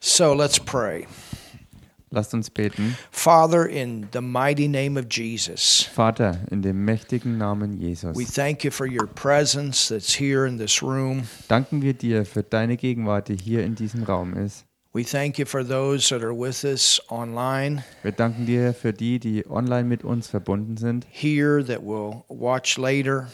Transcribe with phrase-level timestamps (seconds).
[0.00, 1.06] So let's pray.
[2.12, 2.96] Lasst uns beten.
[3.12, 8.64] Father, in the mighty name of Jesus, Vater, in dem mächtigen Namen we Jesus, thank
[8.64, 11.28] you for your presence that's here in this room.
[11.48, 14.64] danken wir dir für deine Gegenwart, die hier in diesem Raum ist.
[14.92, 19.20] We thank you for those that are with us online Wir danken dir für die,
[19.20, 23.28] die online mit uns verbunden sind here that will watch later.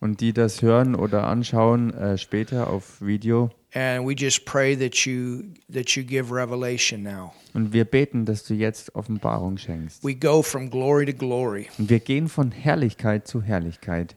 [0.00, 3.50] Und die das hören oder anschauen äh, später auf Video.
[3.72, 7.32] And we just pray that you that you give revelation now.
[7.54, 10.02] Und wir beten, dass du jetzt Offenbarung schenkst.
[10.02, 11.68] We go from glory to glory.
[11.78, 14.16] Und wir gehen von Herrlichkeit zu Herrlichkeit.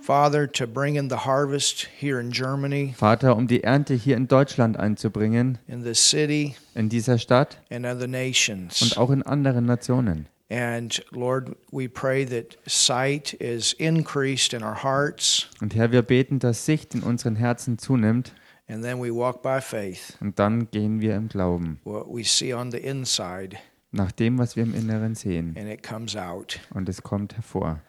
[0.00, 4.26] Father, to bring in the harvest here in Germany, Vater, um die Ernte hier in
[4.26, 8.80] Deutschland einzubringen, in the city, in dieser Stadt and other nations.
[8.80, 10.26] und auch in anderen Nationen.
[10.50, 16.38] And Lord, we pray that sight is increased in our hearts, Und Herr, wir beten,
[16.38, 18.32] dass Sicht in unseren Herzen zunimmt
[18.66, 20.16] and then we walk by faith.
[20.20, 23.58] und dann gehen wir im Glauben What we see on the inside,
[23.92, 25.54] nach dem, was wir im Inneren sehen.
[25.58, 26.58] and it comes out.
[26.72, 27.80] Und es kommt hervor.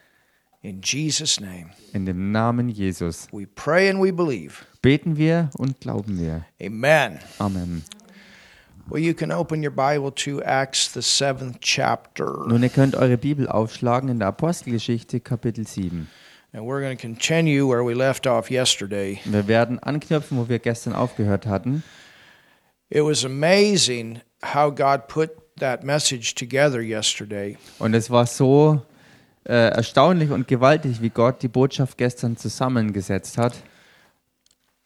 [0.61, 4.65] In Jesus' name, In dem Namen Jesus we pray and we believe.
[4.81, 6.45] beten wir und glauben wir.
[6.61, 7.19] Amen.
[7.37, 7.83] Amen.
[8.89, 12.43] Well, you can open your Bible to Acts, the seventh chapter.
[12.47, 16.07] Nun, ihr könnt eure Bibel aufschlagen in der Apostelgeschichte Kapitel 7.
[16.53, 19.19] And we're going to continue where we left off yesterday.
[19.25, 21.83] Wir werden anknüpfen, wo wir gestern aufgehört hatten.
[22.89, 25.29] It was amazing how God put
[25.59, 27.57] that message together yesterday.
[27.77, 28.81] Und es war so
[29.43, 33.53] äh, erstaunlich und gewaltig, wie Gott die Botschaft gestern zusammengesetzt hat.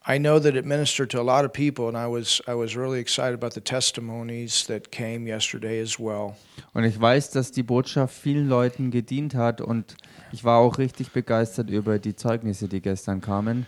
[0.06, 2.76] I know that it ministered to a lot of people, and I was I was
[2.76, 6.36] really excited about the testimonies that came yesterday as well.
[6.74, 9.96] Und ich weiß, dass die Botschaft vielen Leuten gedient hat und
[10.30, 13.66] ich war auch richtig begeistert über die Zeugnisse, die gestern kamen.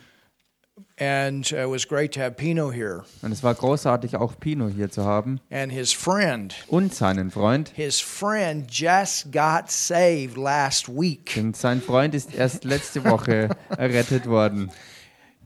[0.98, 4.68] And uh, it was great to have Pino here Und es war großartig, auch Pino
[4.68, 6.54] hier zu haben and his friend.
[6.68, 7.70] und seinen Freund.
[7.74, 11.34] His friend just got saved last week.
[11.34, 13.48] Denn sein Freund ist erst letzte Woche
[13.78, 14.70] errettet worden.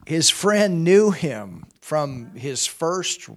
[0.05, 3.29] His friend knew him from his first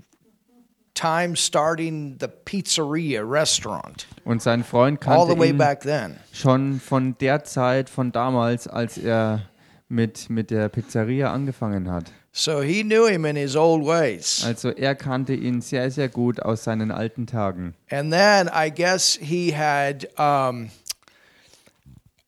[0.95, 6.17] time starting the pizzeria restaurant, Und sein Freund all the kannte way ihn back then.
[6.33, 9.43] schon von der Zeit, von damals, als er
[9.89, 12.13] mit, mit der Pizzeria angefangen hat.
[12.37, 14.43] So he knew him in his old ways.
[14.45, 17.75] Also er kannte ihn sehr, sehr gut aus seinen alten Tagen.
[17.91, 20.71] And then I guess he had, um,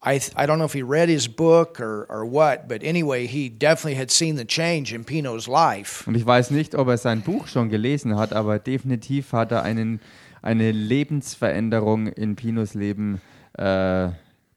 [0.06, 3.26] I, th- I don't know if he read his book or, or what, but anyway,
[3.26, 6.06] he definitely had seen the change in Pino's life.
[6.06, 9.64] Und ich weiß nicht, ob er sein Buch schon gelesen hat, aber definitiv hat er
[9.64, 10.00] einen,
[10.42, 13.20] eine Lebensveränderung in Pinos Leben
[13.54, 14.10] äh,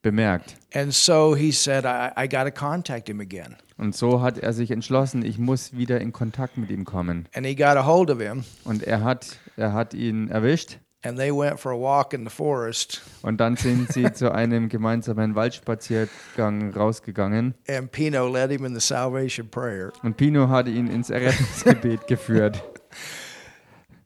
[0.04, 0.56] bemerkt.
[0.74, 3.56] And so he said, I, I got to contact him again.
[3.78, 7.28] Und so hat er sich entschlossen, ich muss wieder in Kontakt mit ihm kommen.
[7.34, 10.78] And he got a hold of him, Und er hat, er hat ihn erwischt.
[11.04, 13.02] And they went for a walk in the forest.
[13.22, 17.54] Und dann sind sie zu einem gemeinsamen Waldspaziergang rausgegangen.
[17.68, 19.92] And Pino led him in the salvation prayer.
[20.04, 22.64] Und Pino hatte ihn ins Errettungsgebet geführt.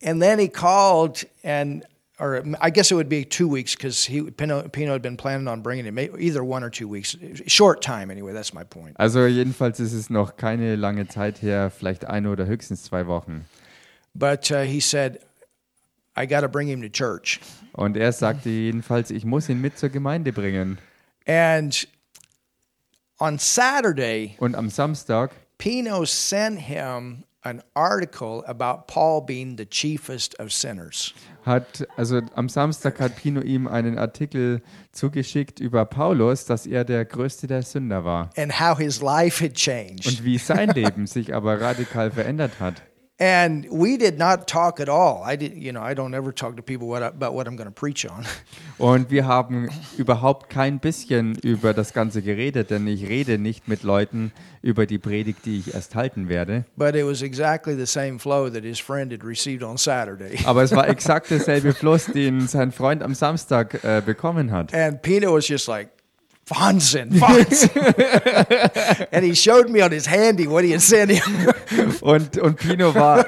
[0.06, 1.86] And then he called, and
[2.20, 5.48] or I guess it would be two weeks because he Pino, Pino had been planning
[5.48, 7.16] on bringing him either one or two weeks,
[7.48, 8.34] short time anyway.
[8.34, 8.98] That's my point.
[9.00, 13.46] Also jedenfalls ist es noch keine lange Zeit her, vielleicht eine oder höchstens zwei Wochen.
[14.14, 15.20] But uh, he said,
[16.18, 17.40] I got to bring him to church.
[17.74, 20.78] Und er sagte jedenfalls, ich muss ihn mit zur Gemeinde bringen.
[21.28, 21.88] And
[23.20, 30.40] on Saturday, Und am Samstag Pino sent him an article about Paul being the chiefest
[30.40, 31.14] of sinners.
[31.46, 34.62] hat, also am Samstag hat Pino ihm einen Artikel
[34.94, 38.30] zugeschickt über Paulus, dass er der größte der Sünder war.
[38.38, 40.06] and how his life had changed.
[40.08, 42.82] Und wie sein Leben sich aber radikal verändert hat.
[43.24, 45.24] And we did not talk at all.
[45.24, 47.56] I did, you know, I don't ever talk to people what I, about what I'm
[47.56, 48.26] going to preach on.
[48.78, 53.84] Und wir haben überhaupt kein bisschen über das Ganze geredet, denn ich rede nicht mit
[53.84, 56.66] Leuten über die Predigt, die ich erst halten werde.
[56.76, 60.40] But it was exactly the same flow that his friend had received on Saturday.
[60.44, 64.74] Aber es war exakt derselbe Fluss, den sein Freund am Samstag äh, bekommen hat.
[64.74, 65.92] And Pino was just like,
[66.48, 69.08] Wahnsinn, Wahnsinn.
[69.12, 71.54] and he showed me on his handy what he had sent him.
[72.02, 73.26] Und, und Pino war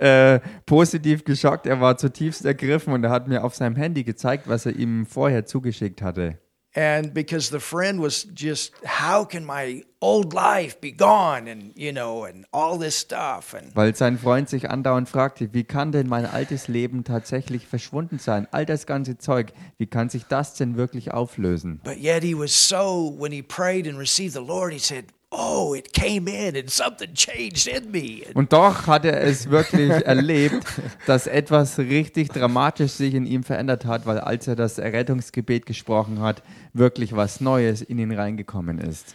[0.00, 4.48] äh, positiv geschockt, er war zutiefst ergriffen und er hat mir auf seinem Handy gezeigt,
[4.48, 6.38] was er ihm vorher zugeschickt hatte.
[6.76, 11.48] And because the friend was just, how can my old life be gone?
[11.48, 13.54] And, you know, and all this stuff.
[13.54, 18.18] And Weil sein Freund sich andauernd fragte, wie kann denn mein altes Leben tatsächlich verschwunden
[18.18, 18.46] sein?
[18.50, 21.80] All das ganze Zeug, wie kann sich das denn wirklich auflösen?
[21.82, 25.06] But yet he was so, when he prayed and received the Lord, he said,
[25.36, 28.22] oh, it came in and something changed in me.
[28.34, 30.64] Und doch hat er es wirklich erlebt,
[31.06, 36.20] dass etwas richtig dramatisch sich in ihm verändert hat, weil als er das Errettungsgebet gesprochen
[36.20, 36.42] hat,
[36.72, 39.14] wirklich was Neues in ihn reingekommen ist.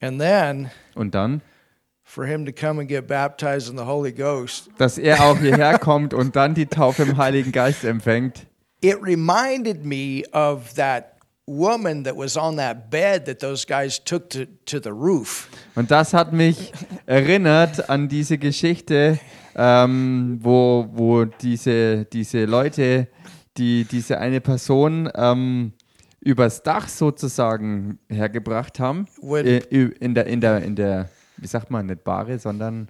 [0.00, 1.40] And then Und dann,
[2.02, 5.78] for him to come and get baptized in the Holy Ghost, dass er auch hierher
[5.78, 8.46] kommt und dann die Taufe im Heiligen Geist empfängt.
[8.82, 11.15] it reminded me of that
[11.46, 15.48] woman that was on that bed that those guys took to, to the roof.
[15.74, 16.72] Und das hat mich
[17.06, 19.18] erinnert an diese Geschichte,
[19.54, 23.08] ähm, wo, wo diese, diese Leute,
[23.56, 25.72] die diese eine Person ähm,
[26.20, 29.58] übers Dach sozusagen hergebracht haben, äh,
[30.00, 32.88] in der, in der, in der, wie sagt man, nicht Bahre, sondern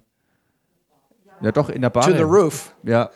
[1.42, 2.74] ja doch in der To the roof.
[2.82, 3.10] Ja,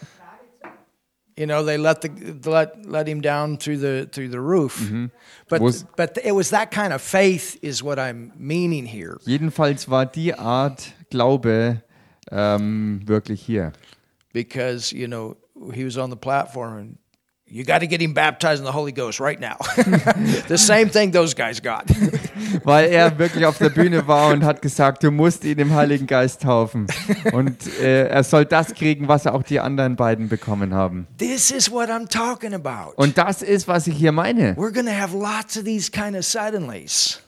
[1.40, 2.10] You know, they let the
[2.50, 4.78] let let him down through the through the roof.
[4.78, 5.06] Mm-hmm.
[5.48, 9.16] But Was- but it was that kind of faith is what I'm meaning here.
[9.26, 11.82] jedenfalls war die Art Glaube
[12.30, 13.72] ähm, wirklich hier.
[14.34, 15.36] because you know
[15.74, 16.98] he was on the platform and
[17.50, 19.56] you got to get him baptized in the Holy Ghost right now.
[20.48, 21.84] the same thing those guys got.
[22.64, 26.06] weil er wirklich auf der Bühne war und hat gesagt, du musst ihn im Heiligen
[26.06, 26.86] Geist taufen.
[27.32, 31.06] Und äh, er soll das kriegen, was auch die anderen beiden bekommen haben.
[31.18, 32.94] this is what I'm talking about.
[32.96, 34.54] Und das ist, was ich hier meine.
[34.54, 37.20] We're to have lots of these kind of suddenlies.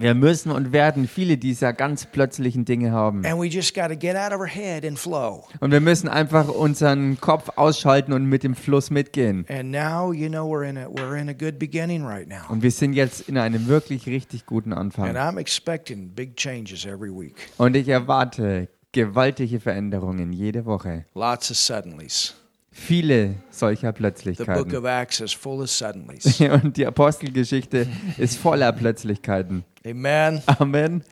[0.00, 3.26] Wir müssen und werden viele dieser ganz plötzlichen Dinge haben.
[3.26, 5.44] And we just got to get out of our head and flow.
[5.58, 9.44] Und wir müssen einfach unseren Kopf ausschalten und mit dem Fluss mitgehen.
[9.48, 12.48] And now, you know, we're in a we're in a good beginning right now.
[12.48, 15.16] Und wir sind jetzt in einem wirklich richtig guten And Anfang.
[15.16, 17.48] I'm expecting big changes every week.
[17.56, 21.06] Und ich erwarte gewaltige Veränderungen jede Woche.
[21.14, 22.34] Lots of suddenlies.
[22.80, 24.76] Viele solcher The book Plötzlichkeiten.
[24.76, 26.40] of Acts is full of suddenlies.
[26.62, 27.86] Und die Apostelgeschichte
[28.16, 29.64] ist voller Plötzlichkeiten.
[29.84, 30.40] Amen.
[30.46, 31.02] Amen.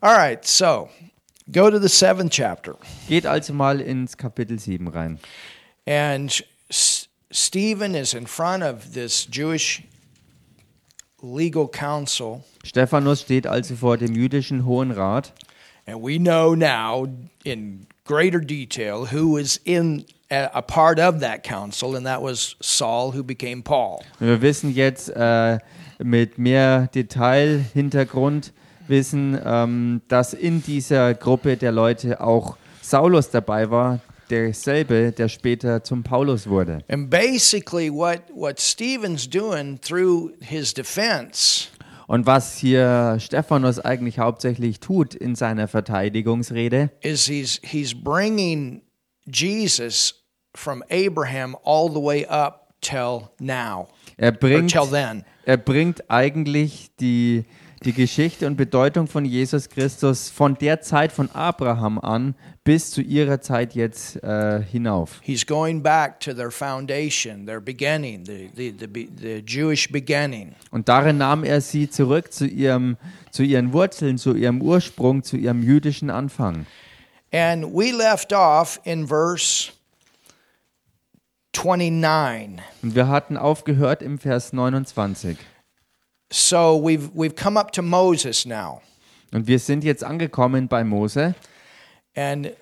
[0.00, 0.88] All right, so
[1.52, 2.76] go to the seventh chapter.
[3.06, 5.18] Geht also mal ins Kapitel 7 rein.
[5.86, 6.42] And
[7.30, 9.82] Stephen is in front of this Jewish
[11.22, 12.44] legal council.
[12.64, 15.32] Stephanus steht also vor dem jüdischen Hohen Rat.
[15.86, 17.06] And we know now
[17.44, 23.12] in greater detail who was in a, part of that council, and that was Saul,
[23.12, 24.02] who became Paul.
[24.18, 25.58] Wir wissen jetzt äh,
[25.98, 28.52] mit mehr Detail, Hintergrund,
[28.86, 35.82] wissen, ähm, dass in dieser Gruppe der Leute auch Saulus dabei war, derselbe, der später
[35.82, 36.80] zum Paulus wurde.
[36.88, 41.68] And basically, what, what Stephen's doing through his defense
[42.06, 48.80] Und was hier Stephanus eigentlich hauptsächlich tut in seiner Verteidigungsrede, is he's, he's bringing
[49.30, 50.14] Jesus
[50.54, 55.24] from Abraham all the way up till now, er bringt, till then.
[55.44, 57.44] er bringt eigentlich die,
[57.84, 62.34] die Geschichte und Bedeutung von Jesus Christus von der Zeit von Abraham an
[62.64, 65.20] bis zu ihrer Zeit jetzt äh, hinauf.
[65.22, 70.54] He's going back to their foundation, their beginning, the, the, the, the Jewish beginning.
[70.70, 72.96] Und darin nahm er sie zurück zu, ihrem,
[73.30, 76.66] zu ihren Wurzeln, zu ihrem Ursprung, zu ihrem jüdischen Anfang.
[77.32, 79.72] And we left off in verse
[81.52, 82.60] 29.
[82.82, 85.36] Und wir hatten aufgehört im Vers 29.
[86.30, 88.80] So we've, we've come up to Moses now.
[89.32, 91.34] Und wir sind jetzt angekommen bei Mose
[92.18, 92.52] And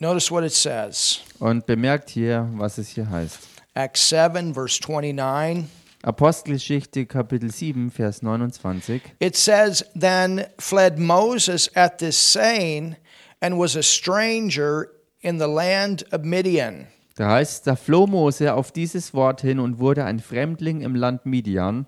[0.00, 3.40] notice what it says und bemerkt hier, was es hier heißt.
[3.74, 5.66] Acts 7, verse 29.
[6.02, 9.02] Apostelgeschichte Kapitel 7, Vers 29.
[9.20, 12.96] It says, Then fled Moses at this saying
[13.42, 14.88] and was a stranger
[15.20, 16.86] in the land of Midian.
[17.16, 21.26] Da heißt, da floh Mose auf dieses Wort hin und wurde ein Fremdling im Land
[21.26, 21.84] Midian,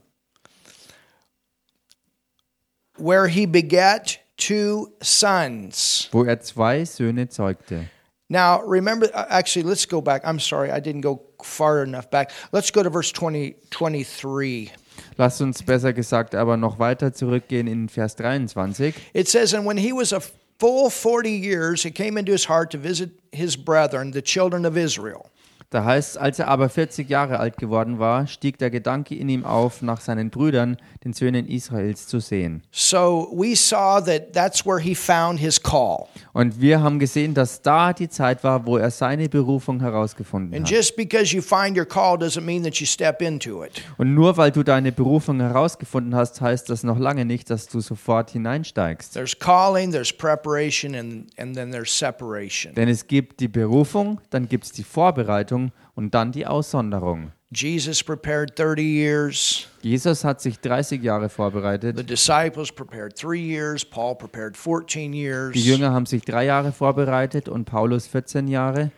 [2.99, 6.09] where he begat two sons.
[6.13, 7.87] wo er zwei Söhne zeugte.
[8.29, 10.25] Now, remember, uh, actually, let's go back.
[10.25, 12.33] I'm sorry, I didn't go far enough back.
[12.53, 14.73] Let's go to verse 20, 23.
[15.17, 18.95] Lasst uns besser gesagt aber noch weiter zurückgehen in Vers 23.
[19.13, 20.21] It says, And when he was a
[20.59, 24.77] full 40 years, it came into his heart to visit his brethren, the children of
[24.77, 25.31] Israel.
[25.75, 29.45] Da heißt, als er aber 40 Jahre alt geworden war, stieg der Gedanke in ihm
[29.45, 32.63] auf, nach seinen Brüdern, den Söhnen Israels, zu sehen.
[32.71, 36.07] So we saw that that's where he found his call.
[36.33, 40.65] Und wir haben gesehen, dass da die Zeit war, wo er seine Berufung herausgefunden And
[40.65, 40.73] hat.
[40.73, 43.83] just because you find your call doesn't mean that you step into it.
[43.99, 47.81] Und nur weil du deine Berufung herausgefunden hast, heißt das noch lange nicht, dass du
[47.81, 49.15] sofort hineinsteigst.
[49.15, 52.77] There's calling, there's preparation, and, and then there's separation.
[52.77, 57.33] Denn es gibt die Berufung, dann gibt es die Vorbereitung Berufung und dann die Aussonderung.
[57.51, 59.69] Jesus prepared 30 years.
[59.81, 62.11] Jesus hat sich 30 Jahre The vorbereitet.
[62.11, 63.85] disciples prepared three years.
[63.85, 65.53] Paul prepared 14 years.
[65.53, 68.91] Die Jünger haben sich drei Jahre vorbereitet und Paulus 14 Jahre.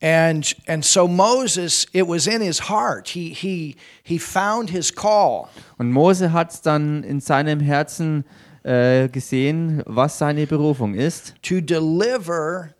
[0.00, 3.08] And and so Moses, it was in his heart.
[3.08, 3.74] He he
[4.04, 5.48] he found his call.
[5.78, 8.24] Und Mose hat es dann in seinem Herzen
[8.62, 12.74] äh, gesehen, was seine Berufung ist, to deliver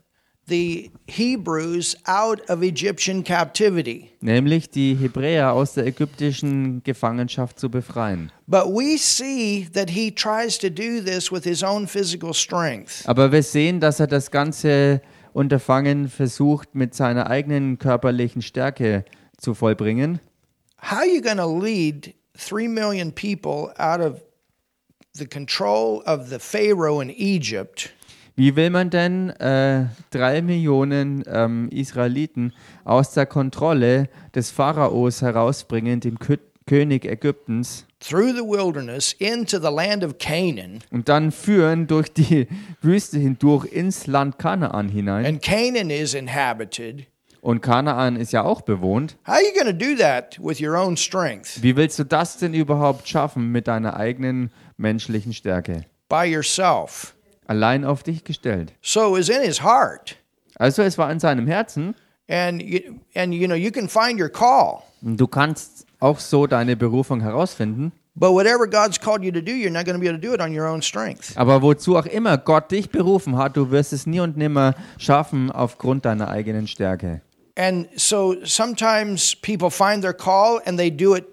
[0.49, 4.11] the Hebrews out of Egyptian captivity.
[4.21, 8.33] nämlich die Hebräer aus der ägyptischen Gefangenschaft zu befreien.
[8.47, 13.07] But we see that he tries to do this with his own physical strength.
[13.07, 15.01] Aber wir sehen, dass er das ganze
[15.33, 19.05] Unterfangen versucht, mit seiner eigenen körperlichen Stärke
[19.37, 20.21] zu vollbringen.
[20.81, 24.23] How are you going to lead 3 million people out of
[25.13, 27.93] the control of the Pharaoh in Egypt
[28.39, 32.53] Wie will man denn äh, drei Millionen ähm, Israeliten
[32.85, 39.75] aus der Kontrolle des Pharaos herausbringen, dem Kö König Ägyptens, through the wilderness into the
[39.75, 40.79] land of Canaan?
[40.93, 42.47] und dann führen durch die
[42.81, 45.27] Wüste hindurch ins Land Kanaan hinein?
[45.27, 47.07] And Canaan is inhabited.
[47.41, 49.17] Und Kanaan ist ja auch bewohnt.
[49.27, 51.61] How are you going to do that with your own strength?
[51.61, 55.87] Wie willst du das denn überhaupt schaffen mit deiner eigenen menschlichen Stärke?
[56.09, 57.17] By yourself.
[57.49, 58.73] Allein auf dich gestellt.
[58.81, 60.17] So it was in his heart.
[60.57, 61.95] Also es war in seinem Herzen.
[62.29, 62.79] And you,
[63.15, 67.21] and you know you can find your call, Und Du kannst auch so deine Berufung
[67.21, 67.91] herausfinden.
[68.15, 70.35] but whatever God's called you to do, you're not going to be able to do
[70.35, 71.37] it on your own strength.
[71.37, 75.51] Aber wozu auch immer Gott dich berufen hat, du wirst es nie und nimmer schaffen
[75.51, 77.23] aufgrund deiner eigenen Stärke.
[77.57, 81.25] And so sometimes people find their call and they do it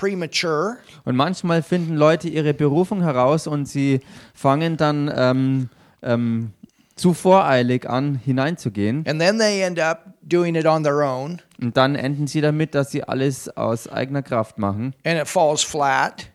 [0.00, 4.00] premature, Und manchmal finden Leute ihre Berufung heraus und sie
[4.34, 5.68] fangen dann ähm,
[6.02, 6.52] ähm,
[6.96, 9.04] zu voreilig an, hineinzugehen.
[9.06, 12.74] and then they end up doing it on their own, Und dann enden sie damit,
[12.74, 16.30] dass sie alles aus eigener Kraft machen and it falls flat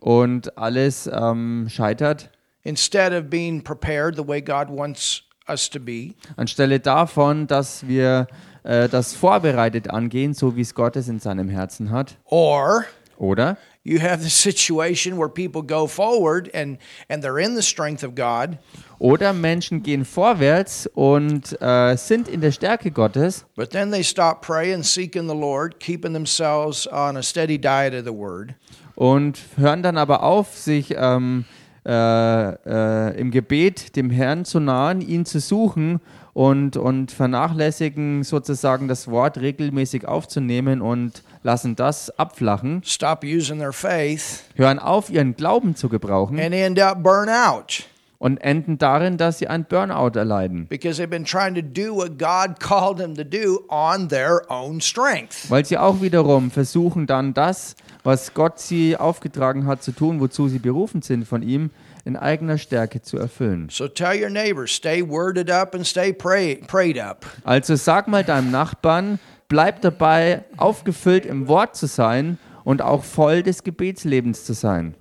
[0.00, 2.30] und alles ähm, scheitert.
[2.64, 6.14] instead of being prepared the way God wants us to be.
[6.36, 8.26] Anstelle davon, dass wir
[8.66, 12.16] äh, das vorbereitet angehen, so wie es Gott es in seinem Herzen hat.
[12.24, 12.84] Or
[13.18, 13.56] Oder?
[13.86, 18.14] you have the situation where people go forward and, and they're in the strength of
[18.14, 18.58] God,
[18.98, 24.42] Oder Menschen gehen vorwärts und äh, sind in der Stärke Gottes, but then they stop
[24.42, 28.54] praying, seeking the Lord, keeping themselves on a steady diet of the Word.
[28.96, 31.44] und hören dann aber auf, sich ähm,
[31.86, 36.00] äh, äh, im Gebet dem Herrn zu nahen, ihn zu suchen
[36.36, 43.72] und, und vernachlässigen sozusagen das Wort regelmäßig aufzunehmen und lassen das abflachen, stop using their
[43.72, 47.86] faith, hören auf, ihren Glauben zu gebrauchen and end up burnout
[48.18, 52.18] und enden darin, dass sie ein Burnout erleiden, because they've been trying to do what
[52.18, 55.48] God called them to do on their own strength.
[55.50, 60.48] weil sie auch wiederum versuchen dann das, was Gott sie aufgetragen hat zu tun, wozu
[60.48, 61.70] sie berufen sind von ihm,
[62.06, 63.68] in eigener Stärke zu erfüllen.
[63.70, 67.26] So tell your neighbor, stay worded up and stay pray, prayed up.
[67.44, 73.42] Also sag mal deinem Nachbarn, bleib dabei, aufgefüllt im Wort zu sein und auch voll
[73.42, 74.94] des Gebetslebens zu sein.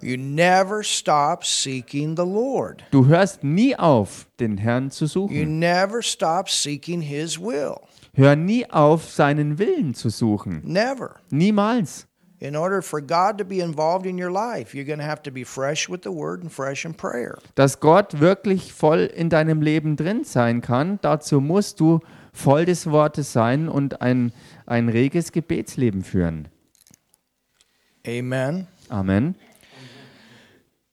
[2.92, 5.36] Du hörst nie auf, den Herrn zu suchen.
[8.14, 10.62] Hör nie auf, seinen Willen zu suchen.
[10.64, 11.16] Never.
[11.32, 12.08] Niemals.
[12.40, 15.32] In order for God to be involved in your life, you're going to have to
[15.32, 17.38] be fresh with the Word and fresh in prayer.
[17.56, 22.02] Dass Gott wirklich voll in deinem Leben drin sein kann, dazu musst du
[22.34, 24.34] voll des Wortes sein und ein,
[24.66, 26.50] ein reges Gebetsleben führen.
[28.06, 28.68] Amen.
[28.90, 29.36] Amen.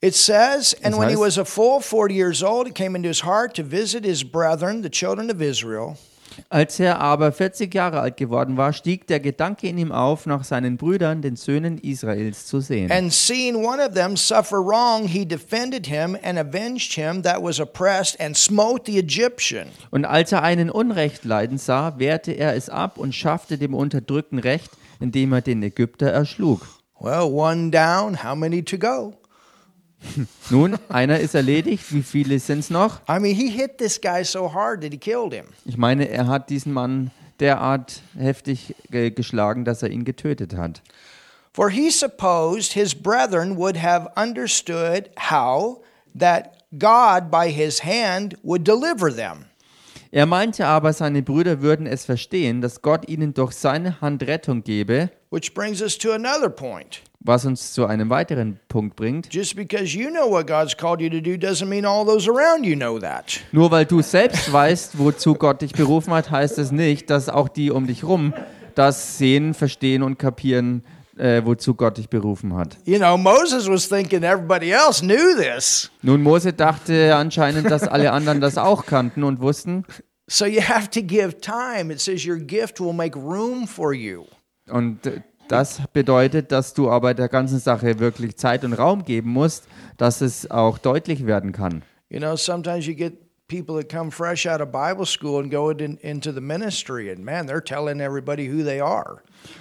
[0.00, 3.20] It says, and when he was a full 40 years old, it came into his
[3.20, 5.96] heart to visit his brethren, the children of Israel.
[6.48, 10.44] Als er aber 40 Jahre alt geworden war, stieg der Gedanke in ihm auf, nach
[10.44, 12.90] seinen Brüdern, den Söhnen Israels, zu sehen.
[12.90, 17.60] And seeing one of them suffer wrong, he defended him and avenged him that was
[17.60, 19.68] oppressed and smote the Egyptian.
[19.90, 24.38] Und als er einen Unrecht leiden sah, wehrte er es ab und schaffte dem Unterdrückten
[24.38, 24.70] Recht,
[25.00, 26.66] indem er den Ägypter erschlug.
[27.00, 29.14] Well, one down, how many to go?
[30.50, 33.00] Nun, einer ist erledigt, wie viele sind es noch?
[33.08, 35.46] I mean, he hit this guy so hard that he killed him.
[35.64, 40.82] Ich meine, er hat diesen Mann derart heftig ge geschlagen, dass er ihn getötet hat.
[41.52, 45.82] For he supposed his brethren would have understood how
[46.18, 49.46] that God by his hand would deliver them.
[50.10, 54.62] Er meinte aber, seine Brüder würden es verstehen, dass Gott ihnen durch seine Hand Rettung
[54.62, 57.00] gebe, Which brings us to another point.
[57.24, 59.32] Was uns zu einem weiteren Punkt bringt.
[59.32, 62.64] Just because you know what God's called you to do doesn't mean all those around
[62.64, 63.40] you know that.
[63.52, 67.48] Nur weil du selbst weißt, wozu Gott dich berufen hat, heißt es nicht, dass auch
[67.48, 68.34] die um dich rum
[68.74, 70.82] das sehen, verstehen und kapieren,
[71.16, 72.78] äh, wozu Gott dich berufen hat.
[72.84, 75.90] You know, Moses was thinking everybody else knew this.
[76.02, 79.84] Nun, Mose dachte anscheinend, dass alle anderen das auch kannten und wussten.
[80.28, 81.92] So you have to give time.
[81.92, 84.24] It says your gift will make room for you.
[84.70, 85.20] Und äh,
[85.52, 89.68] das bedeutet, dass du aber der ganzen Sache wirklich Zeit und Raum geben musst,
[89.98, 91.82] dass es auch deutlich werden kann.
[92.08, 93.12] You know, sometimes you get
[93.48, 97.22] people that come fresh out of Bible school and go in, into the ministry, and
[97.22, 99.18] man, they're telling everybody who they are.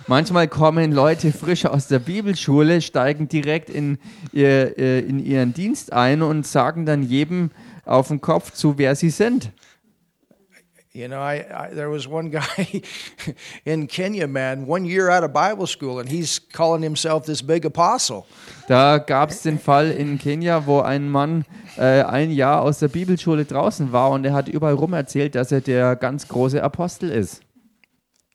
[0.08, 3.98] Manchmal kommen Leute frisch aus der Bibelschule, steigen direkt in,
[4.32, 7.52] ihr, äh, in ihren Dienst ein und sagen dann jedem
[7.84, 9.52] auf den Kopf zu, wer sie sind.
[10.94, 12.82] You know, I, I there was one guy
[13.66, 17.66] in Kenya, man, one year out of Bible school, and he's calling himself this big
[17.66, 18.26] apostle.
[18.68, 21.46] Da gab es den Fall in Kenia, wo ein Mann
[21.78, 25.54] äh, ein Jahr aus der Bibelschule draußen war und er hat überall rum erzählt, dass
[25.54, 27.42] er der ganz große Apostel ist.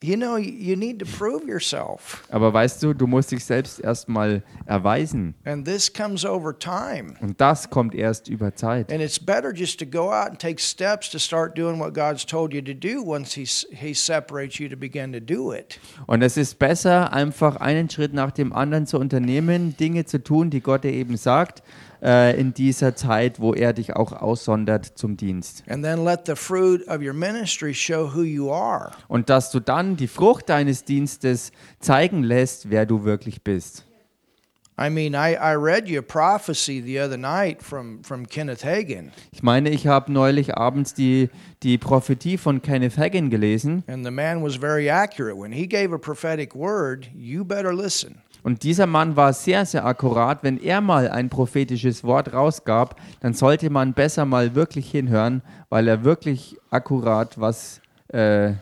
[0.02, 4.42] You know, you need to prove yourself, Aber weißt du, du musst dich selbst erstmal
[4.66, 5.34] erweisen.
[5.46, 7.14] and this comes over time.
[7.22, 8.92] Und das kommt erst über Zeit.
[8.92, 12.26] And it's better just to go out and take steps to start doing what God's
[12.26, 15.80] told you to do once He He separates you to begin to do it.
[16.06, 20.50] Und es ist besser, einfach einen Schritt nach dem anderen zu unternehmen, Dinge zu tun,
[20.50, 21.62] die Gott dir eben sagt,
[22.06, 25.64] äh, in dieser Zeit, wo er dich auch aussondert zum Dienst.
[25.68, 28.92] And then let the fruit of your ministry show who you are.
[29.08, 33.84] Und dass du dann die Frucht deines Dienstes zeigen lässt, wer du wirklich bist.
[34.78, 39.10] I mean, I, I read you a prophecy the other night from, from Kenneth Hagin,
[39.32, 41.30] Ich meine, ich habe neulich abends die,
[41.62, 45.38] die Prophetie von Kenneth Hagin gelesen and the man was very accurate.
[45.38, 48.20] When he gave a prophetic word, you better listen.
[48.42, 50.42] Und dieser Mann war sehr, sehr akkurat.
[50.42, 55.88] Wenn er mal ein prophetisches Wort rausgab, dann sollte man besser mal wirklich hinhören, weil
[55.88, 58.52] er wirklich akkurat was äh,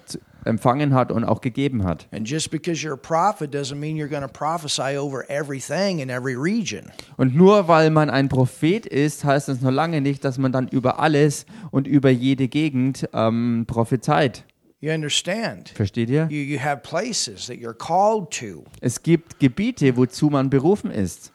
[0.45, 2.07] empfangen hat und auch gegeben hat.
[2.13, 6.11] And just because you're a prophet doesn't mean you're going to prophesy over everything in
[6.11, 6.91] every region.
[7.17, 10.69] Und nur weil man ein Prophet ist, heißt das noch lange nicht, dass man dann
[10.69, 14.45] über alles und über jede Gegend ähm, prophezeit.
[14.85, 15.71] You understand?
[15.75, 16.29] Versteht ihr?
[16.31, 18.65] You, you have places that you're called to.
[18.83, 21.33] Es gibt Gebiete, wozu man berufen ist.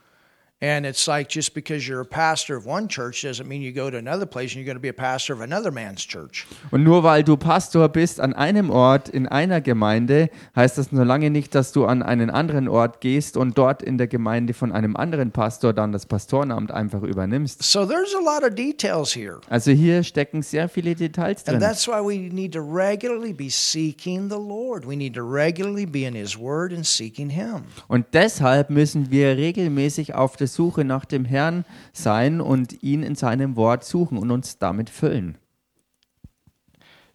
[0.62, 3.90] And it's like just because you're a pastor of one church doesn't mean you go
[3.90, 6.46] to another place and you're going to be a pastor of another man's church.
[6.72, 11.06] Und nur weil du Pastor bist an einem Ort in einer Gemeinde, heißt das noch
[11.06, 14.74] lange nicht, dass du an einen anderen Ort gehst und dort in der Gemeinde von
[14.74, 17.64] einem anderen Pastor dann das Pastorenamt einfach übernimmst.
[17.64, 19.40] So there's a lot of details here.
[19.50, 21.60] Also hier stecken sehr viele Details And drin.
[21.62, 24.86] that's why we need to regularly be seeking the Lord.
[24.86, 27.62] We need to regularly be in His Word and seeking Him.
[27.88, 33.16] Und deshalb müssen wir regelmäßig auf der Suche nach dem Herrn sein und ihn in
[33.16, 35.38] seinem Wort suchen und uns damit füllen.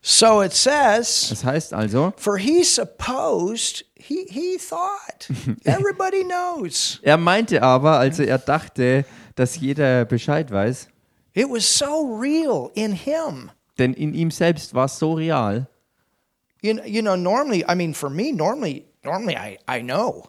[0.06, 5.30] So it says, Das heißt also, for he supposed, he, he thought,
[5.64, 6.98] everybody knows.
[7.02, 10.88] er meinte aber, also er dachte, dass jeder Bescheid weiß,
[11.32, 13.50] It was so real in him.
[13.78, 15.66] denn in ihm selbst war es so real.
[16.62, 20.28] You know, you know, normally, I mean, for me, normally, normally I, I know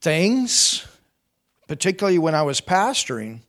[0.00, 0.86] things,
[1.66, 3.42] particularly when I was pastoring,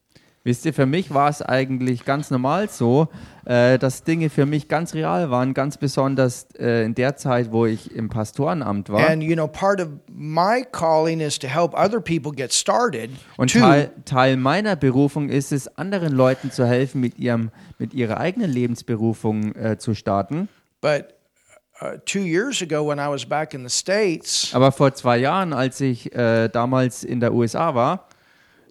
[0.45, 3.07] Wisst ihr, für mich war es eigentlich ganz normal so,
[3.45, 7.65] äh, dass Dinge für mich ganz real waren, ganz besonders äh, in der Zeit, wo
[7.65, 9.09] ich im Pastorenamt war.
[9.09, 13.09] and you know, part of my calling is to help other people get started.
[13.37, 17.49] Und Teil, Teil meiner Berufung ist es, anderen Leuten zu helfen, mit, ihrem,
[17.79, 20.47] mit ihrer eigenen Lebensberufung äh, zu starten.
[20.79, 21.14] but
[24.53, 28.07] Aber vor zwei Jahren, als ich äh, damals in der USA war,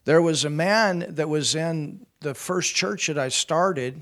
[0.04, 3.94] there was a man that was in the first church that I started,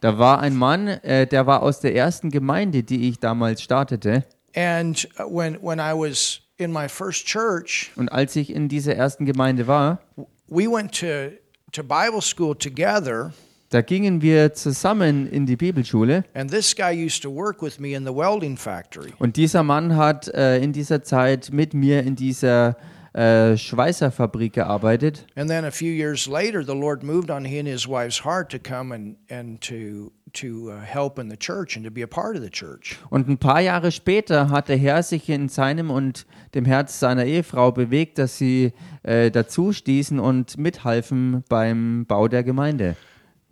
[0.00, 4.24] da war ein Mann, äh, der war aus der ersten Gemeinde, die ich damals startete.
[4.54, 8.94] and uh, when when I was in my first church, Und als ich in dieser
[8.96, 10.00] ersten Gemeinde war,
[10.48, 11.32] we went to
[11.72, 13.32] to Bible school together.
[13.70, 16.24] Da gingen wir zusammen in die Bibelschule.
[16.34, 19.12] And this guy used to work with me in the welding factory.
[19.18, 22.76] Und dieser Mann hat äh, in dieser Zeit mit mir in dieser
[23.16, 25.26] äh, Schweißerfabrik gearbeitet.
[25.36, 28.50] And then a few years later, the Lord moved on he and his wife's heart
[28.50, 32.06] to come and, and to, to uh, help in the church and to be a
[32.06, 32.98] part of the church.
[33.08, 37.24] Und ein paar Jahre später hat der Herr sich in seinem und dem Herz seiner
[37.24, 42.96] Ehefrau bewegt, dass sie äh, dazu stießen und mithalfen beim Bau der Gemeinde.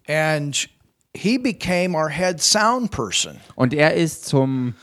[0.06, 0.68] And
[1.14, 3.40] he became our head sound person.
[3.54, 4.74] Und er ist zum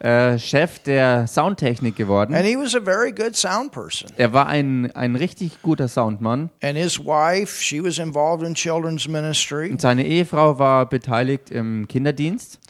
[0.00, 2.34] äh, Chef der Soundtechnik geworden.
[2.34, 4.10] And he was a very good sound person.
[4.16, 6.50] Er war ein, ein richtig guter Soundmann.
[6.62, 9.70] And his wife, she was involved in children's ministry.
[9.70, 12.60] Und seine Ehefrau war beteiligt im Kinderdienst.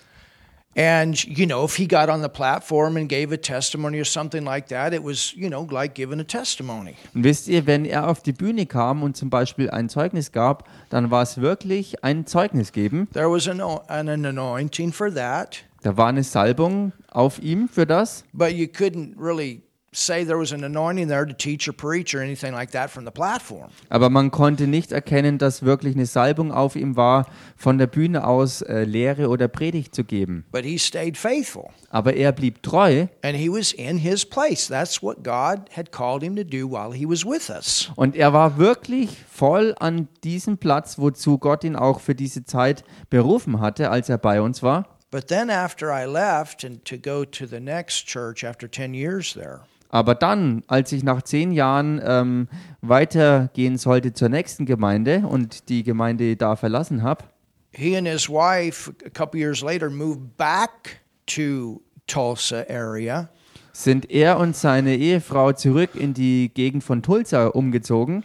[0.78, 4.44] And, you know, if he got on the platform and gave a testimony or something
[4.44, 6.94] like that, it was, you know, like giving a testimony.
[7.14, 10.68] Und wisst ihr, wenn er auf die Bühne kam und zum Beispiel ein Zeugnis gab,
[10.88, 13.08] dann war es wirklich ein Zeugnis geben.
[13.12, 18.22] There was an, an anointing for that, Da war eine Salbung auf ihm für das.
[18.32, 19.62] but you couldn't really
[19.92, 23.04] say there was an anointing there to teach or preach or anything like that from
[23.04, 23.70] the platform.
[23.88, 28.26] Aber man konnte nicht erkennen, dass wirklich eine Salbung auf ihm war, von der Bühne
[28.26, 30.44] aus äh, Lehre oder Predigt zu geben.
[30.52, 34.68] But he stayed faithful Aber er blieb treu and he was in his place.
[34.68, 37.90] That's what God had called him to do while he was with us.
[37.96, 42.84] und er war wirklich voll an diesem Platz, wozu Gott ihn auch für diese Zeit
[43.08, 44.86] berufen hatte, als er bei uns war.
[45.10, 49.32] But then after I left and to go to the next church after 10 years
[49.32, 52.48] there, Aber dann, als ich nach zehn Jahren ähm,
[52.82, 57.24] weitergehen sollte zur nächsten Gemeinde und die Gemeinde da verlassen habe,
[57.70, 63.28] he and his wife a couple years later moved back to Tulsa area
[63.72, 68.24] sind er und seine Ehefrau zurück in die Gegend von Tulsa umgezogen.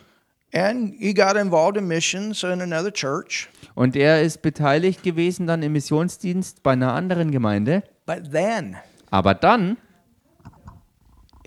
[0.54, 3.50] and he got involved in missions in another church.
[3.76, 7.84] Und er ist beteiligt gewesen dann im Missionsdienst bei einer anderen Gemeinde.
[8.06, 8.76] But then
[9.12, 9.78] Aber dann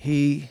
[0.06, 0.48] he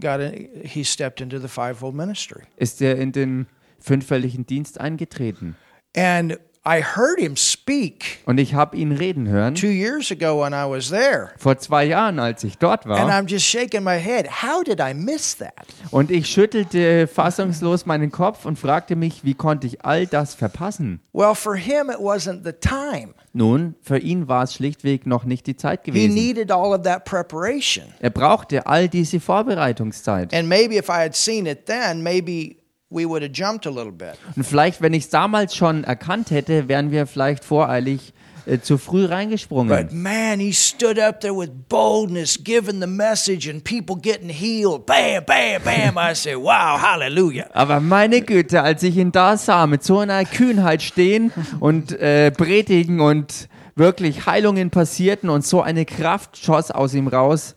[0.00, 0.32] got a,
[0.64, 2.42] he stepped into the fivefold ministry.
[2.56, 3.46] ist er in den
[3.78, 5.56] fünffälligen Dienst eingetreten.
[5.96, 6.38] And
[6.68, 9.54] I heard him speak Und ich habe ihn reden hören.
[9.54, 11.30] two years ago when I was there.
[11.38, 13.08] Vor zwei Jahren, als ich dort And war.
[13.08, 14.26] I'm just shaking my head.
[14.42, 15.52] How did I miss that?
[15.92, 21.00] Und ich schüttelte fassungslos meinen Kopf und fragte mich, wie konnte ich all das verpassen?
[21.12, 23.14] Well, for him, it wasn't the time.
[23.32, 26.14] Nun, für ihn war es schlichtweg noch nicht die Zeit He gewesen.
[26.14, 27.84] needed all of that preparation.
[28.00, 30.34] Er brauchte all diese Vorbereitungszeit.
[30.34, 32.56] And maybe if I had seen it then, maybe
[32.90, 34.18] we would have jumped a little bit.
[34.36, 38.12] Und vielleicht, wenn ich es damals schon erkannt hätte, wären wir vielleicht voreilig
[38.46, 39.76] äh, zu früh reingesprungen.
[39.76, 44.86] But man, he stood up there with boldness, giving the message, and people getting healed.
[44.86, 45.98] Bam, bam, bam.
[45.98, 47.48] I said, wow, hallelujah.
[47.52, 52.30] Aber meine Güte, als ich ihn da sah, mit so einer Kühnheit stehen und äh,
[52.30, 57.56] predigen und wirklich Heilungen passierten und so eine Kraft schoss aus ihm raus,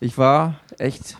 [0.00, 1.16] ich war echt.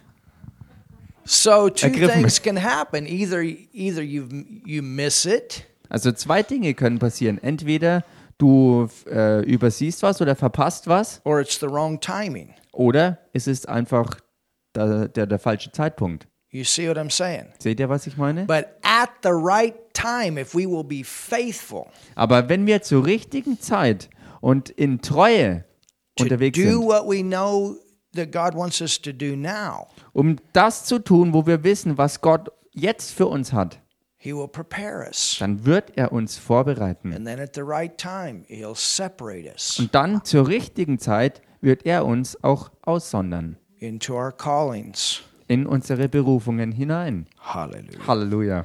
[1.25, 2.13] So two Ergriffen.
[2.13, 3.07] things can happen.
[3.07, 4.29] Either either you
[4.65, 7.39] you miss it, Also zwei Dinge können passieren.
[7.43, 8.05] Entweder
[8.39, 12.55] du äh, übersiehst was oder verpasst was, or it's the wrong timing.
[12.73, 14.19] oder es ist einfach
[14.75, 16.27] der, der, der falsche Zeitpunkt.
[16.51, 17.47] You see what I'm saying?
[17.59, 18.45] Seht ihr, was ich meine?
[18.47, 23.61] But at the right time, if we will be faithful Aber wenn wir zur richtigen
[23.61, 24.09] Zeit
[24.41, 25.65] und in Treue
[26.17, 27.77] to unterwegs do sind, what we know
[28.15, 32.21] that God wants us to do now, um das zu tun, wo wir wissen, was
[32.21, 33.81] Gott jetzt für uns hat,
[34.17, 35.37] He will prepare us.
[35.39, 37.13] dann wird er uns vorbereiten.
[37.13, 41.85] And then at the right time, He'll separate us Und dann zur richtigen Zeit wird
[41.87, 45.21] er uns auch aussondern into our callings.
[45.47, 47.27] in unsere Berufungen hinein.
[47.41, 48.07] Hallelujah.
[48.07, 48.65] Halleluja.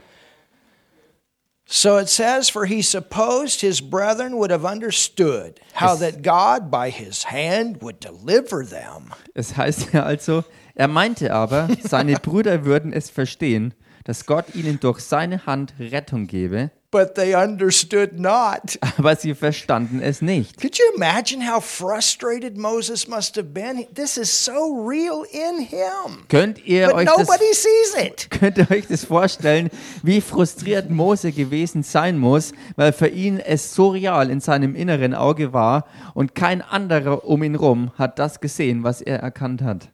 [1.72, 6.90] So it says, For he supposed his brethren would have understood how that God by
[6.90, 9.14] his hand would deliver them.
[9.36, 14.80] Es heißt ja also, er meinte aber, seine Brüder würden es verstehen, dass Gott ihnen
[14.80, 18.80] durch seine Hand Rettung gebe, But they understood not.
[18.97, 20.60] aber sie verstanden es nicht.
[20.60, 23.86] Could you imagine how frustrated Moses must have been?
[23.93, 26.25] This is so real in him.
[26.30, 28.32] Könnt ihr But euch das nobody sees it.
[28.32, 29.69] Könnt ihr euch das vorstellen,
[30.02, 35.13] wie frustriert Mose gewesen sein muss, weil für ihn es so real in seinem inneren
[35.13, 39.89] Auge war und kein anderer um ihn rum hat das gesehen, was er erkannt hat.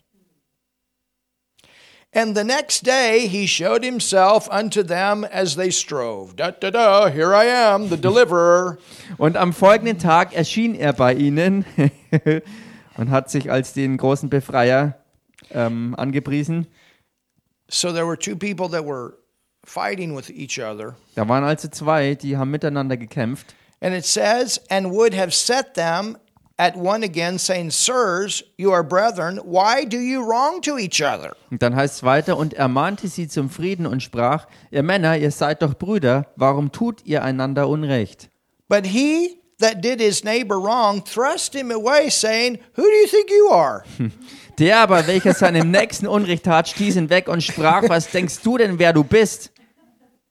[2.15, 6.37] And the next day he showed himself unto them as they strove.
[6.37, 8.77] Da da da, here I am, the deliverer.
[9.17, 11.65] Und am folgenden Tag erschien er bei ihnen
[12.97, 14.97] und hat sich als den großen Befreier
[15.51, 16.67] ähm, angepriesen.
[17.67, 19.17] So there were two people that were
[19.65, 20.95] fighting with each other.
[21.15, 23.55] Da waren also zwei, die haben miteinander gekämpft.
[23.81, 26.17] And it says, and would have set them
[26.57, 31.35] at one again, saying, Sirs, you are brethren, why do you wrong to each other?
[31.51, 35.17] Und dann heißt es weiter, und er mahnte sie zum Frieden und sprach, ihr Männer,
[35.17, 38.29] ihr seid doch Brüder, warum tut ihr einander Unrecht?
[38.67, 43.29] But he that did his neighbor wrong thrust him away, saying, Who do you think
[43.29, 43.83] you are?
[44.57, 48.57] Der aber, welcher seinem Nächsten Unrecht tat, stieß ihn weg und sprach, was denkst du
[48.57, 49.51] denn, wer du bist?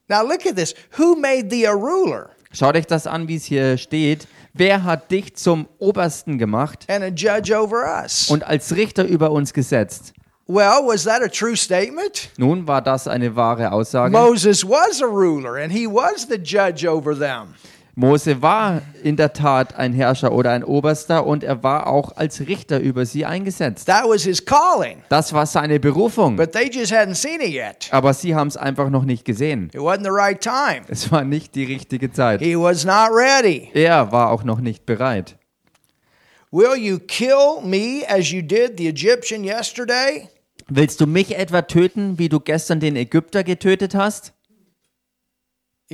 [0.08, 0.74] Now look at this.
[0.98, 2.30] Who made thee a ruler?
[2.52, 4.26] Schaut euch das an, wie es hier steht.
[4.56, 8.30] Wer hat dich zum Obersten gemacht and a judge over us?
[8.30, 10.12] und als Richter über uns gesetzt?
[10.46, 12.30] Well, was that a true statement?
[12.36, 14.12] Nun war das eine wahre Aussage.
[14.12, 17.54] Moses was a ruler and he was the judge over them.
[17.96, 22.40] Mose war in der Tat ein Herrscher oder ein Oberster und er war auch als
[22.40, 23.86] Richter über sie eingesetzt.
[23.86, 25.02] That was his calling.
[25.08, 26.34] Das war seine Berufung.
[26.34, 27.88] But they just hadn't seen it yet.
[27.92, 29.70] Aber sie haben es einfach noch nicht gesehen.
[29.72, 30.82] It wasn't the right time.
[30.88, 32.40] Es war nicht die richtige Zeit.
[32.40, 33.70] He was not ready.
[33.74, 35.36] Er war auch noch nicht bereit.
[36.50, 40.28] Will you kill me as you did the Egyptian yesterday?
[40.68, 44.33] Willst du mich etwa töten, wie du gestern den Ägypter getötet hast?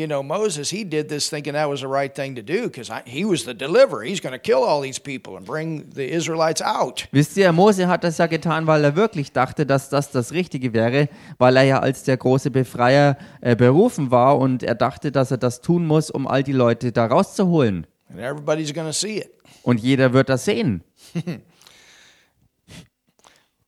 [0.00, 2.90] You know, Moses, he did this thinking that was the right thing to do because
[3.04, 4.02] he was the deliverer.
[4.02, 7.06] He's going to kill all these people and bring the Israelites out.
[7.12, 10.72] Wisst ihr, Mose hat das ja getan, weil er wirklich dachte, dass das das Richtige
[10.72, 15.30] wäre, weil er ja als der große Befreier äh, berufen war und er dachte, dass
[15.32, 17.86] er das tun muss, um all die Leute da rauszuholen.
[18.08, 19.30] And everybody's going to see it.
[19.62, 20.82] Und jeder wird das sehen.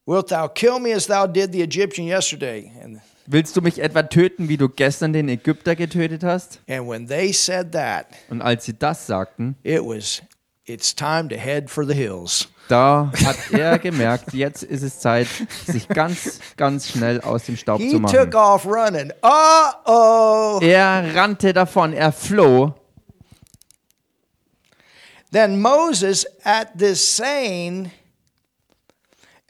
[0.06, 2.72] Wilt thou kill me as thou did the Egyptian yesterday?
[2.82, 6.60] And, Willst du mich etwa töten, wie du gestern den Ägypter getötet hast?
[6.68, 10.22] and when they said that, Und als sie das sagten, it was,
[10.64, 12.48] it's time to head for the hills.
[12.68, 15.28] da hat er gemerkt, jetzt ist es Zeit,
[15.66, 18.16] sich ganz, ganz schnell aus dem Staub He zu machen.
[18.16, 19.12] took off running.
[19.22, 20.58] Uh oh.
[20.62, 22.74] Er rannte davon, er floh.
[25.30, 27.90] Then Moses at this saying,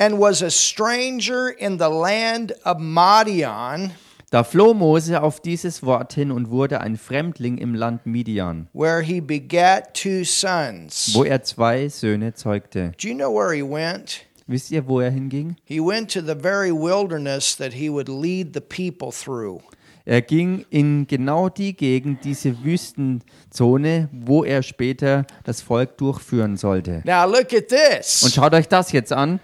[0.03, 3.93] and was a stranger in the land of Madian,
[4.31, 9.03] Da floh Mose auf dieses Wort hin und wurde ein Fremdling im Land Midian, where
[9.03, 11.11] he begat two sons.
[11.15, 12.93] wo er zwei Söhne zeugte.
[13.01, 14.25] Do you know where he went?
[14.47, 15.57] Wisst ihr, wo er hinging?
[15.65, 19.61] He went to the very wilderness that he would lead the people through.
[20.07, 27.03] Er ging in genau die Gegend, diese Wüstenzone, wo er später das Volk durchführen sollte.
[27.05, 28.33] Now look at Und this.
[28.35, 29.41] schaut euch das jetzt an.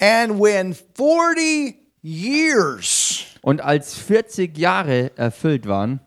[0.00, 6.00] And when 40 years, Und als 40 Jahre erfüllt waren,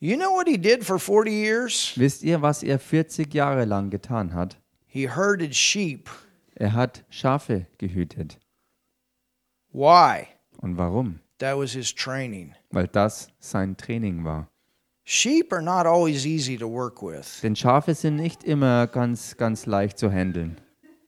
[0.00, 1.92] you know what he did for 40 years?
[1.96, 4.58] wisst ihr, was er 40 Jahre lang getan hat?
[4.86, 6.10] He herded sheep.
[6.54, 8.38] Er hat Schafe gehütet.
[9.72, 10.26] Why?
[10.58, 11.20] Und warum?
[11.38, 12.54] That was his training.
[12.70, 14.48] Weil das sein Training war.
[15.04, 17.40] Sheep are not always easy to work with.
[17.42, 20.60] Denn Schafe sind nicht immer ganz, ganz leicht zu handeln.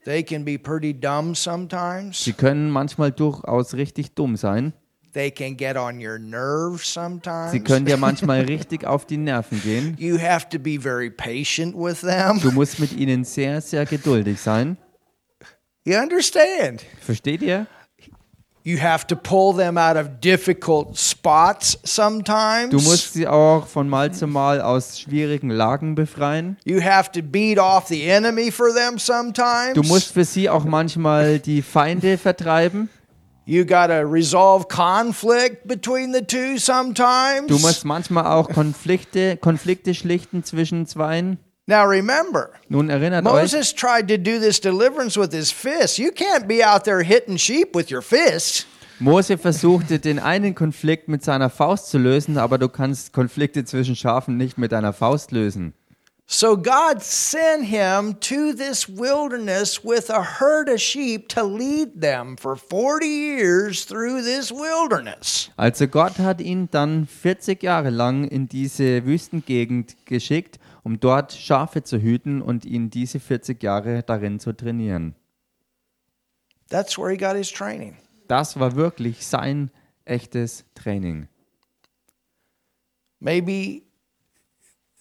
[0.05, 2.23] They can be pretty dumb sometimes.
[2.23, 4.75] Sie können manchmal durchaus richtig dumm sein.
[5.15, 7.53] They can get on your nerves sometimes.
[7.53, 9.97] Sie können dir manchmal richtig auf die Nerven gehen.
[9.99, 12.41] You have to be very patient with them.
[12.41, 14.77] Du musst mit ihnen sehr, sehr geduldig sein.
[15.87, 16.85] You understand?
[17.01, 17.67] Versteht ihr?
[18.67, 22.71] You have to pull them out of difficult spots sometimes.
[22.71, 26.57] Du musst sie auch von Mal zu Mal aus schwierigen Lagen befreien.
[26.65, 29.75] You have to beat off the enemy for them sometimes.
[29.75, 32.89] Du musst für sie auch manchmal die Feinde vertreiben.
[33.45, 37.49] You got to resolve conflict between the two sometimes.
[37.49, 41.39] Du musst manchmal auch Konflikte, Konflikte schlichten zwischen zweien.
[41.67, 45.99] Now remember, Nun erinnert euch, Moses tried to do this deliverance with his fist.
[45.99, 48.67] You can't be out there hitting sheep with your fist.
[49.01, 53.97] Mose versuchte den einen Konflikt mit seiner Faust zu lösen, aber du kannst Konflikte zwischen
[53.97, 55.75] Schafen nicht mit deiner Faust lösen.
[56.27, 62.39] So God sent him to this wilderness with a herd of sheep to lead them
[62.39, 65.51] for 40 years through this wilderness.
[65.59, 71.83] Also Gott hat ihn dann 40 Jahre lang in diese Wüstengegend geschickt, um dort Schafe
[71.83, 75.17] zu hüten und ihn diese 40 Jahre darin zu trainieren.
[76.69, 77.97] That's where he got his training.
[78.29, 79.71] Das war wirklich sein
[80.05, 81.29] echtes Training.
[83.21, 83.83] Maybe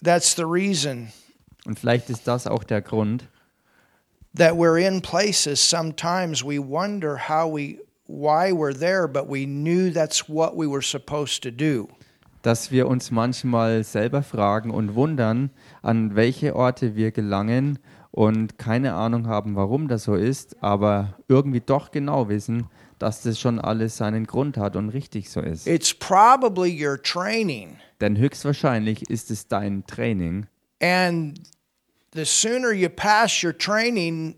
[0.02, 1.12] that's the reason
[1.65, 3.30] Und vielleicht ist das auch der Grund,
[4.36, 9.91] that we're in places sometimes we wonder how we why we're there but we knew
[9.91, 11.88] that's what we were supposed to do.
[12.43, 15.49] Dass wir uns manchmal selber fragen und wundern,
[15.82, 17.79] an welche Orte wir gelangen
[18.12, 22.67] und keine Ahnung haben, warum das so ist, aber irgendwie doch genau wissen,
[22.99, 25.65] dass das schon alles seinen Grund hat und richtig so ist.
[25.65, 27.77] It's probably your training.
[27.99, 30.45] Denn höchstwahrscheinlich ist es dein Training
[30.82, 31.39] And
[32.13, 34.36] the sooner you pass your training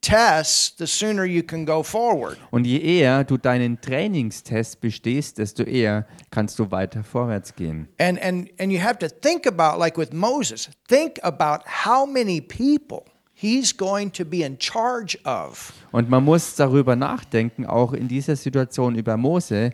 [0.00, 2.36] tests, the sooner you can go forward.
[2.50, 7.88] und je eher du deinen Trainingstest bestehst, desto eher kannst du weiter vorwärts gehen.
[7.98, 12.40] And and and you have to think about like with Moses, think about how many
[12.40, 15.72] people he's going to be in charge of.
[15.92, 19.72] Und man muss darüber nachdenken, auch in dieser Situation über Mose,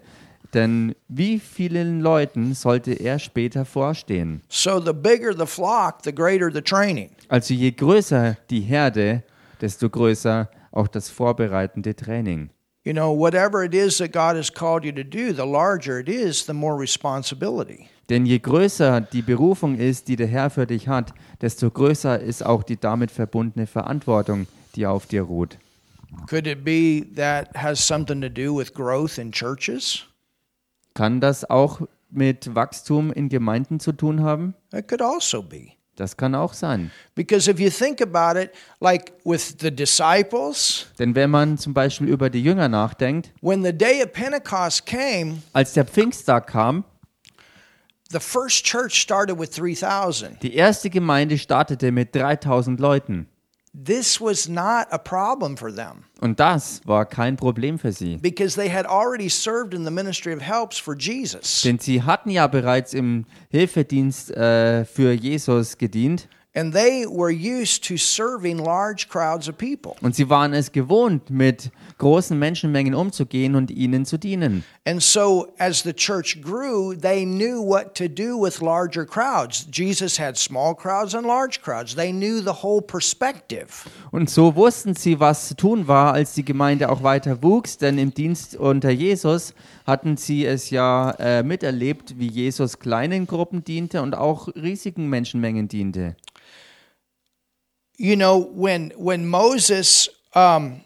[0.53, 4.41] Denn wie vielen Leuten sollte er später vorstehen?
[4.49, 7.11] So the bigger the flock, the greater the training.
[7.29, 9.25] Also je größer die Herde,
[9.65, 12.51] desto größer auch das vorbereitende Training.
[12.85, 16.09] You know, whatever it is that God has called you to do, the larger it
[16.09, 17.89] is, the more responsibility.
[18.11, 22.45] Denn je größer die Berufung ist, die der Herr für dich hat, desto größer ist
[22.45, 24.47] auch die damit verbundene Verantwortung,
[24.77, 25.57] die auf dir ruht.
[26.29, 30.05] Could it be that has something to do with growth in churches?
[30.93, 34.55] Kann das auch mit Wachstum in Gemeinden zu tun haben?
[34.75, 35.73] It could also be.
[35.97, 36.91] Das kann auch sein.
[37.15, 42.09] Because if you think about it, like with the disciples, Denn wenn man zum Beispiel
[42.09, 46.85] über die Jünger nachdenkt, when the day of Pentecost came, als der Pfingsttag kam,
[48.11, 50.43] the first church started with 3,000.
[50.43, 53.29] die erste Gemeinde startete mit 3000 Leuten.
[53.77, 58.19] This was not a problem for them Und das war kein Problem für sie.
[58.19, 61.63] because they had already served in the ministry of helps for Jesus.
[61.63, 67.83] Denn sie hatten ja bereits im Hilfedienst äh, für Jesus gedient And they were used
[67.89, 69.97] to serving large crowds of people.
[70.03, 74.65] und sie waren es gewohnt, mit großen Menschenmengen umzugehen und ihnen zu dienen.
[74.87, 79.67] And so, as the church grew, they knew what to do with larger crowds.
[79.73, 81.95] Jesus had small crowds and large crowds.
[81.97, 83.69] They knew the whole perspective.
[84.13, 87.99] Und so wussten sie, was zu tun war, als die Gemeinde auch weiter wuchs, denn
[87.99, 89.55] im Dienst unter Jesus
[89.87, 95.69] hatten sie es ja äh, miterlebt, wie Jesus kleinen Gruppen diente und auch riesigen Menschenmengen
[95.69, 96.15] diente.
[97.97, 100.81] You know, when when Moses, um,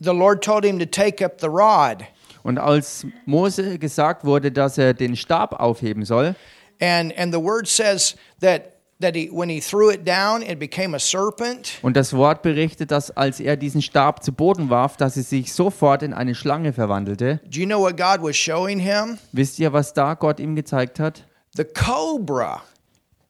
[0.00, 2.04] the Lord told him to take up the rod,
[2.42, 6.34] Und als Mose gesagt wurde, dass er den Stab aufheben soll,
[6.80, 10.94] and and the word says that that he when he threw it down, it became
[10.94, 11.78] a serpent.
[11.80, 15.54] und das Wort berichtet, dass als er diesen Stab zu Boden warf, dass es sich
[15.54, 17.40] sofort in eine Schlange verwandelte.
[17.44, 19.16] Do you know what God was showing him?
[19.32, 21.24] Wisst ihr, was da Gott ihm gezeigt hat?
[21.56, 22.62] The cobra.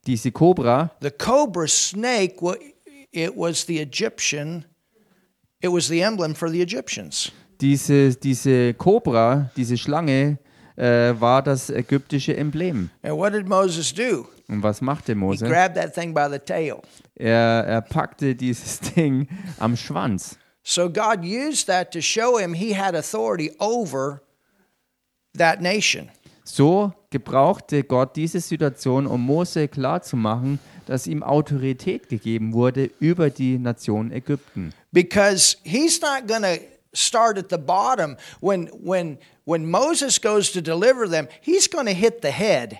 [0.06, 2.36] Diese Kobra, The cobra snake,
[3.12, 4.64] it was the Egyptian,
[5.62, 7.32] it was the emblem for the Egyptians.
[7.60, 10.38] diese, diese Kobra, diese Schlange,
[10.76, 12.90] äh, war das ägyptische Emblem.
[13.02, 14.26] And what did Moses do?
[14.48, 15.46] Und was machte He Mose?
[15.46, 16.82] grabbed that thing by the tail.
[17.14, 20.36] Er, er packte dieses Ding am Schwanz.
[20.62, 24.20] So God used that to show him he had authority over
[25.38, 26.10] that nation.
[26.44, 33.56] So gebrauchte Gott diese Situation, um Mose klarzumachen, dass ihm Autorität gegeben wurde über die
[33.56, 34.72] Nation Ägypten.
[34.90, 36.60] Because he's not going to
[36.92, 41.94] start at the bottom when when when Moses goes to deliver them, he's going to
[41.94, 42.78] hit the head.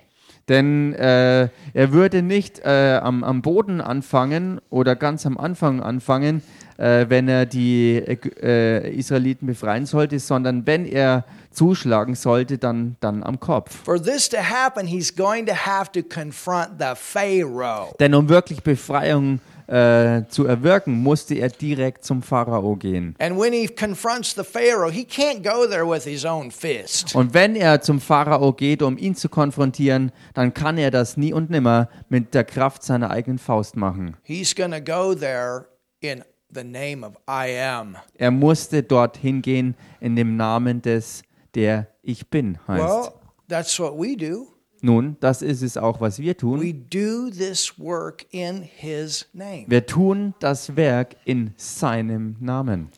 [0.49, 6.43] Denn äh, er würde nicht äh, am, am Boden anfangen oder ganz am Anfang anfangen,
[6.77, 13.23] äh, wenn er die äh, Israeliten befreien sollte, sondern wenn er zuschlagen sollte, dann, dann
[13.23, 13.83] am Kopf.
[13.85, 17.95] For this to happen, he's going to have to confront the Pharaoh.
[17.99, 23.15] Denn um wirklich Befreiung äh, zu erwirken, musste er direkt zum Pharao gehen.
[23.19, 27.15] And when he confronts the Pharaoh, he can't go there with his own fist.
[27.15, 31.33] Und wenn er zum Pharao geht, um ihn zu konfrontieren, dann kann er das nie
[31.33, 34.17] und nimmer mit der Kraft seiner eigenen Faust machen.
[34.23, 35.67] He's to go there
[36.01, 36.23] in
[36.55, 37.97] the name of I am.
[38.17, 41.23] Er musste dorthin gehen in dem Namen des,
[41.55, 42.83] der ich bin heißt.
[42.85, 43.09] Well,
[43.49, 44.49] that's what we do.
[44.83, 46.61] Nun, das ist es auch, was wir tun.
[46.61, 49.65] We do this work in his name.
[49.69, 52.91] Wir tun das Werk in seinem Namen.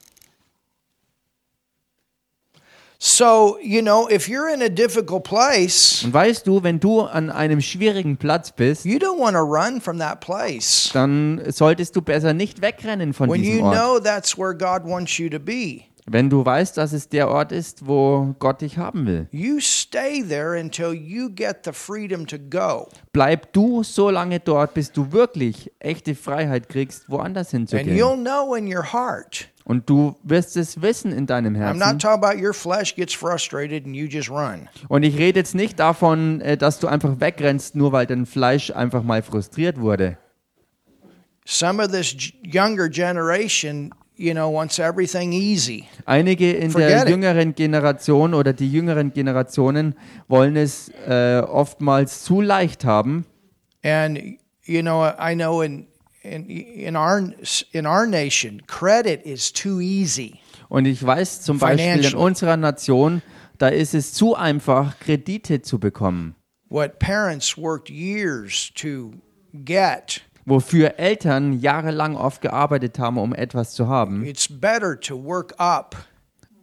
[2.99, 7.29] So, you know, if you're in a difficult place, Und weißt du, wenn du an
[7.31, 10.91] einem schwierigen Platz bist, you don't want to run from that place.
[10.95, 13.77] dann solltest du besser nicht wegrennen von When diesem you Ort.
[13.77, 17.51] know that's where God wants you to be, Wenn du weißt, dass es der Ort
[17.51, 19.27] ist, wo Gott dich haben will.
[19.33, 22.89] you stay there until you get the freedom to go.
[23.13, 27.97] Bleib du so lange dort, bis du wirklich echte Freiheit kriegst, woanders And hinzugehen.
[27.97, 29.49] you'll know in your heart.
[29.65, 31.83] Und du wirst es wissen in deinem Herzen.
[31.83, 32.05] and.
[34.89, 38.71] Und ich rede jetzt nicht davon, äh, dass du einfach wegrennst, nur weil dein Fleisch
[38.71, 40.19] einfach mal frustriert wurde.
[41.45, 42.15] Some of this
[42.45, 45.87] younger generation, you know, wants everything easy.
[46.05, 49.95] Einige in Forget der jüngeren Generation oder die jüngeren Generationen
[50.29, 53.25] wollen es äh, oftmals zu leicht haben.
[53.83, 55.87] And you know, I know in
[56.23, 57.23] in in our
[57.73, 60.35] in our nation, credit is too easy.
[60.69, 63.23] Und ich weiß zum Beispiel in unserer Nation,
[63.59, 66.35] da ist es zu einfach, Kredite zu bekommen.
[66.69, 69.13] What parents worked years to
[69.53, 74.25] get, wofür Eltern jahrelang oft gearbeitet haben, um etwas zu haben.
[74.25, 75.95] it's better to work up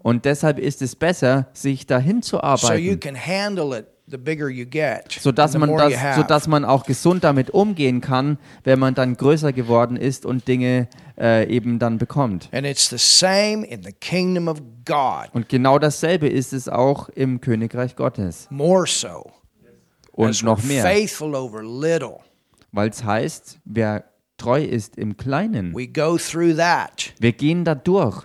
[0.01, 4.17] Und deshalb ist es besser, sich dahin zu so you arbeiten, can handle it the
[4.17, 6.21] bigger you get, sodass the man, more you das, have.
[6.21, 10.89] sodass man auch gesund damit umgehen kann, wenn man dann größer geworden ist und Dinge
[11.17, 12.49] äh, eben dann bekommt.
[12.51, 17.07] and it's the same in the kingdom of God, Und genau dasselbe ist es auch
[17.09, 18.47] im Königreich Gottes.
[18.49, 19.31] more so.
[20.11, 22.17] Und as noch mehr, faithful over little,
[22.73, 24.03] weil es heißt, wer
[24.37, 28.23] treu ist im Kleinen, we go through that wir gehen da durch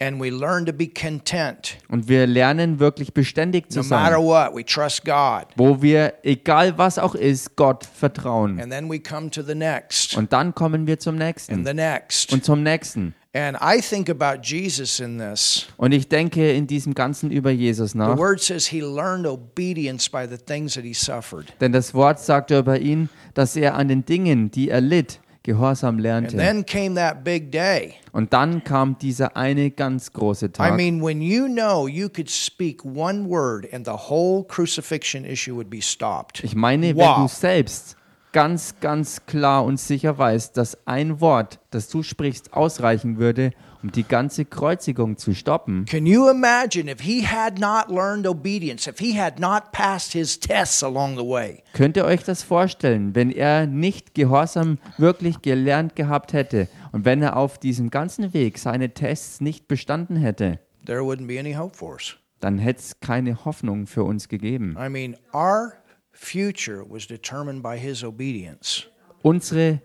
[0.00, 1.76] and we learn to be content.
[1.88, 5.46] und wir lernen wirklich beständig zu No matter sein, what, we trust God.
[5.56, 8.58] wo wir, egal was auch ist, Gott vertrauen.
[8.60, 11.74] And then we come to the next Und dann kommen wir zum and nächsten the
[11.74, 12.32] next.
[12.32, 13.14] und zum nächsten.
[13.36, 15.66] And I think about Jesus in this.
[15.76, 20.08] Und ich denke in diesem Ganzen über Jesus The nach, word says he learned obedience
[20.08, 21.46] by the things that he suffered.
[21.60, 25.96] denn das Wort sagt über ihn, dass er an den Dingen, die er litt, Gehorsam
[25.96, 26.36] And lernte.
[26.38, 27.94] then came that big day.
[28.12, 30.76] Und dann kam dieser eine ganz große I Tag.
[30.76, 35.68] mean, when you know you could speak one word and the whole crucifixion issue would
[35.68, 36.42] be stopped.
[36.44, 37.28] Ich meine, wenn Wow.
[37.30, 37.96] du selbst
[38.34, 43.92] ganz, ganz klar und sicher weißt, dass ein Wort, das du sprichst, ausreichen würde, um
[43.92, 48.98] die ganze Kreuzigung zu stoppen, Can you imagine if he had not learned obedience, if
[48.98, 51.62] he had not passed his tests along the way?
[51.74, 57.22] könnt ihr euch das vorstellen, wenn er nicht Gehorsam wirklich gelernt gehabt hätte und wenn
[57.22, 61.76] er auf diesem ganzen Weg seine Tests nicht bestanden hätte, There wouldn't be any hope
[61.76, 62.16] for us.
[62.40, 64.76] dann hätte es keine Hoffnung für uns gegeben.
[64.78, 65.74] I mean, our
[66.14, 68.86] future was determined by his obedience.
[69.22, 69.80] Unsere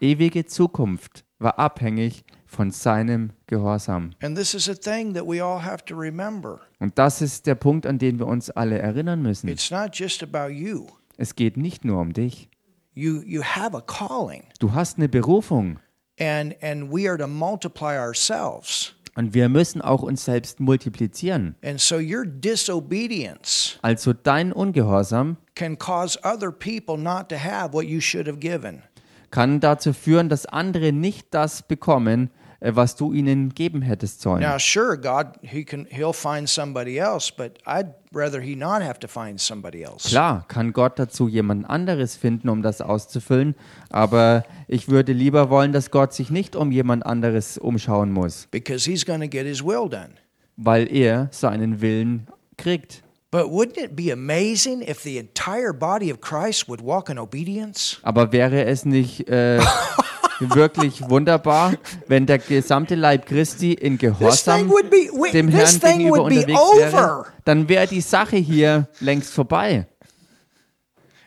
[0.00, 4.12] ewige Zukunft war abhängig von seinem Gehorsam.
[4.22, 6.60] And this is a thing that we all have to remember.
[6.78, 9.48] Und das ist der Punkt, an den wir uns alle erinnern müssen.
[9.48, 10.86] It's not just about you.
[11.16, 12.48] Es geht nicht nur um dich.
[12.94, 15.78] You you have a calling, Du hast eine Berufung
[16.18, 18.93] and and we are to multiply ourselves.
[19.16, 21.54] Und wir müssen auch uns selbst multiplizieren.
[21.64, 27.84] And so your disobedience Also dein Ungehorsam can cause other people not to have what
[27.84, 28.82] you should have given.
[29.30, 32.30] kann dazu führen, dass andere nicht das bekommen,
[32.64, 34.40] was du ihnen geben hättest sollen.
[34.40, 38.98] Now, sure, God, He can, He'll find somebody else, but I'd rather He not have
[39.00, 40.08] to find somebody else.
[40.08, 43.54] Klar, kann Gott dazu jemand anderes finden, um das auszufüllen,
[43.90, 48.88] aber ich würde lieber wollen, dass Gott sich nicht um jemand anderes umschauen muss, Because
[48.90, 50.10] He's going to get His will done.
[50.56, 53.02] weil er seinen Willen kriegt.
[53.30, 57.98] But wouldn't it be amazing if the entire body of Christ would walk in obedience?
[58.04, 59.58] Aber wäre es nicht äh,
[60.40, 61.74] wirklich wunderbar,
[62.06, 64.74] wenn der gesamte Leib Christi in Gehorsam be
[65.12, 67.26] we- dem Herrn gegenüber unterwegs wäre?
[67.44, 69.86] Dann wäre die Sache hier längst vorbei.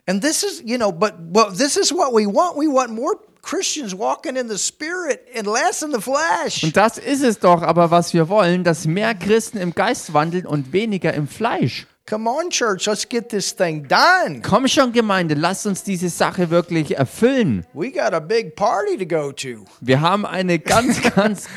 [0.09, 2.55] And this is, you know, but but this is what we want.
[2.57, 6.63] We want more Christians walking in the spirit and less in the flesh.
[6.63, 10.45] Und das ist es doch aber, was wir wollen, dass mehr Christen im Geist wandeln
[10.45, 11.87] und weniger im Fleisch.
[12.07, 14.41] Come on, church, let's get this thing done.
[14.41, 17.65] Komm schon, Gemeinde, lasst uns diese Sache wirklich erfüllen.
[17.73, 19.65] We got a big party to go to.
[19.81, 21.49] Wir haben eine ganz, ganz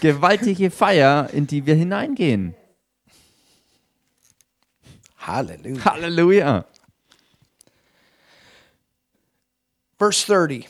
[0.00, 2.54] gewaltige Feier, in die wir hineingehen.
[5.18, 5.84] Hallelujah.
[5.84, 6.64] Halleluja.
[9.98, 10.66] Verse 30.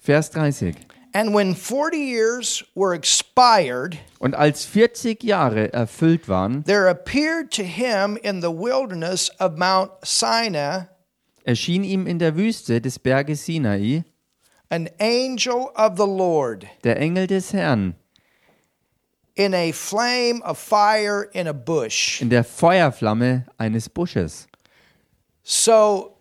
[0.00, 0.74] Vers 30.
[1.14, 7.62] And when 40 years were expired, Und als 40 Jahre erfüllt waren, there appeared to
[7.62, 10.86] him in the wilderness of Mount Sinai
[11.44, 14.04] erschien ihm in der Wüste des Berges Sinai
[14.70, 17.94] an angel of the Lord der Engel des Herrn
[19.34, 22.22] in a flame of fire in a bush.
[22.22, 24.46] in der Feuerflamme eines Busches.
[25.42, 26.11] So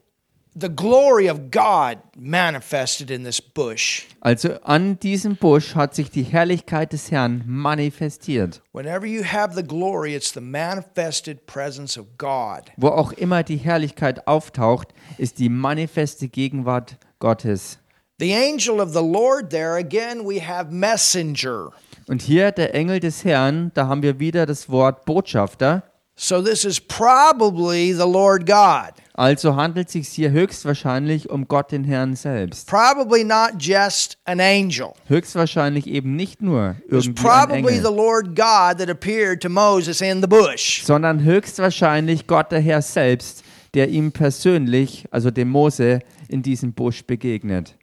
[4.22, 8.62] Also an diesem Busch hat sich die Herrlichkeit des Herrn manifestiert.
[8.74, 12.64] Whenever you have the glory, it's the manifested presence of God.
[12.76, 17.78] Wo auch immer die Herrlichkeit auftaucht, ist die manifeste Gegenwart Gottes.
[18.20, 21.72] The angel of the Lord there, again, we have messenger.
[22.08, 25.84] Und hier der Engel des Herrn, da haben wir wieder das Wort Botschafter.
[26.16, 29.01] So this is probably the Lord God.
[29.22, 32.68] Also handelt es sich hier höchstwahrscheinlich um Gott den Herrn selbst.
[32.68, 34.94] Probably not just an angel.
[35.06, 40.02] Höchstwahrscheinlich eben nicht nur irgendwie ein probably the Engel, Lord God that appeared to Moses
[40.02, 40.82] in the bush.
[40.84, 43.44] sondern höchstwahrscheinlich Gott der Herr selbst,
[43.76, 47.78] der ihm persönlich, also dem Mose, in diesem Busch begegnet.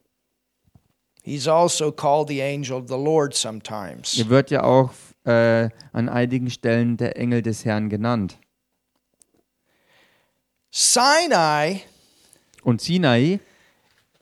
[1.22, 4.18] He's also called the angel of the Lord sometimes.
[4.18, 4.91] Er wird ja auch
[5.22, 8.41] äh, an einigen Stellen der Engel des Herrn genannt.
[10.70, 11.82] Sinai
[12.64, 13.40] Und Sinai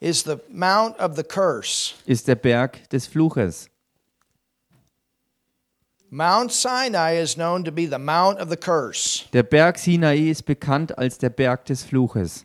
[0.00, 1.94] is the mount of the curse.
[2.06, 3.68] ist der Berg des Fluches.
[6.10, 9.24] Mount Sinai is known to be the Mount of the Curse.
[9.32, 12.44] Der Berg Sinai ist bekannt als der Berg des Fluches.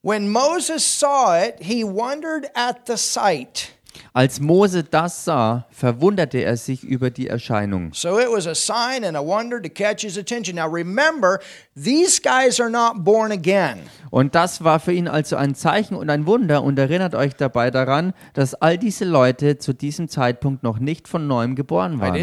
[0.00, 3.75] When Moses saw it, he wondered at the sight.
[4.12, 7.92] Als Mose das sah, verwunderte er sich über die Erscheinung.
[7.92, 10.56] So it was a sign and a wonder to catch his attention.
[10.56, 11.40] Now remember,
[11.74, 13.80] these guys are not born again.
[14.10, 17.70] Und das war für ihn also ein Zeichen und ein Wunder und erinnert euch dabei
[17.70, 22.14] daran, dass all diese Leute zu diesem Zeitpunkt noch nicht von neuem geboren waren.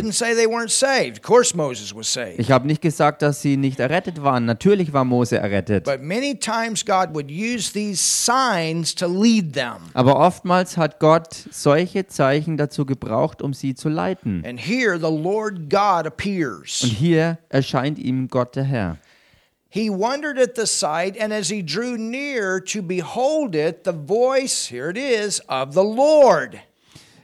[2.37, 4.45] Ich habe nicht gesagt, dass sie nicht errettet waren.
[4.45, 5.83] Natürlich war Mose errettet.
[5.85, 9.77] But many times God would use these signs to lead them.
[9.93, 14.43] Aber oftmals hat Gott solche Zeichen dazu gebraucht, um sie zu leiten.
[14.45, 16.79] And here the Lord God Und appears.
[16.81, 18.97] hier erscheint ihm Gott der Herr.
[19.73, 24.67] He wondered at the sight, and as he drew near to behold it, the voice,
[24.67, 26.59] here it is, of the Lord.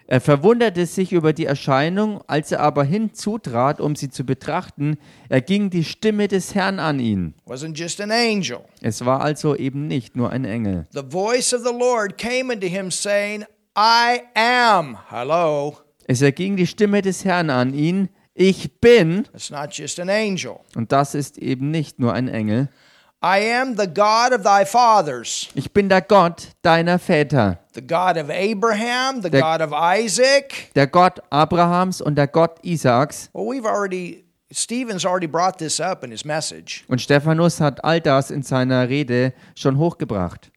[0.07, 4.97] Er verwunderte sich über die Erscheinung, als er aber hinzutrat, um sie zu betrachten,
[5.29, 7.35] erging die Stimme des Herrn an ihn.
[7.45, 8.61] Wasn't just an angel.
[8.81, 10.87] Es war also eben nicht nur ein Engel.
[10.91, 13.45] The voice of the Lord came unto him, saying,
[13.77, 14.97] I am.
[15.11, 15.77] Hello.
[16.07, 18.09] Es erging die Stimme des Herrn an ihn,
[18.41, 20.59] ich bin, It's not just an angel.
[20.75, 22.69] und das ist eben nicht nur ein Engel,
[23.21, 28.15] I am the God of thy fathers, ich bin der Gott deiner Väter, the God
[28.17, 30.73] of Abraham, the Der- God of Isaac.
[30.73, 33.29] der Gott Abrahams und der Gott Isaaks.
[33.33, 36.85] Well, we've already, Stephen's already brought this up in his message.
[36.87, 40.49] Und Stephanus hat all das in seiner Rede schon hochgebracht.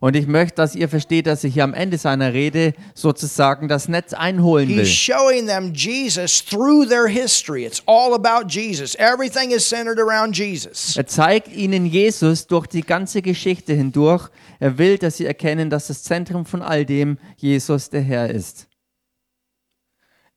[0.00, 3.86] Und ich möchte, dass ihr versteht, dass ich hier am Ende seiner Rede sozusagen das
[3.86, 4.80] Netz einholen will.
[4.80, 7.64] He's showing them Jesus through their history.
[7.64, 8.96] It's all about Jesus.
[8.96, 10.96] Everything is centered around Jesus.
[10.96, 14.28] Er zeigt ihnen Jesus durch die ganze Geschichte hindurch.
[14.58, 18.66] Er will, dass sie erkennen, dass das Zentrum von all dem Jesus der Herr ist.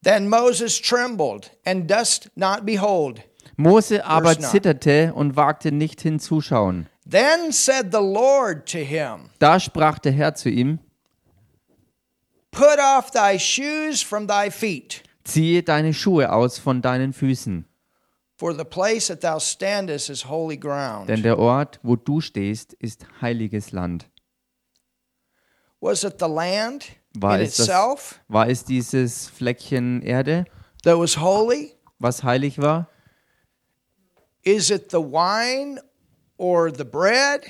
[0.04, 3.22] Then Moses trembled and dost not behold.
[3.62, 6.88] Mose aber zitterte und wagte nicht hinzuschauen.
[7.10, 10.80] Then said the Lord to him, Da sprach der Herr zu ihm,
[12.52, 17.66] Put off thy shoes from thy feet, ziehe deine Schuhe aus von deinen Füßen,
[18.36, 21.10] for the place that thou standest is holy denn ground.
[21.24, 24.10] der Ort, wo du stehst, ist heiliges Land.
[25.80, 26.86] Was it the land
[27.18, 30.46] War in es, das, itself war es dieses Fleckchen Erde,
[30.84, 31.74] that was holy?
[32.00, 32.88] was heilig war?
[34.44, 35.80] Is it the wine
[36.38, 37.42] or the bread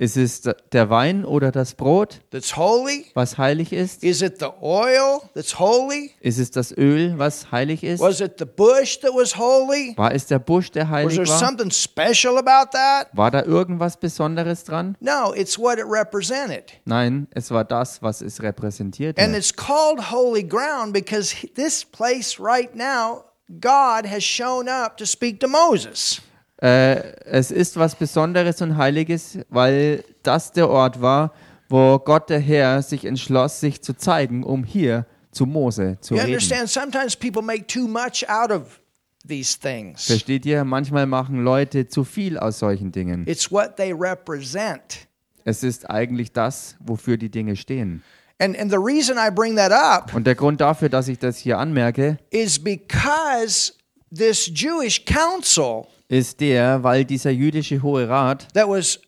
[0.00, 3.06] Ist es der Wein oder das Brot, that's holy?
[3.14, 4.04] was heilig ist?
[4.04, 6.12] Is it the oil that's holy?
[6.20, 7.98] Ist es das Öl, was heilig ist?
[7.98, 9.94] Was it the bush that was holy?
[9.96, 11.38] War es der Busch, der Was heilig there war?
[11.40, 13.08] something special about that?
[13.12, 14.96] War da irgendwas Besonderes dran?
[15.00, 16.72] No, it's what it represented.
[16.84, 19.20] Nein, es war das, was es repräsentierte.
[19.20, 25.06] And it's called holy ground because this place right now, God has shown up to
[25.06, 26.20] speak to Moses.
[26.60, 31.32] Äh, es ist was Besonderes und Heiliges, weil das der Ort war,
[31.68, 36.20] wo Gott der Herr sich entschloss, sich zu zeigen, um hier zu Mose zu You
[36.20, 36.32] reden.
[36.32, 36.68] understand?
[36.68, 38.80] Sometimes people make too much out of
[39.26, 40.06] these things.
[40.06, 40.64] Versteht ihr?
[40.64, 43.26] Manchmal machen Leute zu viel aus solchen Dingen.
[43.26, 45.06] It's what they represent.
[45.44, 48.02] Es ist eigentlich das, wofür die Dinge stehen.
[48.40, 51.38] And, and the reason I bring that up Und der Grund dafür, dass ich das
[51.38, 53.72] hier anmerke, is because
[54.14, 59.00] this Jewish council ist der, weil dieser jüdische Hohe Rat, that was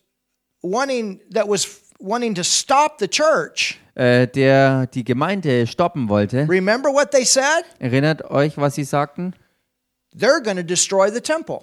[0.63, 3.79] wanting that was wanting to stop the church.
[3.95, 7.65] äh, der die Gemeinde stoppen wollte, Remember what they said?
[7.79, 9.35] erinnert euch, was sie sagten?
[10.17, 11.61] They're going to destroy the temple.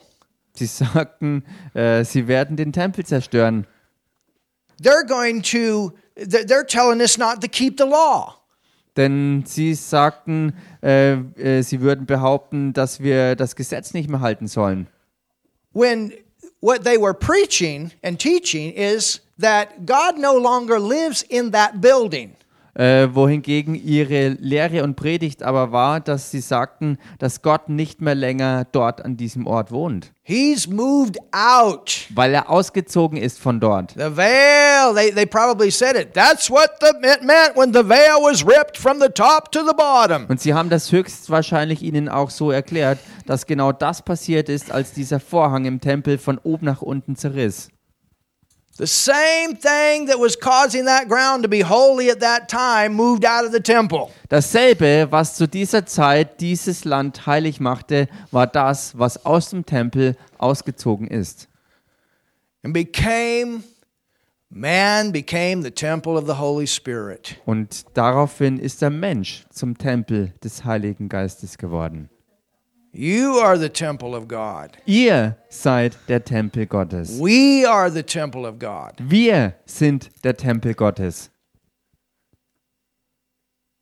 [0.53, 1.43] Sie sagten,
[1.73, 3.67] äh, sie werden den Tempel zerstören.
[4.81, 8.35] They're going to they're telling us not to keep the law.
[8.95, 14.47] Denn sie sagten, äh, äh, sie würden behaupten, dass wir das Gesetz nicht mehr halten
[14.47, 14.87] sollen.
[15.73, 16.13] When
[16.61, 22.35] what they were preaching and teaching is that God no longer lives in that building.
[22.77, 28.13] Äh, wohingegen ihre Lehre und Predigt aber war, dass sie sagten, dass Gott nicht mehr
[28.13, 32.05] länger dort an diesem Ort wohnt, He's moved out.
[32.13, 33.93] weil er ausgezogen ist von dort.
[33.93, 36.13] The veil, they, they probably said it.
[36.13, 39.73] That's what the, it meant when the veil was ripped from the top to the
[39.75, 40.25] bottom.
[40.27, 44.91] Und sie haben das höchstwahrscheinlich ihnen auch so erklärt, dass genau das passiert ist, als
[44.91, 47.69] dieser Vorhang im Tempel von oben nach unten zerriss.
[48.77, 53.25] The same thing that was causing that ground to be holy at that time moved
[53.25, 54.11] out of the temple.
[54.29, 60.15] Dasselbe, was zu dieser Zeit dieses Land heilig machte, war das, was aus dem Tempel
[60.37, 61.47] ausgezogen ist.
[62.63, 63.63] and became
[64.49, 67.37] man became the temple of the Holy Spirit.
[67.45, 72.09] Und daraufhin ist der Mensch zum Tempel des Heiligen Geistes geworden.
[72.99, 74.75] You are the temple of God.
[74.87, 77.19] Ihr seid der Tempel Gottes.
[77.19, 78.93] We are the temple of God.
[78.97, 81.29] Wir sind der Tempel Gottes.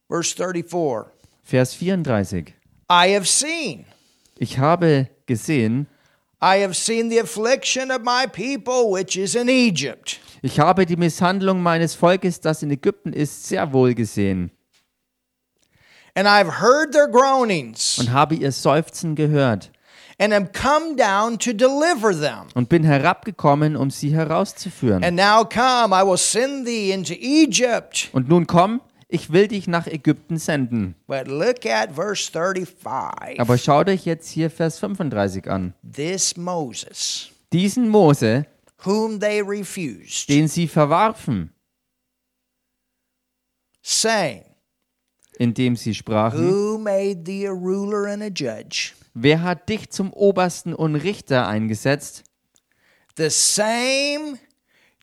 [0.10, 1.06] Verse 34
[1.44, 2.56] Vers 34.
[2.90, 3.86] I have seen.
[4.38, 5.88] Ich habe gesehen,
[6.42, 10.20] I have seen the affliction of my people which is in Egypt.
[10.42, 14.52] ich habe die Misshandlung meines Volkes, das in Ägypten ist, sehr wohl gesehen
[16.16, 19.72] And I've heard their groanings und habe ihr Seufzen gehört
[20.18, 22.48] and am come down to deliver them.
[22.54, 25.04] und bin herabgekommen, um sie herauszuführen.
[25.04, 28.10] And now come, I will send thee into Egypt.
[28.14, 30.96] Und nun komm, ich will dich nach Ägypten senden.
[31.08, 33.40] But look at verse 35.
[33.40, 35.74] Aber schaut euch jetzt hier Vers 35 an.
[35.84, 38.46] This Moses, Diesen Mose,
[38.86, 41.52] whom they refused, den sie verwarfen,
[43.82, 44.45] saying,
[45.40, 48.94] indem sie sprachen, Who made thee a ruler and a judge?
[49.14, 52.24] wer hat dich zum Obersten und Richter eingesetzt?
[53.16, 54.40] The same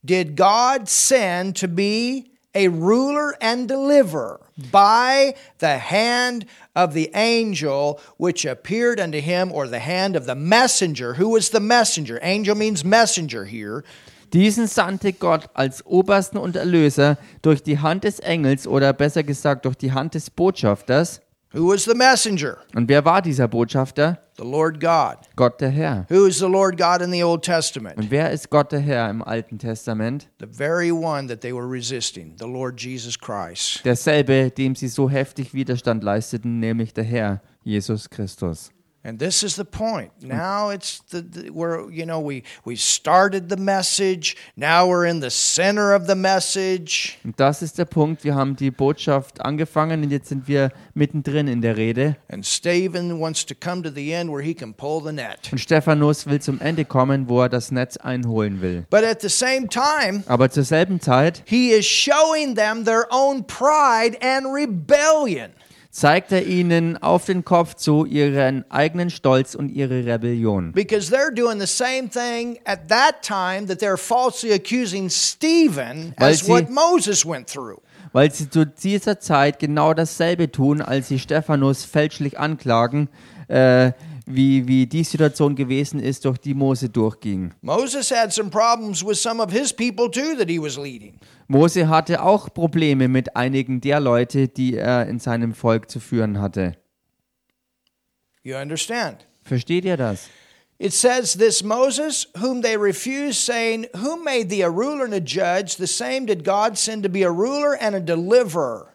[0.05, 4.39] did God send to be a ruler and deliverer
[4.71, 10.35] by the hand of the angel which appeared unto him, or the hand of the
[10.35, 11.15] messenger.
[11.15, 12.19] Who was the messenger?
[12.23, 13.85] Angel means messenger here.
[14.33, 19.67] Diesen sandte Gott als Obersten und Erlöser durch die Hand des Engels oder besser gesagt
[19.67, 21.21] durch die Hand des Botschafters.
[21.53, 22.57] Who was the messenger?
[22.75, 24.19] Und wer war dieser Botschafter?
[24.39, 25.19] The Lord God.
[25.37, 26.07] Gott der Herr.
[26.09, 27.99] Who is the Lord God in the Old Testament?
[27.99, 30.31] Und wer ist Gott der Herr im Alten Testament?
[30.41, 33.85] The very one that they were resisting, the Lord Jesus Christ.
[33.85, 38.71] Derselbe, dem sie so heftig Widerstand leisteten, nämlich der Herr, Jesus Christus.
[39.05, 40.13] And this is the point.
[40.23, 44.37] Now it's the, the where you know we we started the message.
[44.57, 47.19] Now we're in the center of the message.
[47.25, 48.23] Und das ist der Punkt.
[48.23, 52.17] Wir haben die Botschaft angefangen und jetzt sind wir mittendrin in der Rede.
[52.31, 55.51] And Stephen wants to come to the end where he can pull the net.
[55.51, 58.87] Und Stephanus will zum Ende kommen, wo er das Netz einholen will.
[58.89, 63.45] But at the same time, Aber zur selben Zeit he is showing them their own
[63.49, 65.51] pride and rebellion.
[65.93, 70.73] Zeigt er ihnen auf den Kopf zu ihren eigenen Stolz und ihre Rebellion.
[70.73, 76.31] Because they're doing the same thing at that time that they're falsely accusing Stephen Weil
[76.33, 77.79] as sie- what Moses went through.
[78.15, 83.09] Weil sie zu dieser Zeit genau dasselbe tun, als sie Stephanus fälschlich anklagen,
[83.49, 83.93] äh,
[84.27, 87.53] wie, wie die Situation gewesen ist, durch die Mose durchging.
[91.49, 96.41] Mose hatte auch Probleme mit einigen der Leute, die er in seinem Volk zu führen
[96.41, 96.77] hatte.
[99.45, 100.29] Versteht ihr das?
[100.83, 105.21] It says, This Moses, whom they refused, saying, Who made thee a ruler and a
[105.21, 105.77] judge?
[105.77, 108.92] The same did God send to be a ruler and a deliverer.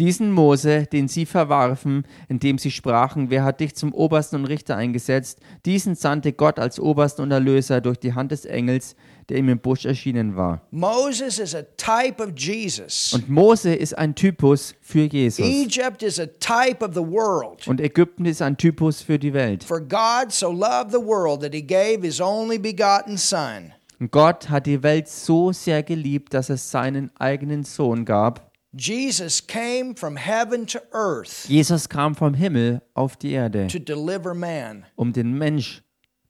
[0.00, 4.74] Diesen Mose, den sie verwarfen, indem sie sprachen, wer hat dich zum Obersten und Richter
[4.74, 8.96] eingesetzt, diesen sandte Gott als Obersten und Erlöser durch die Hand des Engels,
[9.28, 10.62] der ihm im Busch erschienen war.
[10.70, 13.12] Moses is a type of Jesus.
[13.12, 15.44] Und Mose ist ein Typus für Jesus.
[15.44, 17.68] Egypt is a type of the world.
[17.68, 19.64] Und Ägypten ist ein Typus für die Welt.
[19.64, 23.74] For God so loved the world that he gave his only begotten Son.
[23.98, 28.49] Und Gott hat die Welt so sehr geliebt, dass es seinen eigenen Sohn gab.
[28.72, 34.34] Jesus came from heaven to earth Jesus kam vom Himmel auf die Erde, to deliver
[34.34, 35.82] man um den Mensch,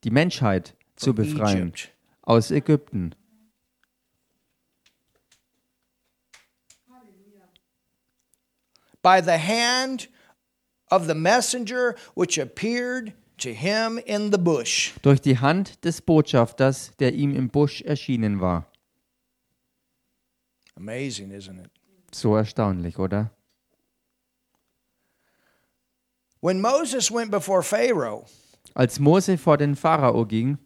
[0.04, 1.92] die Menschheit zu befreien Egypt.
[2.22, 3.14] aus Ägypten.
[9.02, 10.08] by the hand
[10.90, 14.92] of the messenger which appeared to him in the bush.
[15.02, 18.66] Durch die Hand des Botschafters, der ihm im Busch erschienen war.
[20.76, 21.79] Amazing, isn't it?
[22.12, 23.30] So erstaunlich, oder?
[26.40, 28.26] When Moses went before Pharaoh,
[28.74, 30.58] Als Mose vor den Pharao ging,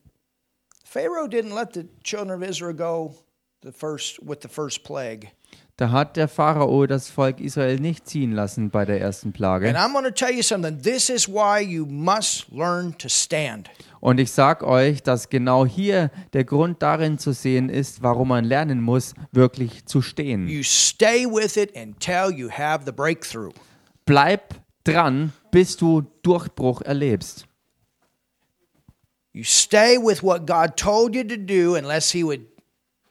[0.85, 3.15] Pharaoh didn't let the children of Israel go
[3.63, 5.31] the first with the first plague.
[5.77, 9.77] Da hat der Pharao das Volk Israel nicht ziehen lassen bei der ersten And Plage.
[9.77, 10.81] I'm going to tell you something.
[10.81, 13.71] This is why you must learn to stand.
[14.01, 18.45] Und ich sag euch, dass genau hier der Grund darin zu sehen ist, warum man
[18.45, 20.47] lernen muss, wirklich zu stehen.
[20.47, 23.53] You stay with it until you have the breakthrough.
[24.05, 24.55] Bleib
[24.85, 27.47] dran, bis du Durchbruch erlebst.
[29.33, 32.54] You stay with what God told you to do unless He would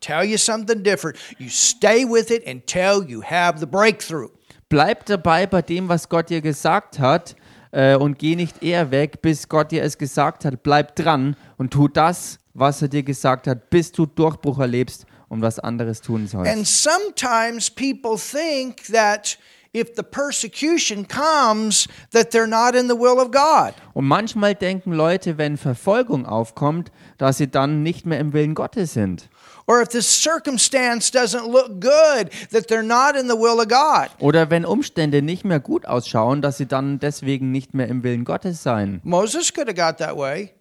[0.04, 1.18] tell you something different.
[1.38, 4.30] You stay with it until you have the breakthrough.
[4.70, 7.36] Bleib dabei bei dem, was Gott dir gesagt hat
[7.72, 10.64] äh, und geh nicht eher weg, bis Gott dir es gesagt hat.
[10.64, 15.42] Bleib dran und tu das, was er dir gesagt hat, bis du Durchbruch erlebst und
[15.42, 16.52] was anderes tun sollst.
[16.52, 19.38] And sometimes people think that
[19.74, 23.74] if the persecution comes, that they're not in the will of God.
[23.94, 28.94] Und manchmal denken Leute, wenn Verfolgung aufkommt, dass sie dann nicht mehr im Willen Gottes
[28.94, 29.30] sind.
[29.66, 34.10] Or if the circumstance doesn't look good, that they're not in the will of God.
[34.20, 38.26] Oder wenn Umstände nicht mehr gut ausschauen, dass sie dann deswegen nicht mehr im Willen
[38.26, 39.00] Gottes seien.
[39.04, 40.52] Moses could have got that way.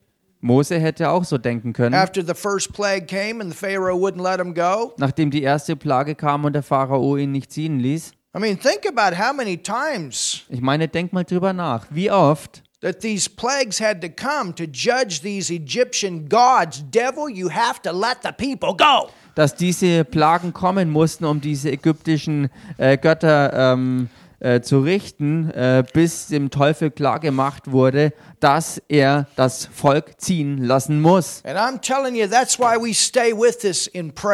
[0.40, 1.94] Mose hätte auch so denken können.
[1.94, 4.92] After the first plague came and the Pharaoh wouldn't let him go.
[4.98, 8.12] Nachdem die erste Plage kam und der Pharao ihn nicht ziehen ließ.
[8.34, 11.86] I mean, think about how many times Ich meine, denk mal drüber nach.
[11.90, 16.82] Wie oft that these plagues had to come to judge these Egyptian gods.
[16.82, 19.08] Devil, you have to let the people go.
[19.34, 24.10] dass diese Plagen kommen mussten, um diese ägyptischen äh, Götter ähm,
[24.40, 31.00] äh, zu richten, äh, bis dem Teufel klargemacht wurde, dass er das Volk ziehen lassen
[31.00, 31.42] muss.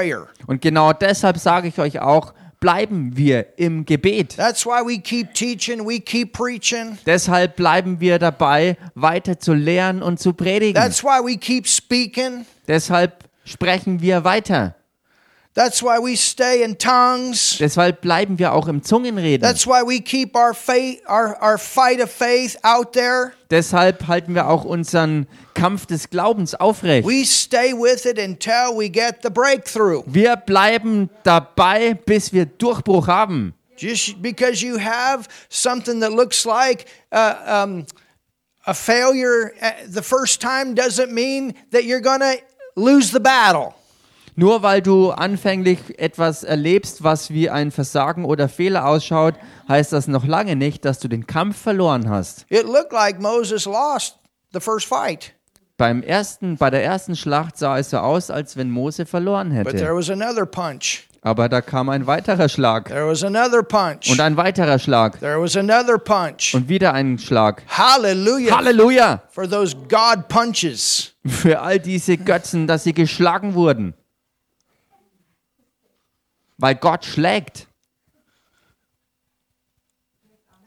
[0.02, 0.26] You.
[0.46, 4.36] Und genau deshalb sage ich euch auch, bleiben wir im Gebet.
[4.36, 6.98] That's why we keep teaching, we keep preaching.
[7.06, 10.74] Deshalb bleiben wir dabei, weiter zu lehren und zu predigen.
[10.74, 12.46] That's why we keep speaking.
[12.66, 14.74] Deshalb sprechen wir weiter.
[15.58, 17.56] That's why we stay in tongues.
[17.58, 19.42] Deshalb bleiben wir auch im Zungenreden.
[19.42, 23.32] That's why we keep our faith, our, our fight of faith out there.
[23.50, 27.04] Deshalb halten wir auch unseren Kampf des Glaubens aufrecht.
[27.04, 30.04] We stay with it until we get the breakthrough.
[30.06, 33.52] Wir bleiben dabei, bis wir Durchbruch haben.
[33.76, 37.84] Just because you have something that looks like uh, um,
[38.64, 42.36] a failure uh, the first time doesn't mean that you're going to
[42.76, 43.74] lose the battle.
[44.40, 49.34] Nur weil du anfänglich etwas erlebst, was wie ein Versagen oder Fehler ausschaut,
[49.68, 52.46] heißt das noch lange nicht, dass du den Kampf verloren hast.
[52.48, 54.16] It looked like Moses lost
[54.52, 55.32] the first fight,
[55.76, 59.72] Beim ersten, bei der ersten Schlacht sah es so aus, als wenn Mose verloren but
[59.72, 59.96] there hätte.
[59.96, 61.08] was another punch.
[61.20, 64.08] Aber da kam ein weiterer Schlag There was another punch.
[64.08, 66.54] und ein weiterer Schlag There was another punch.
[66.54, 67.64] und wieder ein Schlag.
[67.66, 69.20] Hallelujah Halleluja!
[69.30, 71.12] for those God punches.
[71.26, 73.94] Für all diese Götzen, dass sie geschlagen wurden.
[76.58, 77.68] Weil Gott schlägt.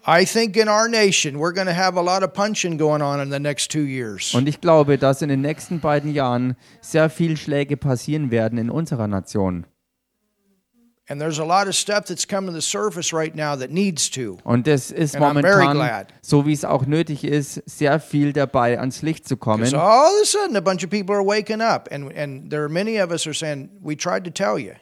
[0.04, 3.20] I think in our nation we're going to have a lot of punching going on
[3.20, 4.34] in the next two years.
[4.34, 8.72] Und ich glaube, dass in den nächsten beiden Jahren sehr viel Schläge passieren werden in
[8.72, 9.68] unserer Nation.
[11.08, 14.10] And there's a lot of stuff that's coming to the surface right now that needs
[14.12, 14.38] to.
[14.44, 19.02] Und es ist And momentan, so wie es auch nötig ist, sehr viel dabei, ans
[19.02, 19.72] Licht zu kommen.
[19.76, 22.70] All of a sudden, a bunch of people are waking up, and and there are
[22.70, 24.74] many of us are saying, "We tried to tell you."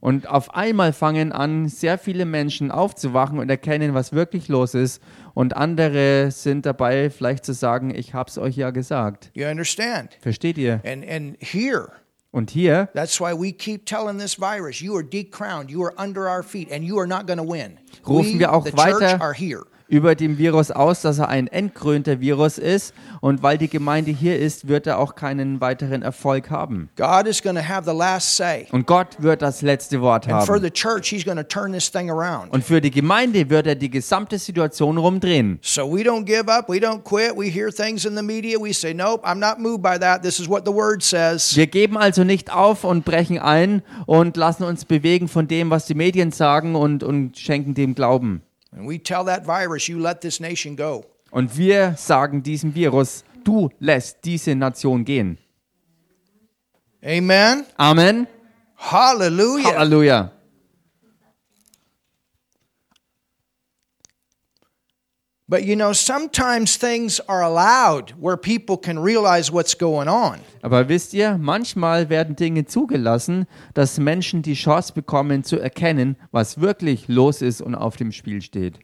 [0.00, 5.02] Und auf einmal fangen an, sehr viele Menschen aufzuwachen und erkennen, was wirklich los ist.
[5.34, 9.30] Und andere sind dabei, vielleicht zu sagen, ich hab's euch ja gesagt.
[9.34, 10.16] You understand?
[10.20, 10.80] Versteht ihr?
[10.84, 11.90] And and here,
[12.32, 15.70] Und hier that's why we keep telling this virus, "You are decrowned.
[15.70, 18.52] You are under our feet, and you are not going to win." Rufen we, wir
[18.52, 19.62] auch weiter- church, are here.
[19.88, 22.92] Über dem Virus aus, dass er ein entkrönter Virus ist.
[23.20, 26.88] Und weil die Gemeinde hier ist, wird er auch keinen weiteren Erfolg haben.
[26.96, 30.44] God is going to have the last say, Und Gott wird das letzte Wort and
[30.44, 30.62] for haben.
[30.64, 32.52] the church, He's going to turn this thing around.
[32.52, 35.58] Und für die Gemeinde wird er die gesamte Situation rumdrehen.
[35.62, 36.68] So we don't give up.
[36.68, 37.36] We don't quit.
[37.36, 38.58] We hear things in the media.
[38.60, 40.22] We say, "Nope, I'm not moved by that.
[40.22, 44.36] This is what the Word says." Wir geben also nicht auf und brechen ein und
[44.36, 48.42] lassen uns bewegen von dem, was die Medien sagen und, und schenken dem Glauben.
[48.72, 51.04] And we tell that virus, you let this nation go.
[51.30, 55.38] Und wir sagen diesem Virus, du lässt diese Nation gehen.
[57.02, 57.64] Amen.
[57.76, 58.26] Amen.
[58.76, 59.74] Hallelujah.
[59.76, 60.32] Halleluja.
[65.48, 70.40] But you know, sometimes things are allowed where people can realize what's going on.
[70.60, 76.60] Aber wisst ihr, manchmal werden Dinge zugelassen, dass Menschen die Chance bekommen zu erkennen, was
[76.60, 78.80] wirklich los ist und auf dem Spiel steht.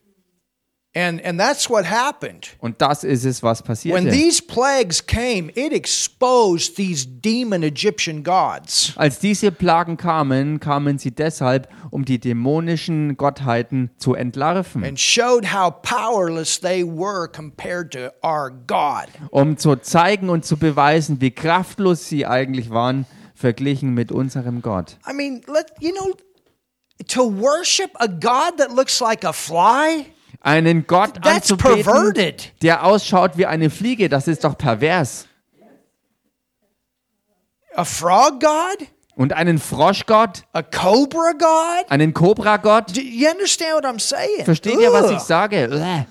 [0.95, 2.49] And and that's what happened.
[2.61, 4.11] Und das ist es, was When passierte.
[4.11, 8.93] these plagues came, it exposed these demon Egyptian gods.
[8.97, 15.51] Als diese Plagen kamen, kamen sie deshalb, um die dämonischen Gottheiten zu entlarven, And showed
[15.55, 19.07] how powerless they were compared to our God.
[19.31, 24.99] um zu zeigen und zu beweisen, wie kraftlos sie eigentlich waren, verglichen mit unserem Gott.
[25.11, 26.15] I mean, let you know,
[27.09, 30.05] to worship a God that looks like a fly,
[30.43, 32.53] Einen Gott that's anzubeten, perverted.
[32.63, 35.29] der ausschaut wie eine Fliege, das ist doch pervers.
[37.75, 41.91] A frog God, Und einen Froschgott, a cobra God.
[41.91, 44.45] einen Kobragott, you understand what I'm saying?
[44.45, 45.13] Versteht ihr, was Ugh.
[45.17, 45.69] ich sage?
[45.69, 46.05] Bäh.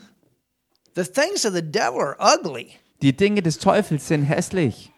[0.95, 2.71] The things of the devil are ugly.
[3.01, 4.91] Die Dinge des Teufels sind hässlich.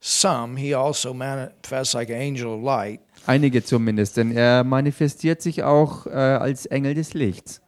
[0.00, 3.00] some, he also manifests like an angel of light.
[3.26, 7.60] Einige zumindest, denn er manifestiert sich auch äh, als Engel des Lichts.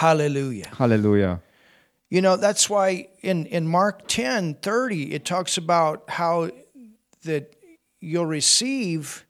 [0.00, 0.66] Hallelujah.
[0.78, 1.40] Halleluja.
[2.08, 6.50] You know, that's why in, in Mark 10 30, it talks about how
[7.24, 7.56] that
[8.00, 9.24] you'll receive.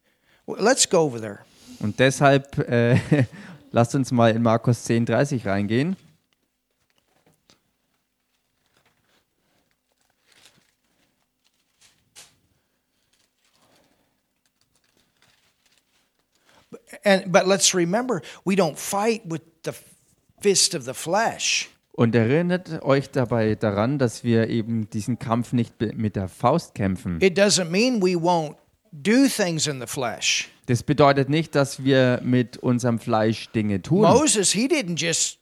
[0.46, 1.40] Let's go over there.
[1.80, 2.98] Und deshalb äh,
[3.70, 5.96] lasst uns mal in Markus 10, 30 reingehen.
[17.06, 19.72] And but let's remember, we don't fight with the
[20.40, 21.68] fist of the flesh.
[21.92, 27.18] Und erinnert euch dabei daran, dass wir eben diesen Kampf nicht mit der Faust kämpfen.
[27.22, 28.56] It doesn't mean we won't
[28.92, 30.50] do things in the flesh.
[30.66, 34.02] Das bedeutet nicht, dass wir mit unserem Fleisch Dinge tun.
[34.02, 35.38] Moses, he didn't just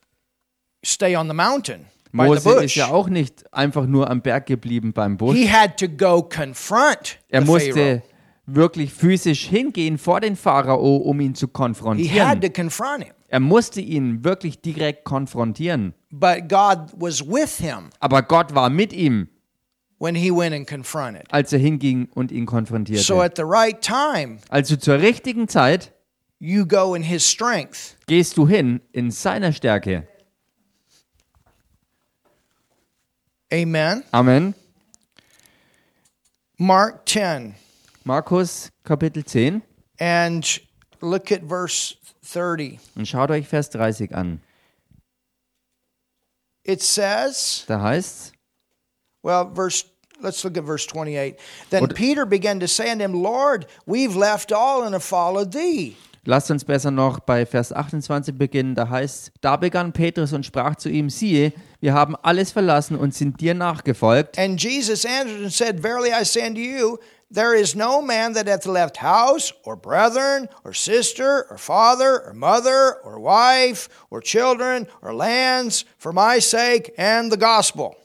[0.85, 4.47] stay on the mountain by the Mose ist ja auch nicht einfach nur am Berg
[4.47, 5.37] geblieben beim Busch.
[5.37, 8.03] He had to go confront Er musste.
[8.47, 12.41] Wirklich physisch hingehen vor den Pharao, um ihn zu He had konfrontieren.
[12.41, 13.15] to confront him.
[13.29, 15.95] Er musste ihn wirklich direkt konfrontieren.
[16.11, 19.29] But God was with him Aber Gott war mit ihm,
[19.99, 21.25] when he went and confronted.
[21.33, 23.03] als er hinging und ihn konfrontierte.
[23.03, 25.93] So at the right time, Also zur richtigen Zeit
[26.39, 27.97] you go in his strength.
[28.07, 30.07] gehst du hin in seiner Stärke.
[33.53, 34.03] Amen.
[34.13, 34.55] Amen.
[36.57, 37.55] Mark 10
[38.05, 39.63] Markus Kapitel 10
[39.99, 40.61] and
[41.01, 42.79] look at verse 30.
[42.97, 44.41] und schaut euch Vers 30 an.
[46.65, 48.33] It says, Da heißt
[49.23, 49.85] well, verse
[50.23, 51.37] let's look at verse 28.
[51.71, 55.97] Then Peter began to say unto him, Lord, we've left all and have followed thee.
[56.27, 58.75] Lasst uns besser noch bei Vers 28 beginnen.
[58.75, 63.15] Da heißt, da begann Petrus und sprach zu ihm, siehe, wir haben alles verlassen und
[63.15, 64.39] sind dir nachgefolgt.
[64.39, 66.97] And Jesus answered and said, Verily I say unto you,
[67.31, 72.35] there is no man that hath left house, or brethren, or sister, or father, or
[72.35, 77.97] mother, or wife, or children, or lands, for my sake and the gospel.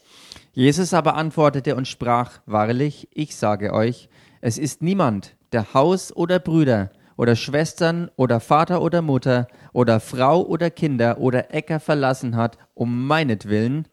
[0.54, 4.10] Jesus aber antwortete und sprach, wahrlich, ich sage euch,
[4.42, 10.42] es ist niemand, der Haus oder Brüder oder Schwestern oder Vater oder Mutter oder Frau
[10.42, 13.88] oder Kinder oder Äcker verlassen hat, um meinetwillen,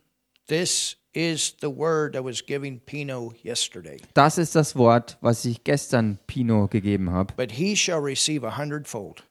[0.49, 3.99] This is the word I was giving Pino yesterday.
[4.15, 7.33] das ist das Wort, was ich gestern Pino gegeben habe.
[7.37, 9.23] But he shall receive a hundredfold.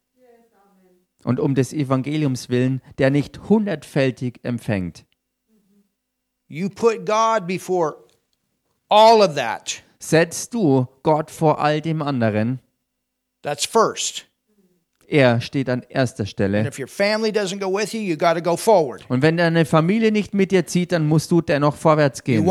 [1.23, 5.05] Und um des Evangeliums willen, der nicht hundertfältig empfängt.
[6.47, 7.95] You put God before
[8.89, 9.81] all of that.
[9.99, 12.59] Setzt du Gott vor all dem anderen,
[13.41, 14.25] That's first.
[15.07, 16.63] Er steht an erster Stelle.
[16.79, 16.87] you,
[18.01, 18.15] you.
[19.09, 22.45] Und wenn deine Familie nicht mit dir zieht, dann musst du dennoch vorwärts gehen.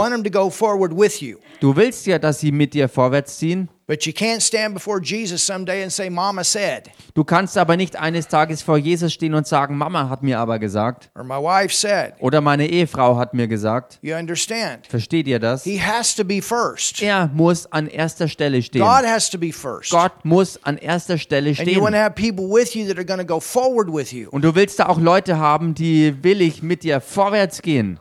[1.60, 3.68] Du willst ja, dass sie mit dir vorwärts ziehen.
[3.86, 7.96] But you can't stand before Jesus someday and say, Mama said, Du kannst aber nicht
[7.96, 11.10] eines Tages vor Jesus stehen und sagen, Mama hat mir aber gesagt.
[11.14, 12.14] or my wife said.
[12.20, 13.98] Oder meine Ehefrau hat mir gesagt.
[14.00, 14.86] You understand?
[14.86, 15.64] Versteht ihr das?
[15.64, 17.02] He has to be first.
[17.02, 18.80] Er muss an erster Stelle stehen.
[18.80, 19.90] God has to be first.
[19.90, 22.02] Gott muss an erster Stelle And you want to stehen.
[22.02, 24.30] have people with you that are going to go forward with you.
[24.30, 28.00] Und du willst da auch Leute haben, die willig mit dir vorwärts gehen.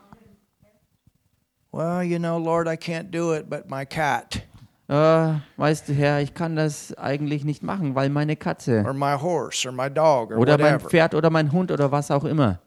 [1.74, 4.44] Well, you know, Lord, I can't do it, but my cat
[4.90, 9.18] Äh, weißt du, Herr, ich kann das eigentlich nicht machen, weil meine Katze or my
[9.20, 10.90] horse or my dog or oder mein whatever.
[10.90, 12.60] Pferd oder mein Hund oder was auch immer.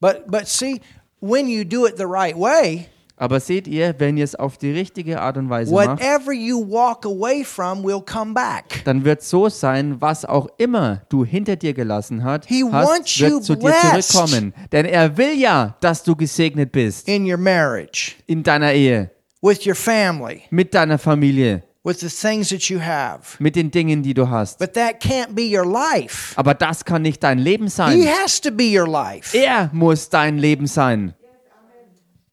[0.00, 0.80] But but see,
[1.20, 2.88] when you do it the right way,
[3.22, 6.58] Aber seht ihr, wenn ihr es auf die richtige Art und Weise macht, whatever you
[6.68, 8.82] walk away from will come back.
[8.84, 13.16] dann wird so sein, was auch immer du hinter dir gelassen hat, He wants hast,
[13.18, 14.10] you wird zu dir blessed.
[14.10, 14.52] zurückkommen.
[14.72, 19.64] Denn er will ja, dass du gesegnet bist In your marriage, in deiner Ehe, with
[19.64, 23.36] your family, mit deiner Familie, with the things that you have.
[23.38, 24.58] mit den Dingen, die du hast.
[24.58, 26.32] But that can't be your life.
[26.34, 28.04] Aber das kann nicht dein Leben He sein.
[28.20, 29.36] has to be your life.
[29.38, 31.14] Er muss dein Leben sein.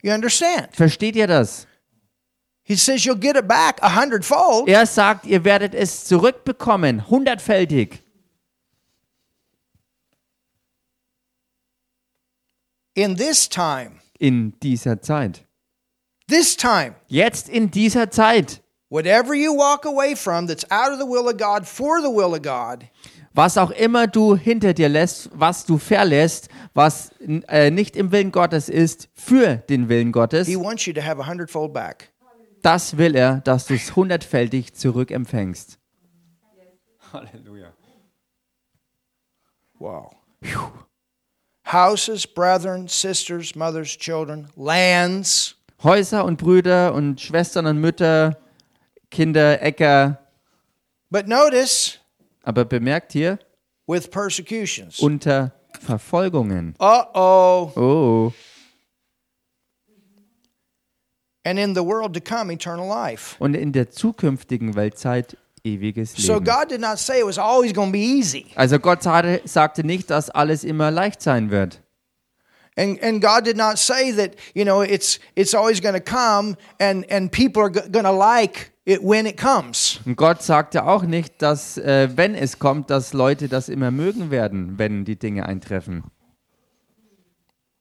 [0.02, 0.70] You understand?
[0.76, 1.66] Versteht ihr das?
[2.64, 4.68] He says you'll get it back a hundredfold.
[4.70, 8.04] Er sagt, ihr werdet es zurückbekommen, hundertfältig.
[12.95, 15.45] In this time, In dieser Zeit.
[16.28, 18.62] this time, Jetzt in dieser Zeit.
[18.89, 22.34] whatever you walk away from that's out of the will of God for the will
[22.36, 22.88] of God,
[23.34, 27.12] Was auch immer du hinter dir lässt, was du verlässt, was
[27.48, 31.22] äh, nicht im Willen Gottes ist, für den Willen Gottes, He wants you to have
[31.22, 32.12] a hundredfold back.
[32.64, 35.78] das will er, dass du es hundertfältig zurückempfängst.
[37.14, 37.74] Halleluja.
[39.78, 40.12] Wow.
[41.66, 48.38] houses, brethren, sisters, mothers, children, lands, Häuser und Brüder und Schwestern und Mütter,
[49.12, 50.20] Kinder, Äcker.
[51.10, 51.99] but notice
[52.50, 53.38] Aber bemerkt hier,
[53.86, 55.00] with persecutions.
[55.00, 56.74] unter Verfolgungen.
[56.80, 57.72] Uh oh.
[57.76, 58.34] Oh.
[61.45, 63.36] And in the world to come, eternal life.
[63.38, 66.45] Und in der zukünftigen Weltzeit ewiges So Leben.
[66.45, 68.47] God did not say it was always going to be easy.
[68.56, 71.84] Also Gott sagte, sagte nicht, dass alles immer leicht sein wird.
[72.76, 76.58] And, and God did not say that, you know, it's, it's always going to come
[76.80, 80.00] and, and people are going to like it when it comes.
[80.06, 84.32] Und Gott sagte auch nicht, dass äh, wenn es kommt, dass Leute das immer mögen
[84.32, 86.04] werden, wenn die Dinge eintreffen.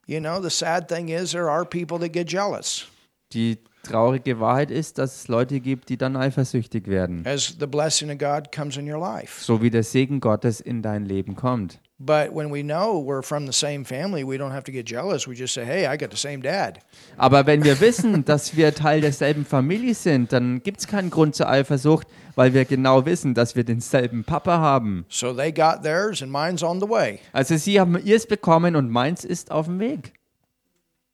[0.07, 2.87] You know, the sad thing is there are people that get jealous
[3.33, 7.25] Die traurige Wahrheit ist, dass es Leute gibt, die dann eifersüchtig werden.
[7.27, 9.43] as the blessing of God comes in your life.
[9.43, 11.81] So wie der Segen Gottes in dein Leben kommt.
[12.01, 15.27] But when we know we're from the same family, we don't have to get jealous.
[15.27, 16.79] We just say, hey, I got the same dad.
[17.17, 21.35] Aber wenn wir wissen, dass wir Teil derselben Familie sind, dann gibt es keinen Grund
[21.35, 25.07] zur Eifersucht, weil wir genau wissen, dass wir denselben Papa haben.
[25.09, 27.19] So they got theirs and mine's on the way.
[27.33, 30.13] Also sie haben ihrs bekommen und meins ist auf dem Weg.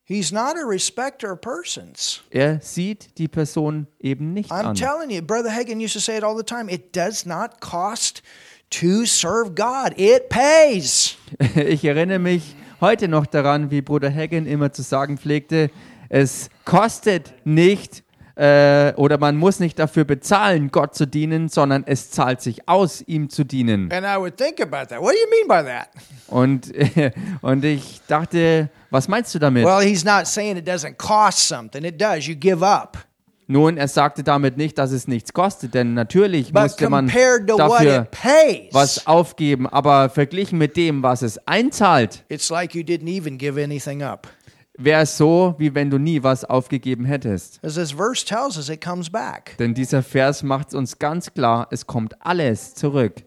[0.07, 2.21] He's not a respecter of persons.
[2.31, 4.75] Er sieht die Person eben nicht I'm an.
[4.75, 6.69] telling you, Brother Hagen used to say it all the time.
[6.69, 8.23] It does not cost
[8.71, 9.95] to serve God.
[9.99, 11.17] It pays.
[11.57, 15.71] Ich erinnere mich heute noch daran, wie Bruder Hagen immer zu sagen pflegte,
[16.11, 18.04] es kostet nicht
[18.37, 23.03] äh, oder man muss nicht dafür bezahlen, Gott zu dienen, sondern es zahlt sich aus,
[23.03, 23.93] ihm zu dienen.
[23.93, 25.01] And I would think about that.
[25.01, 25.89] What do you mean by that?
[27.43, 29.65] Und, ich dachte, was meinst du damit?
[29.65, 31.85] Well, he's not saying it doesn't cost something.
[31.85, 32.27] It does.
[32.27, 32.99] You give up.
[33.47, 38.09] Nun, er sagte damit nicht, dass es nichts kostet, denn natürlich But musste man dafür
[38.11, 43.37] pays, was aufgeben, aber verglichen mit dem, was es einzahlt, it's like you didn't even
[43.37, 44.29] give anything up.
[44.77, 47.65] Wäre es so, wie wenn du nie was aufgegeben hättest.
[47.65, 49.57] As this verse tells us, it comes back.
[49.59, 53.23] Denn dieser Vers macht es uns ganz klar, es kommt alles zurück.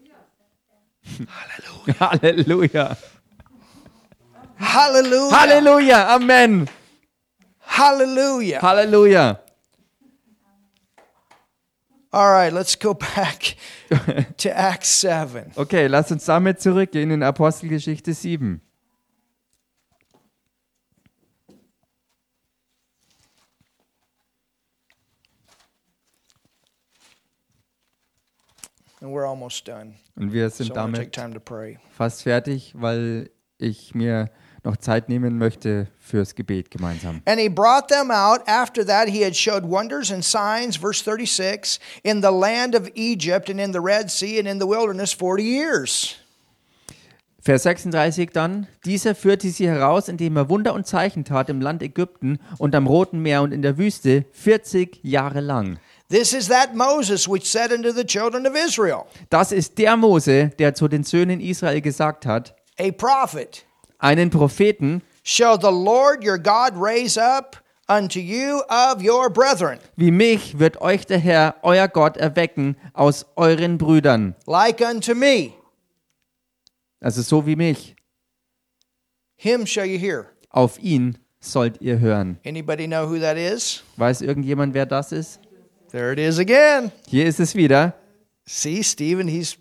[2.00, 2.96] Halleluja.
[4.60, 5.32] Hallelujah.
[5.32, 6.16] Halleluja.
[6.16, 6.68] Amen.
[7.60, 8.60] Hallelujah.
[8.60, 9.38] Halleluja.
[12.10, 13.54] All right, let's go back
[14.38, 15.52] to Acts 7.
[15.56, 18.56] Okay, lass uns damit zurückgehen in Apostelgeschichte 7.
[18.56, 18.60] And we're almost done.
[29.00, 31.78] Und wir So sind take damit time to pray.
[31.96, 34.30] fast fertig, weil ich mir
[34.64, 37.22] noch Zeit nehmen möchte fürs Gebet gemeinsam.
[37.24, 38.40] And he brought them out.
[38.46, 43.48] After that, he had showed wonders and signs, verse 36, in the land of Egypt
[43.48, 46.16] and in the Red Sea and in the wilderness 40 years.
[47.40, 51.82] Vers 36 dann, dieser führte sie heraus, indem er Wunder und Zeichen tat im Land
[51.82, 55.78] Ägypten und am Roten Meer und in der Wüste 40 Jahre lang.
[56.10, 60.50] This is that Moses which said unto the children of Israel, Das ist der Mose,
[60.58, 63.66] der zu den Söhnen Israel gesagt hat, A prophet
[63.98, 67.56] einen Propheten, shall the Lord your God raise up
[67.88, 73.26] unto you of your brethren, wie mich wird euch der Herr, euer Gott, erwecken aus
[73.36, 74.34] euren Brüdern.
[74.46, 75.52] like unto me.
[77.00, 77.96] Also so wie mich.
[79.36, 80.26] Him shall you hear.
[80.50, 82.38] Auf ihn sollt ihr hören.
[82.46, 83.82] Anybody know who that is?
[83.96, 85.40] Weiß irgendjemand, wer das ist?
[85.90, 86.92] There it is again.
[87.08, 87.94] Hier ist es wieder.
[88.46, 89.56] See, Stephen, he's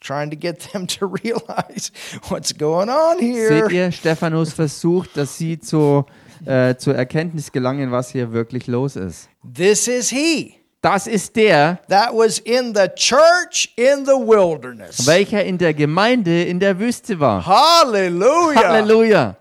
[0.00, 1.90] trying to get them to realize
[2.28, 3.48] what's going on here.
[3.48, 6.06] Seht ihr, Stephanus versucht, dass sie zu,
[6.44, 9.28] äh, zur Erkenntnis gelangen, was hier wirklich los ist.
[9.54, 15.04] This is he Das ist der, that was in the church in the wilderness.
[15.06, 17.44] welcher in der Gemeinde in der Wüste war.
[17.44, 18.54] Hallelujah.
[18.62, 19.36] Halleluja.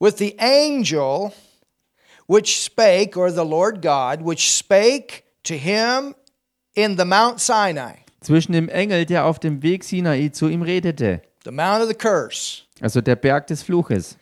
[0.00, 1.32] With the angel
[2.28, 6.14] which spake, or the Lord God, which spake to him
[6.76, 11.22] in the Mount Sinai, Zwischen dem Engel, der auf dem Weg Sinai zu ihm redete,
[11.44, 14.16] the Mount of the curse, also der Berg des Fluches,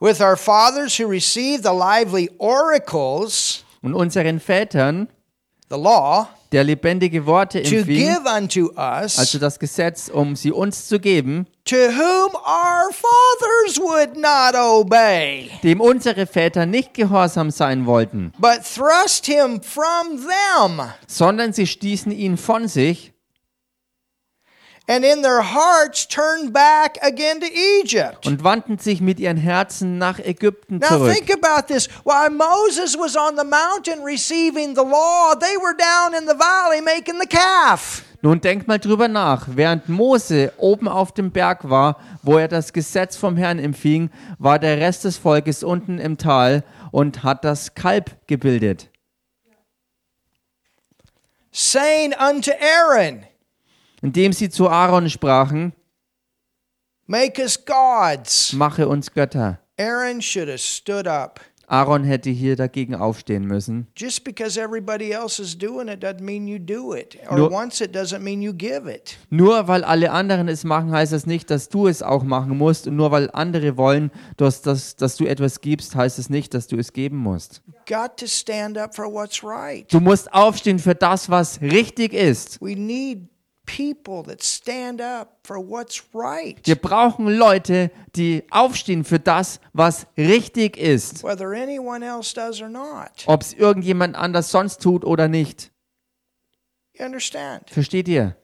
[0.00, 5.08] with our fathers who received the lively oracles, und unseren Vätern,
[5.70, 11.00] the law, der lebendige Worte to empfing, us, also das Gesetz, um sie uns zu
[11.00, 18.32] geben, to whom our fathers would not obey, dem unsere Väter nicht gehorsam sein wollten,
[18.38, 23.11] but thrust him from them, sondern sie stießen ihn von sich
[24.88, 27.46] and in their hearts turned back again to
[27.80, 28.26] Egypt.
[28.26, 31.14] und wandten sich mit ihren Herzen nach Ägypten Now zurück.
[31.14, 31.88] think about this.
[32.04, 36.80] While Moses was on the mountain receiving the law, they were down in the valley
[36.82, 38.02] making the calf.
[38.24, 39.48] Nun denkt mal drüber nach.
[39.48, 44.60] Während Mose oben auf dem Berg war, wo er das Gesetz vom Herrn empfing, war
[44.60, 46.62] der Rest des Volkes unten im Tal
[46.92, 48.88] und hat das Kalb gebildet.
[51.50, 53.26] saying unto Aaron,
[54.02, 55.72] Indem sie zu Aaron sprachen,
[57.06, 58.52] Make us gods.
[58.52, 59.58] mache uns Götter.
[59.78, 61.40] Aaron should have stood up.
[61.68, 63.86] Aaron hätte hier dagegen aufstehen müssen.
[63.96, 67.16] Just because everybody else is doing it doesn't mean you do it.
[67.30, 69.16] Or Nur- wants it doesn't mean you give it.
[69.30, 72.88] Nur weil alle anderen es machen, heißt das nicht, dass du es auch machen musst.
[72.88, 76.66] Und nur weil andere wollen, dass, dass, dass du etwas gibst, heißt es nicht, dass
[76.66, 77.62] du es geben musst.
[77.88, 79.90] Got to stand up for what's right.
[79.90, 82.60] Du musst aufstehen für das, was richtig ist.
[82.60, 83.28] We need
[83.66, 86.58] people that stand up for what's right.
[86.64, 91.22] Wir brauchen Leute, die aufstehen für das, was richtig ist.
[91.22, 93.24] Whether anyone else does or not.
[93.26, 95.70] Ob es irgendjemand anders sonst tut oder nicht.
[96.94, 97.70] You understand?
[97.70, 98.36] Versteht ihr?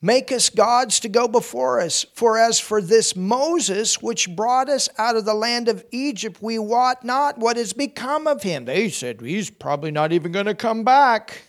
[0.00, 2.06] Make us gods to go before us.
[2.14, 6.56] For as for this Moses, which brought us out of the land of Egypt, we
[6.56, 8.64] wot not what has become of him.
[8.64, 11.42] They said, He's probably not even going to come back.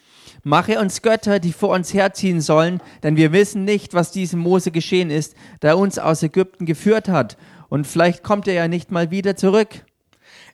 [0.44, 4.72] Mache uns Götter, die vor uns herziehen sollen, denn wir wissen nicht, was diesem Mose
[4.72, 7.38] geschehen ist, der uns aus Ägypten geführt hat.
[7.70, 9.84] Und vielleicht kommt er ja nicht mal wieder zurück.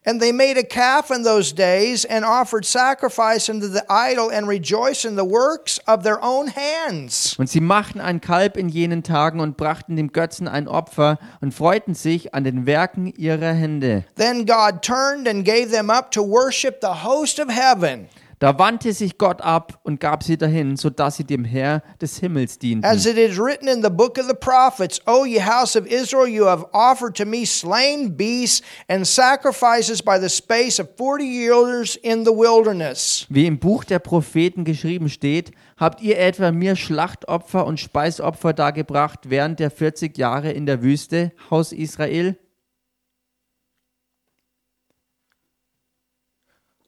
[0.08, 4.48] And they made a calf in those days and offered sacrifice unto the idol and
[4.48, 7.36] rejoiced in the works of their own hands.
[7.40, 11.56] Und sie machten ein Kalb in jenen Tagen und brachten dem Götzen ein Opfer und
[11.56, 14.06] freuten sich an den Werken ihrer Hände.
[14.16, 18.08] Then God turned and gave them up to worship the host of heaven.
[18.46, 22.20] Da wandte sich Gott ab und gab sie dahin, so dass sie dem Herr des
[22.20, 22.86] Himmels dienten.
[22.86, 26.28] As it is written in the book of the prophets, O ye house of Israel,
[26.28, 31.96] you have offered to me slain beasts and sacrifices by the space of forty years
[31.96, 33.26] in the wilderness.
[33.30, 39.22] Wie im Buch der Propheten geschrieben steht, habt ihr etwa mir Schlachtopfer und Speisopfer dargebracht
[39.28, 42.38] während der 40 Jahre in der Wüste, Haus Israel?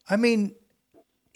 [0.08, 0.54] I mean,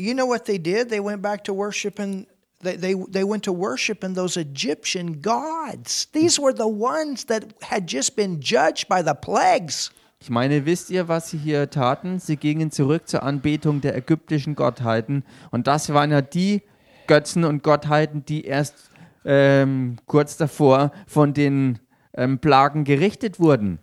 [0.02, 0.90] you know what they did?
[0.90, 2.28] They went back to worshiping.
[2.62, 6.08] They, they, they went to worshiping those Egyptian gods.
[6.14, 9.92] These were the ones that had just been judged by the plagues.
[10.20, 12.20] Ich meine, wisst ihr, was sie hier taten?
[12.20, 15.24] Sie gingen zurück zur Anbetung der ägyptischen Gottheiten.
[15.50, 16.62] Und das waren ja die
[17.08, 18.76] Götzen und Gottheiten, die erst
[19.26, 21.80] ähm, kurz davor von den
[22.14, 23.80] ähm, Plagen gerichtet wurden.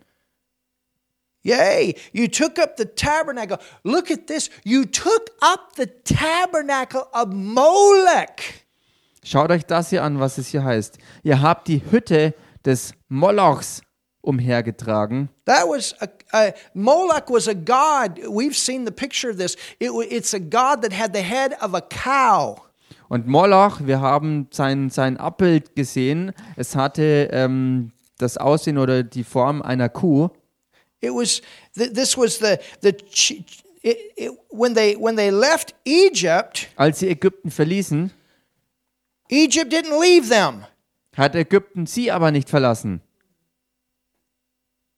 [1.49, 3.57] Yea, you took up the tabernacle.
[3.83, 4.51] Look at this.
[4.63, 8.65] You took up the tabernacle of Molech.
[9.23, 10.99] Schaut euch das hier an, was es hier heißt.
[11.23, 13.81] Ihr habt die Hütte des Molochs
[14.21, 15.29] umhergetragen.
[15.45, 18.19] That was a, a Moloch was a god.
[18.27, 19.55] We've seen the picture of this.
[19.79, 22.61] It, it's a god that had the head of a cow.
[23.07, 26.31] Und Moloch, wir haben sein, sein Abbild gesehen.
[26.55, 30.29] Es hatte ähm, das Aussehen oder die Form einer Kuh.
[31.01, 31.41] It was
[31.75, 32.95] th- this was the the
[33.81, 36.67] it, it, when they when they left Egypt.
[36.75, 38.11] Als sie Ägypten verließen,
[39.29, 40.65] Egypt didn't leave them.
[41.15, 43.01] hat Ägypten sie aber nicht verlassen.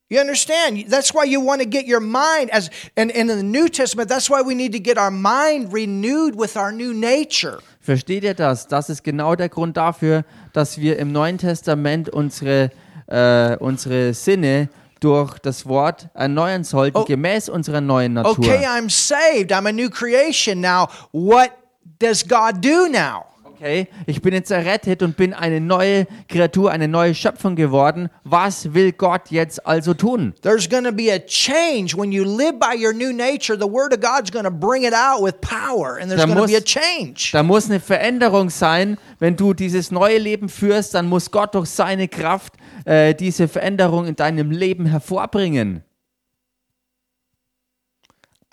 [0.09, 0.89] You understand?
[0.89, 4.09] That's why you want to get your mind as and, and in the New Testament,
[4.09, 7.59] that's why we need to get our mind renewed with our new nature.
[7.79, 8.67] Versteht ihr das?
[8.67, 12.71] Das ist genau der Grund dafür, dass wir im Neuen Testament unsere,
[13.07, 14.69] äh, unsere Sinne
[15.01, 17.03] durch das Wort erneuern sollten, Oh.
[17.05, 18.37] gemäß unserer neuen Natur.
[18.39, 19.51] Okay, I'm saved.
[19.51, 20.87] I'm a new creation now.
[21.11, 21.51] What
[21.99, 23.25] does God do now?
[23.45, 28.09] Okay, ich bin jetzt errettet und bin eine neue Kreatur, eine neue Schöpfung geworden.
[28.23, 30.33] Was will Gott jetzt also tun?
[30.41, 33.55] There's going to be a change when you live by your new nature.
[33.55, 36.47] The Word of God's going to bring it out with power, and there's going to
[36.47, 37.33] be a change.
[37.33, 38.97] Da muss eine Veränderung sein.
[39.19, 42.53] Wenn du dieses neue Leben führst, dann muss Gott durch seine Kraft
[42.85, 45.83] äh, diese Veränderung in deinem Leben hervorbringen.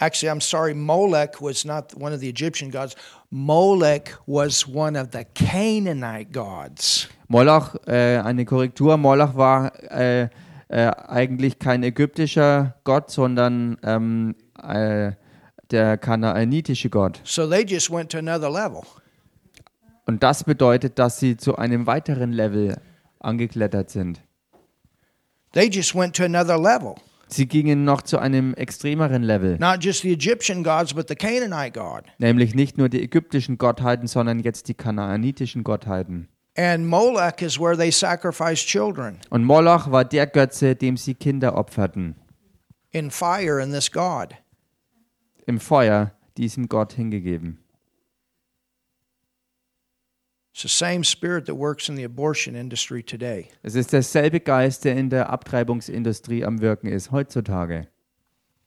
[0.01, 2.95] Actually, I'm sorry, Molech was not one of the Egyptian gods.
[3.31, 7.09] Molech was one of the Canaanite gods.
[7.27, 10.29] Moloch, äh, eine Korrektur, Moloch war äh,
[10.69, 15.13] äh, eigentlich kein ägyptischer Gott, sondern ähm, äh,
[15.71, 17.21] der kanaanitische Gott.
[17.25, 18.83] So they just went to another level.
[20.07, 22.81] Und das bedeutet, dass sie zu einem weiteren Level
[23.21, 24.21] angeklettert sind.
[25.53, 26.95] They just went to another level.
[27.31, 31.79] Sie gingen noch zu einem extremeren Level, Not just the Egyptian gods, but the Canaanite
[31.79, 32.05] God.
[32.19, 36.29] nämlich nicht nur die ägyptischen Gottheiten, sondern jetzt die kanaanitischen Gottheiten.
[36.57, 41.55] And Molech is where they sacrificed children Und Moloch war der Götze, dem sie Kinder
[41.57, 42.15] opferten,
[42.91, 44.35] in fire in this God.
[45.47, 47.59] im Feuer diesem Gott hingegeben.
[53.63, 57.87] Es ist derselbe Geist, der in der Abtreibungsindustrie am Wirken ist heutzutage.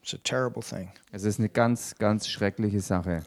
[0.02, 0.92] It's a terrible thing.
[1.12, 3.24] Es ist eine ganz, ganz schreckliche Sache.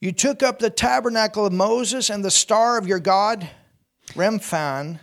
[0.00, 3.48] You took up the tabernacle of Moses and the star of your God,
[4.14, 4.98] Remphan,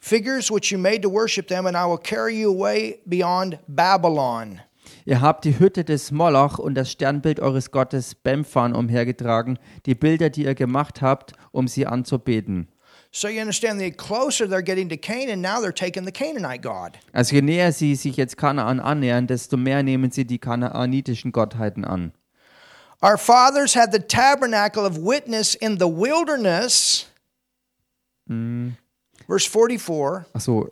[0.00, 4.62] figures which you made to worship them, and I will carry you away beyond Babylon.
[5.08, 10.28] Ihr habt die Hütte des Moloch und das Sternbild eures Gottes Bemphan umhergetragen, die Bilder,
[10.28, 12.68] die ihr gemacht habt, um sie anzubeten.
[13.10, 16.98] So you understand, the closer they're getting to Canaan, now they're taking the Canaanite God.
[17.14, 21.86] Also je näher sie sich jetzt Kanaan annähern, desto mehr nehmen sie die kanaanitischen Gottheiten
[21.86, 22.12] an.
[23.00, 27.06] Our fathers had the tabernacle of witness in the wilderness.
[28.26, 30.26] Verse 44.
[30.34, 30.70] Achso,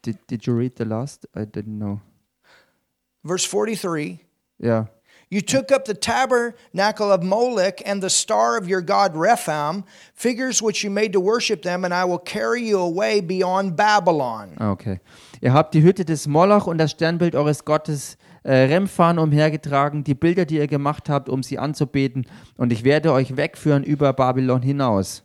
[0.00, 1.28] did, did you read the last?
[1.36, 2.00] I didn't know.
[3.24, 4.18] Verse 43.
[4.58, 4.88] Ja.
[5.30, 9.84] You took up the tabernacle of Molech and the star of your god Rephaim,
[10.14, 14.52] figures which you made to worship them, and I will carry you away beyond Babylon.
[14.58, 15.00] Ah, Okay.
[15.42, 20.14] Ihr habt die Hütte des Moloch und das Sternbild eures Gottes äh, Remphan umhergetragen, die
[20.14, 22.24] Bilder, die ihr gemacht habt, um sie anzubeten,
[22.56, 25.22] und ich werde euch wegführen über Babylon hinaus.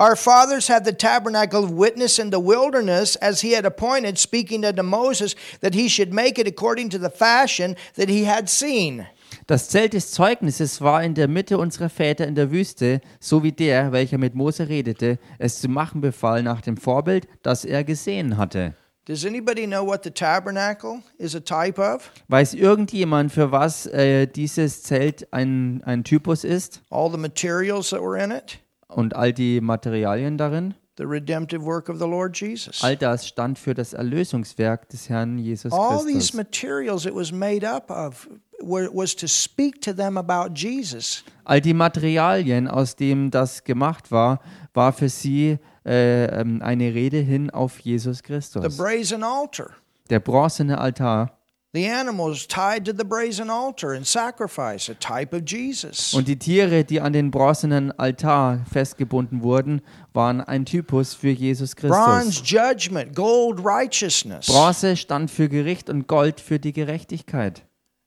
[0.00, 4.64] Our fathers had the tabernacle of witness in the wilderness, as he had appointed, speaking
[4.64, 9.08] unto Moses, that he should make it according to the fashion that he had seen.
[9.48, 13.50] Das Zelt des Zeugnisses war in der Mitte unserer Väter in der Wüste, so wie
[13.50, 18.36] der, welcher mit Mose redete, es zu machen befahl nach dem Vorbild, das er gesehen
[18.36, 18.74] hatte.
[19.04, 22.12] Does anybody know what the tabernacle is a type of?
[22.28, 28.00] Weiß irgendjemand, für was äh, dieses Zelt ein, ein Typus ist All the materials that
[28.00, 28.60] were in it?
[28.88, 30.74] Und all die Materialien darin?
[30.96, 32.82] The redemptive work of the Lord Jesus.
[32.82, 36.34] All das stand für das Erlösungswerk des Herrn Jesus All these Christus.
[36.34, 38.28] materials it was made up of
[38.60, 41.22] was to speak to them about Jesus.
[41.44, 44.40] All die Materialien, aus dem das gemacht war,
[44.74, 48.76] war für sie äh, ähm, eine Rede hin auf Jesus The Christus.
[48.76, 49.70] brazen altar.
[50.10, 51.37] Der bronzene Altar
[51.74, 56.14] The animals tied to the brazen altar in sacrifice, a type of Jesus.
[56.14, 59.82] und die Tiere, die an den bronzenen Altar festgebunden wurden,
[60.14, 62.50] waren ein Typus für Jesus Bronze, Christus.
[62.50, 64.46] judgment, gold, righteousness.
[64.46, 67.64] Bronze stand für Gericht und Gold für die Gerechtigkeit.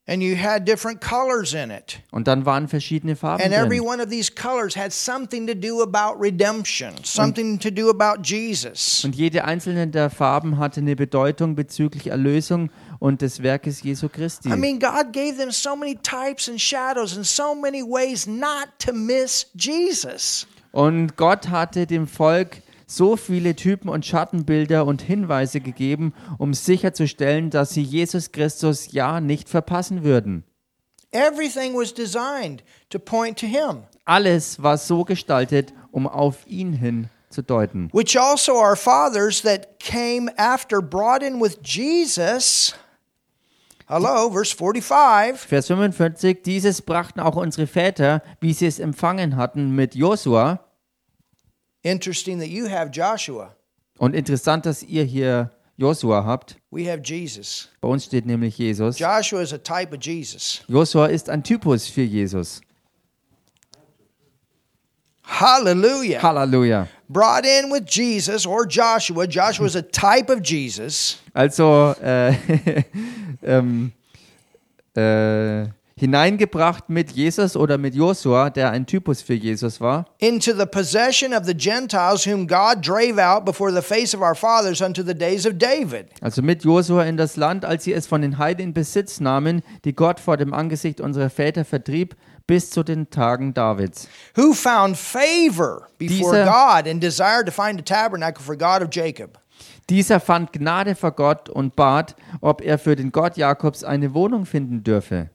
[0.08, 2.00] And you had different colors in it.
[2.10, 3.86] Und dann waren verschiedene Farben And every drin.
[3.86, 9.04] one of these colors had something to do about redemption, something to do about Jesus.
[9.04, 12.70] Und jede einzelne der Farben hatte eine Bedeutung bezüglich Erlösung
[13.02, 14.48] und des Werkes Jesu Christi.
[14.48, 18.68] I mean, God gave them so many types and shadows and so many ways not
[18.78, 20.46] to miss Jesus.
[20.70, 27.50] Und Gott hatte dem Volk so viele Typen und Schattenbilder und Hinweise gegeben, um sicherzustellen,
[27.50, 30.44] dass sie Jesus Christus ja nicht verpassen würden.
[31.10, 37.08] Everything was designed to point to Him, Alles war so gestaltet, um auf ihn hin
[37.30, 37.90] zu deuten.
[37.92, 42.74] which also our fathers that came after brought in with Jesus.
[43.88, 45.36] Hello, verse 45.
[45.36, 50.60] Vers 45, dieses brachten auch unsere Väter, wie sie es empfangen hatten mit Josua.
[51.82, 53.56] Interesting that you have Joshua.
[53.98, 56.56] Und interessant, dass ihr hier Josua habt.
[56.70, 57.70] We have Jesus.
[57.80, 58.98] Bei uns steht nämlich Jesus.
[58.98, 60.62] Joshua is a type of Jesus.
[60.68, 62.60] Josua ist ein Typus für Jesus.
[65.32, 66.20] Hallelujah.
[66.20, 66.88] Halleluja.
[67.08, 69.26] Brought in with Jesus or Joshua.
[69.26, 71.18] Joshua is a type of Jesus.
[71.34, 72.34] Also äh,
[73.42, 73.92] ähm,
[74.94, 80.66] äh, hineingebracht mit Jesus oder mit Josua, der ein Typus für Jesus war, into the
[80.66, 85.02] possession of the Gentiles whom God drave out before the face of our fathers unto
[85.02, 86.06] the days of David.
[86.20, 89.62] also mit Josua in das Land, als sie es von den Heiden in Besitz nahmen,
[89.84, 92.16] die Gott vor dem Angesicht unserer Väter vertrieb,
[92.46, 94.08] bis zu den Tagen Davids.
[94.36, 98.88] Who found favor before Dieser- God and desired to find a tabernacle for God of
[98.90, 99.38] Jacob.
[99.90, 104.46] Dieser fand Gnade vor Gott und bat, ob er für den Gott Jakobs eine Wohnung
[104.46, 105.30] finden dürfe.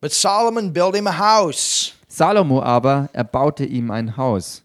[0.00, 1.94] But Solomon built him a house.
[2.06, 4.62] Salomo aber erbaute ihm ein Haus.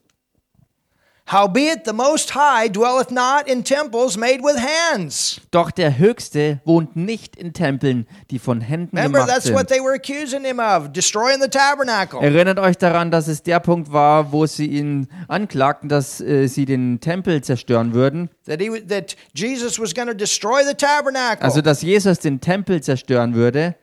[1.26, 5.40] Howbeit the Most High dwelleth not in temples made with hands.
[5.52, 9.70] Doch der Höchste wohnt nicht in Tempeln, die von Händen Remember, gemacht that's what sind.
[9.70, 12.22] they were accusing him of, destroying the tabernacle.
[12.22, 16.66] Erinnert euch daran, dass es der Punkt war, wo sie ihn anklagten, dass äh, sie
[16.66, 18.30] den Tempel zerstören würden.
[18.46, 21.46] That, he, that Jesus was going to destroy the tabernacle.
[21.46, 23.76] Also, dass Jesus den Tempel zerstören würde,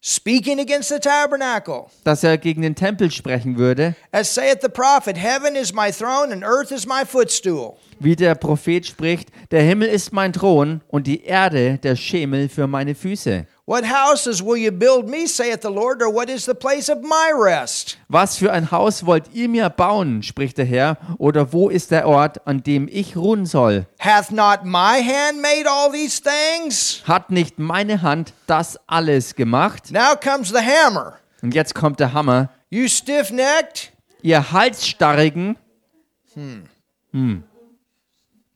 [0.00, 1.90] Speaking against the tabernacle.
[2.04, 6.32] dass er gegen den Tempel sprechen würde, As saith the prophet, Heaven is my throne
[6.32, 7.78] and earth is my footstool.
[8.00, 12.66] Wie der Prophet spricht, der Himmel ist mein Thron und die Erde der Schemel für
[12.66, 13.46] meine Füße.
[13.66, 17.02] What houses will you build me, saith the Lord, or what is the place of
[17.02, 17.98] my rest?
[18.08, 22.08] Was für ein Haus wollt ihr mir bauen, spricht der Herr, oder wo ist der
[22.08, 23.84] Ort, an dem ich ruhen soll?
[23.98, 27.02] Hath not my hand made all these things?
[27.04, 29.90] Hat nicht meine Hand das alles gemacht?
[29.90, 31.18] Now comes the hammer.
[31.42, 32.48] Und jetzt kommt der Hammer.
[32.70, 33.92] You stiff necked,
[34.22, 35.56] Ihr Halsstarrigen,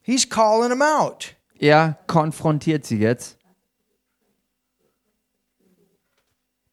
[0.03, 1.35] he's calling them out.
[1.59, 3.39] er konfrontiert sie jetzt.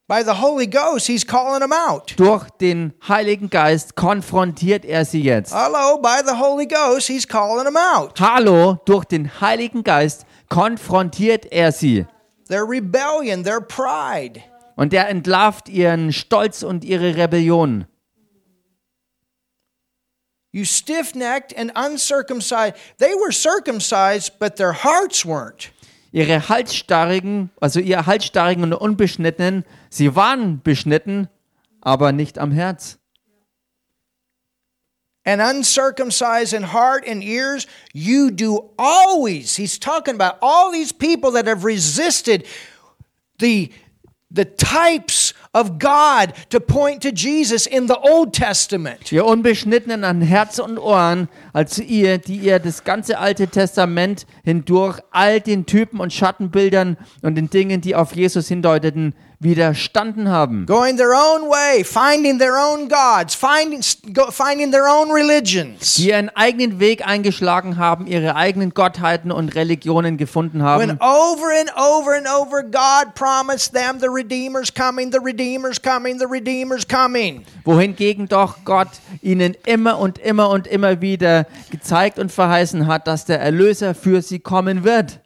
[0.09, 2.15] By the Holy Ghost, he's calling them out.
[2.17, 5.53] Durch den Heiligen Geist konfrontiert er sie jetzt.
[5.53, 8.19] Hello, by the Holy Ghost, he's calling them out.
[8.19, 12.07] Hallo, durch den Heiligen Geist konfrontiert er sie.
[12.47, 14.41] Their rebellion, their pride.
[14.75, 17.85] Und er entlarvt ihren Stolz und ihre Rebellion.
[20.51, 22.75] You stiff necked and uncircumcised.
[22.97, 25.71] They were circumcised, but their hearts weren't.
[26.11, 31.29] Ihre Halsstarrigen, also ihr Halsstarrigen und Unbeschnittenen, sie waren beschnitten,
[31.81, 32.97] aber nicht am Herz.
[35.23, 39.55] And uncircumcised in heart and ears, you do always.
[39.55, 42.47] He's talking about all these people that have resisted
[43.37, 43.71] the,
[44.31, 49.11] the types of God to point to Jesus in the Old Testament.
[49.11, 54.99] Ihr Unbeschnittenen an Herz und Ohren, also ihr, die ihr das ganze Alte Testament hindurch
[55.11, 60.65] all den Typen und Schattenbildern und den Dingen, die auf Jesus hindeuteten, widerstanden haben.
[60.65, 63.81] Going their own way, finding their own gods, finding,
[64.31, 65.93] finding their own religions.
[65.95, 70.99] Die ihren eigenen Weg eingeschlagen haben, ihre eigenen Gottheiten und Religionen gefunden When haben.
[70.99, 76.27] over and over and over God promised them the Redeemer's coming, the Redeemer's coming, the
[76.29, 77.45] Redeemer's coming.
[77.63, 78.89] Wohingegen doch Gott
[79.21, 84.21] ihnen immer und immer und immer wieder gezeigt und verheißen hat, dass der Erlöser für
[84.21, 85.21] sie kommen wird.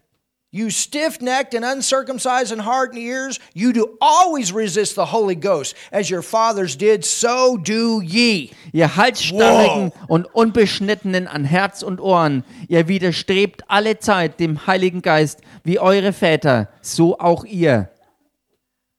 [0.56, 5.34] You stiff necked and uncircumcised in heart and ears, you do always resist the Holy
[5.34, 5.74] Ghost.
[5.92, 8.52] As your fathers did, so do ye.
[8.72, 15.40] Ihr Halsstarrigen und Unbeschnittenen an Herz und Ohren, ihr widerstrebt alle Zeit dem Heiligen Geist,
[15.64, 17.90] wie eure Väter, so auch ihr.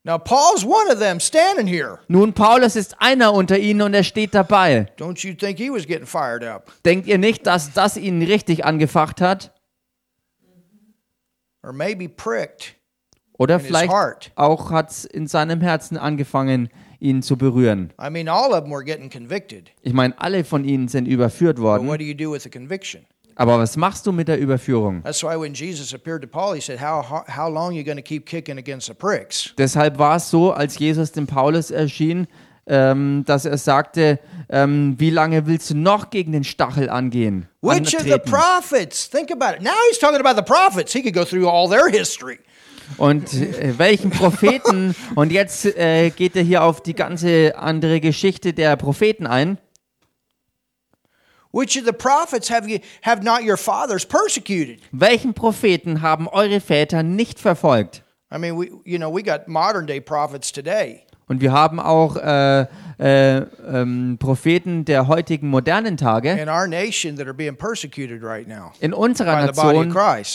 [0.02, 2.00] Now, Paul's one of them standing here.
[2.08, 4.88] Nun, Paulus ist einer unter ihnen und er steht dabei.
[4.98, 6.72] Don't you think he was getting fired up?
[6.84, 9.53] Denkt ihr nicht, dass das ihn richtig angefacht hat?
[11.64, 12.76] Or maybe pricked?
[13.38, 13.90] Oder vielleicht
[14.36, 16.68] auch hat es in seinem Herzen angefangen,
[17.00, 17.92] ihn zu berühren.
[18.00, 19.70] I mean, all of them were getting convicted.
[19.82, 21.88] Ich meine, alle von ihnen sind überführt But worden.
[21.88, 23.06] what do you do with the conviction?
[23.36, 25.02] Aber was machst du mit der Überführung?
[25.02, 27.82] That's why when Jesus appeared to Paul, he said, How, how, how long are you
[27.82, 29.52] going to keep kicking against the pricks?
[29.58, 32.28] Deshalb war es so, als Jesus dem Paulus erschien,
[32.66, 34.18] ähm, dass er sagte,
[34.48, 37.48] ähm, wie lange willst du noch gegen den Stachel angehen?
[37.60, 39.08] Which of the prophets?
[39.08, 39.62] Think about it.
[39.62, 40.92] Now he's talking about the prophets.
[40.92, 42.38] He could go through all their history.
[42.98, 44.94] Und äh, welchen Propheten?
[45.14, 49.58] Und jetzt äh, geht er hier auf die ganze andere Geschichte der Propheten ein.
[51.52, 54.80] Which of the prophets have you have not your fathers persecuted?
[54.90, 58.02] Welchen Propheten haben eure Väter nicht verfolgt?
[58.32, 61.04] I mean, we you know we got modern day prophets today.
[61.26, 62.66] Und wir haben auch äh,
[62.98, 68.46] äh, ähm, Propheten der heutigen modernen Tage in our nation that are being persecuted right
[68.46, 68.72] now.
[68.80, 69.94] in unserer Nation,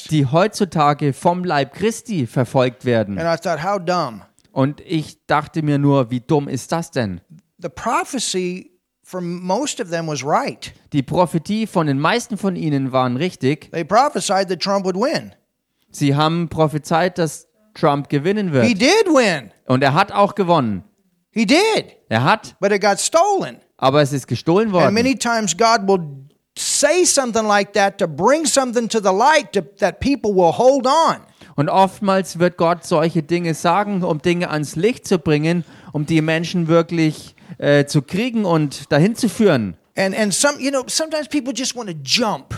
[0.09, 3.19] die heutzutage vom Leib Christi verfolgt werden.
[3.19, 4.21] And I thought, how dumb.
[4.51, 7.21] Und ich dachte mir nur, wie dumm ist das denn?
[7.59, 8.71] The prophecy
[9.03, 10.73] for most of them was right.
[10.91, 13.71] Die Prophetie von den meisten von ihnen waren richtig.
[13.71, 15.33] They prophesied that Trump would win.
[15.91, 18.65] Sie haben prophezeit, dass Trump gewinnen wird.
[19.69, 20.83] Und er hat auch gewonnen.
[21.31, 21.95] He did.
[22.09, 23.57] Er hat, But it got stolen.
[23.77, 24.93] aber es ist gestohlen And worden.
[24.95, 25.99] many times God will
[26.57, 30.87] say something like that to bring something to the light to, that people will hold
[30.87, 31.17] on.
[31.55, 35.63] Und oftmals wird Gott solche Dinge sagen, um Dinge ans Licht zu bringen,
[35.93, 39.75] um die Menschen wirklich äh, zu kriegen und dahin zu führen.
[39.95, 42.57] And and some you know, sometimes people just want to jump.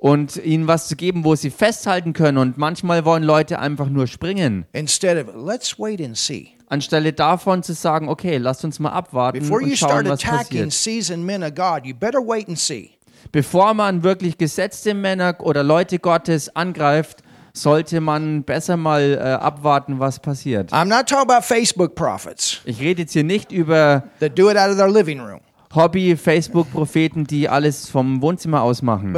[0.00, 2.38] Und ihnen was zu geben, wo sie festhalten können.
[2.38, 4.64] Und manchmal wollen Leute einfach nur springen.
[4.72, 6.54] Instead of let's wait and see.
[6.68, 10.72] Anstelle davon zu sagen, okay, lasst uns mal abwarten Before und schauen, was passiert.
[10.72, 12.92] seasoned men of God, you better wait and see.
[13.32, 17.22] Bevor man wirklich gesetzte Männer oder Leute Gottes angreift,
[17.52, 20.72] sollte man besser mal äh, abwarten, was passiert.
[20.72, 24.56] I'm not talking about Facebook prophets Ich rede jetzt hier nicht über that do it
[24.56, 25.40] out of their living room.
[25.74, 29.14] Hobby-Facebook-Propheten, die alles vom Wohnzimmer aus machen,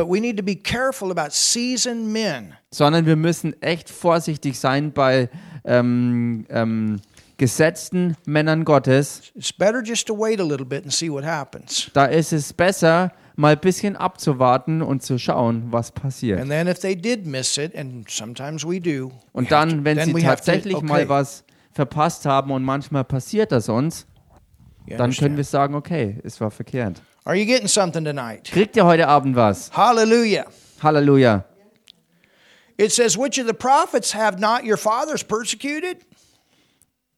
[2.70, 5.30] sondern wir müssen echt vorsichtig sein bei
[5.64, 7.00] ähm, ähm,
[7.38, 9.32] gesetzten Männern Gottes.
[9.34, 11.90] It's better just to wait a little bit and see what happens.
[11.94, 16.40] Da ist es besser, mal ein bisschen abzuwarten und zu schauen, was passiert.
[16.40, 19.96] And then if they did miss it, and sometimes we do, we Und dann, wenn
[19.96, 24.06] then sie tatsächlich mal was verpasst haben und manchmal passiert das uns,
[24.86, 27.00] dann können wir sagen, okay, es war verkehrt.
[27.24, 28.44] Are you getting something tonight?
[28.44, 29.70] Kriegt ihr heute Abend was?
[29.72, 30.46] Hallelujah.
[30.82, 31.44] Halleluja.
[32.78, 35.98] It says, Which of the prophets have not your fathers persecuted?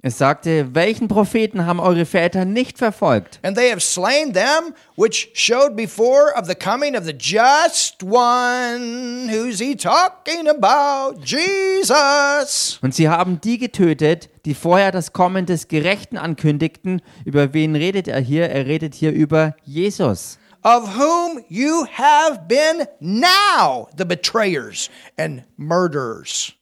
[0.07, 3.41] Es sagte, welchen Propheten haben eure Väter nicht verfolgt?
[3.43, 9.31] And they have slain them, which showed before of the coming of the just one.
[9.31, 11.25] Who's he talking about?
[11.25, 12.79] Jesus.
[12.83, 17.01] Und sie haben die getötet, die vorher das Kommen des Gerechten ankündigten.
[17.25, 18.51] Über wen redet er hier?
[18.51, 20.39] Er redet hier über Jesus.
[20.65, 26.53] Of whom you have been now the betrayers and murderers.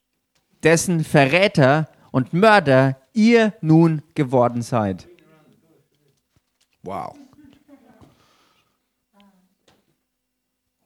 [0.63, 5.09] Dessen Verräter und Mörder ihr nun geworden seid.
[6.85, 7.17] Wow.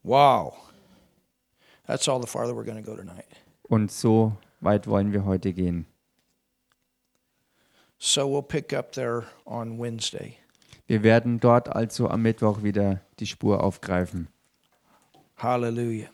[0.02, 0.54] Wow.
[1.86, 3.26] That's all the farther we're going to go tonight.
[3.68, 5.86] Und so weit wollen wir heute gehen.
[7.98, 10.36] So we'll pick up there on Wednesday.
[10.86, 14.28] Wir werden dort also am Mittwoch wieder die Spur aufgreifen.
[15.36, 16.08] Hallelujah.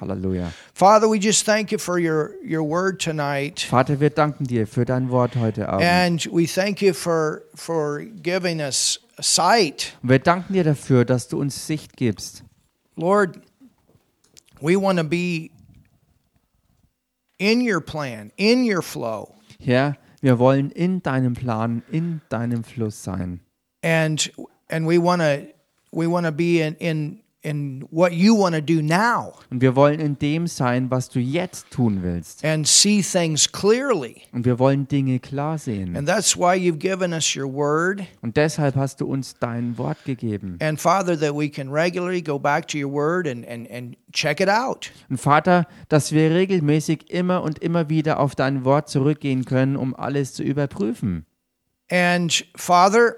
[0.00, 0.52] Halleluja.
[0.74, 3.60] Father, we just thank you for your, your word tonight.
[3.60, 5.84] Vater, wir danken dir für dein Wort heute Abend.
[5.84, 9.96] And we thank you for, for giving us sight.
[10.02, 12.44] Und wir danken dir dafür, dass du uns Sicht gibst.
[12.96, 13.40] Lord,
[14.60, 15.50] we want to be
[17.38, 19.34] in your plan, in your flow.
[19.60, 23.40] Herr, wir wollen in deinem Plan, in deinem Fluss sein.
[23.82, 24.30] And
[24.70, 25.46] and we want to
[25.92, 29.76] we want to be in in in what you want to do now Und wir
[29.76, 32.44] wollen in dem sein, was du jetzt tun willst.
[32.44, 34.22] and see things clearly.
[34.32, 35.96] Und wir wollen Dinge klar sehen.
[35.96, 38.02] And that's why you've given us your word.
[38.22, 40.56] Und deshalb hast du uns dein Wort gegeben.
[40.60, 44.40] And Father, that we can regularly go back to your word and, and, and check
[44.40, 44.90] it out.
[45.10, 49.94] Und Vater, dass wir regelmäßig immer und immer wieder auf dein Wort zurückgehen können, um
[49.94, 51.26] alles zu überprüfen.
[51.90, 53.16] And Father,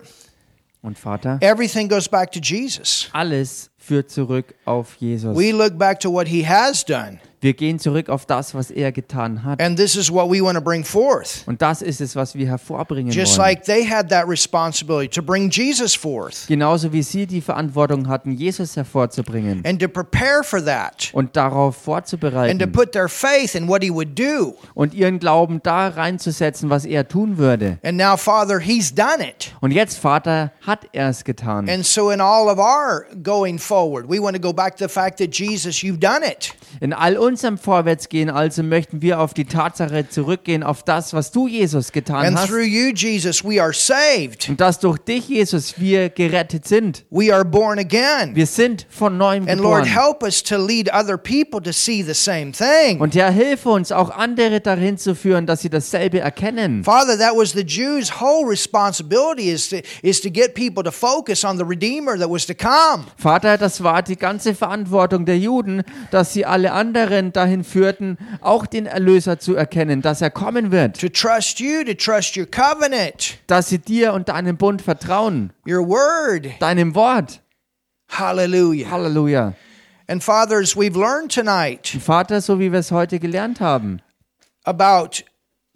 [0.82, 3.08] Und Vater, everything goes back to Jesus.
[3.12, 5.36] alles führt zurück auf Jesus.
[5.36, 7.20] We look back to what he has done.
[7.40, 9.60] Wir gehen zurück auf das, was er getan hat.
[9.60, 11.44] And this is what we want to bring forth.
[11.46, 13.48] Und das ist es, was wir hervorbringen Just wollen.
[13.50, 18.32] like they had that responsibility to bring Jesus forth Genauso wie sie die Verantwortung hatten,
[18.32, 23.54] Jesus hervorzubringen and to prepare for that und darauf and to vorzubereiten put their faith
[23.54, 24.56] in what he would do.
[24.74, 27.78] und ihren Glauben da reinzusetzen, was er tun würde.
[27.84, 29.54] And now, Father, he's done it.
[29.60, 31.68] Und jetzt, Vater, hat er es getan.
[31.68, 34.88] And so, in all of our going forward, we want to go back to the
[34.88, 36.54] fact that Jesus, you've done it.
[36.80, 41.48] In all unserem Vorwärtsgehen also möchten wir auf die Tatsache zurückgehen, auf das, was du,
[41.48, 42.48] Jesus, getan And hast.
[42.48, 44.48] through you, Jesus, we are saved.
[44.48, 47.04] Und dass durch dich, Jesus, wir gerettet sind.
[47.10, 48.34] We are born again.
[48.34, 52.14] Wir sind von neuem And Lord, help us to lead other people to see the
[52.14, 53.00] same thing.
[53.00, 56.84] Und Herr, hilfe uns, auch andere dahin zu führen, dass sie dasselbe erkennen.
[56.84, 61.44] Father, that was the Jews' whole responsibility is to, is to get people to focus
[61.44, 63.04] on the Redeemer that was to come.
[63.16, 65.82] Vater, das war die ganze Verantwortung der Juden,
[66.12, 71.00] dass sie alle anderen dahin führten, auch den Erlöser zu erkennen, dass er kommen wird,
[71.00, 75.84] To trust you, to trust your covenant, dass sie dir und deinem Bund vertrauen, your
[75.84, 76.46] word.
[76.60, 77.40] deinem Wort.
[78.08, 78.88] Hallelujah.
[78.88, 79.54] Halleluja.
[80.06, 84.00] And fathers, we've learned tonight Vater, so wie wir es heute gelernt haben,
[84.62, 85.24] about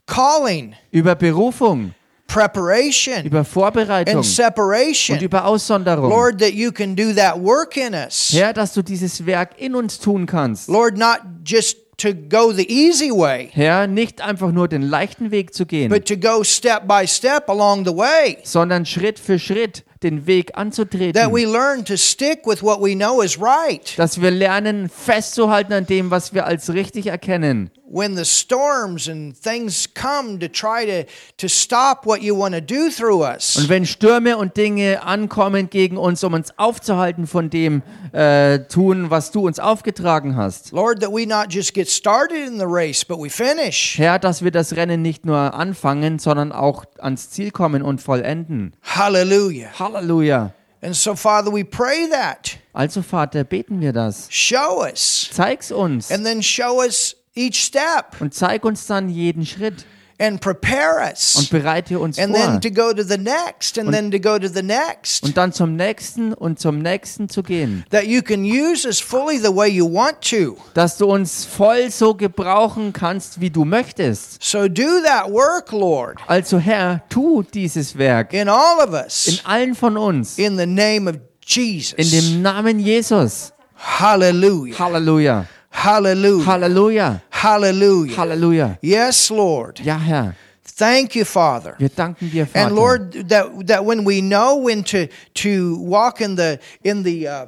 [0.06, 1.92] calling, über Berufung,
[2.32, 5.18] preparation, über Vorbereitung and und separation.
[5.20, 6.08] über Aussonderung.
[6.10, 8.30] Lord, that you can do that work in us.
[8.32, 10.68] Herr, dass du dieses Werk in uns tun kannst.
[10.68, 15.52] Lord, not just to go the easy way, Herr, nicht einfach nur den leichten Weg
[15.52, 18.38] zu gehen, but to go step by step along the way.
[18.42, 21.32] sondern Schritt für Schritt den Weg That anzutreten.
[21.32, 23.92] we learn to stick with what we know is right.
[23.98, 27.70] Dass wir lernen, festzuhalten an dem, was wir als richtig erkennen.
[27.92, 32.60] When the storms and things come to try to, to stop what you want to
[32.60, 37.50] do through us, Und wenn Stürme und Dinge ankommen gegen uns, um uns aufzuhalten von
[37.50, 40.70] dem äh, tun, was du uns aufgetragen hast.
[40.70, 43.98] Lord, that we not just get started in the race, but we finish.
[43.98, 48.72] Herr, dass wir das Rennen nicht nur anfangen, sondern auch ans Ziel kommen und vollenden.
[48.82, 49.70] Hallelujah.
[49.76, 50.52] Halleluja.
[50.82, 52.56] And so, Father, we pray that.
[52.72, 54.28] Also Vater, beten wir das.
[54.30, 55.28] Show us.
[55.32, 59.84] Zeig's uns And then show us each step und zeig uns dann jeden Schritt
[60.22, 61.48] and prepare und us.
[61.50, 62.44] bereite uns And vor.
[62.44, 65.22] then to go to the next and then to go to the next.
[65.22, 67.86] Und dann zum nächsten und zum nächsten zu gehen.
[67.90, 70.58] That you can use us fully the way you want to.
[70.74, 74.42] Dass du uns voll so gebrauchen kannst, wie du möchtest.
[74.42, 79.40] So do that work, Lord, Also Herr, tu dieses Werk in all of in us.
[79.44, 80.36] allen von uns.
[80.38, 81.16] In the name of
[81.46, 81.94] Jesus.
[81.94, 83.54] In dem Namen Jesus.
[83.74, 84.78] Hallelujah.
[84.78, 85.46] Halleluja.
[85.70, 86.44] Hallelujah.
[86.44, 87.22] Halleluja.
[87.30, 88.16] Hallelujah.
[88.16, 88.78] Halleluja.
[88.82, 89.80] Yes, Lord.
[89.80, 90.34] Ja, Herr.
[90.64, 91.74] Thank you, Father.
[91.78, 92.66] Wir danken dir, Vater.
[92.66, 97.28] And Lord, that that when we know when to to walk in the in the
[97.28, 97.46] uh,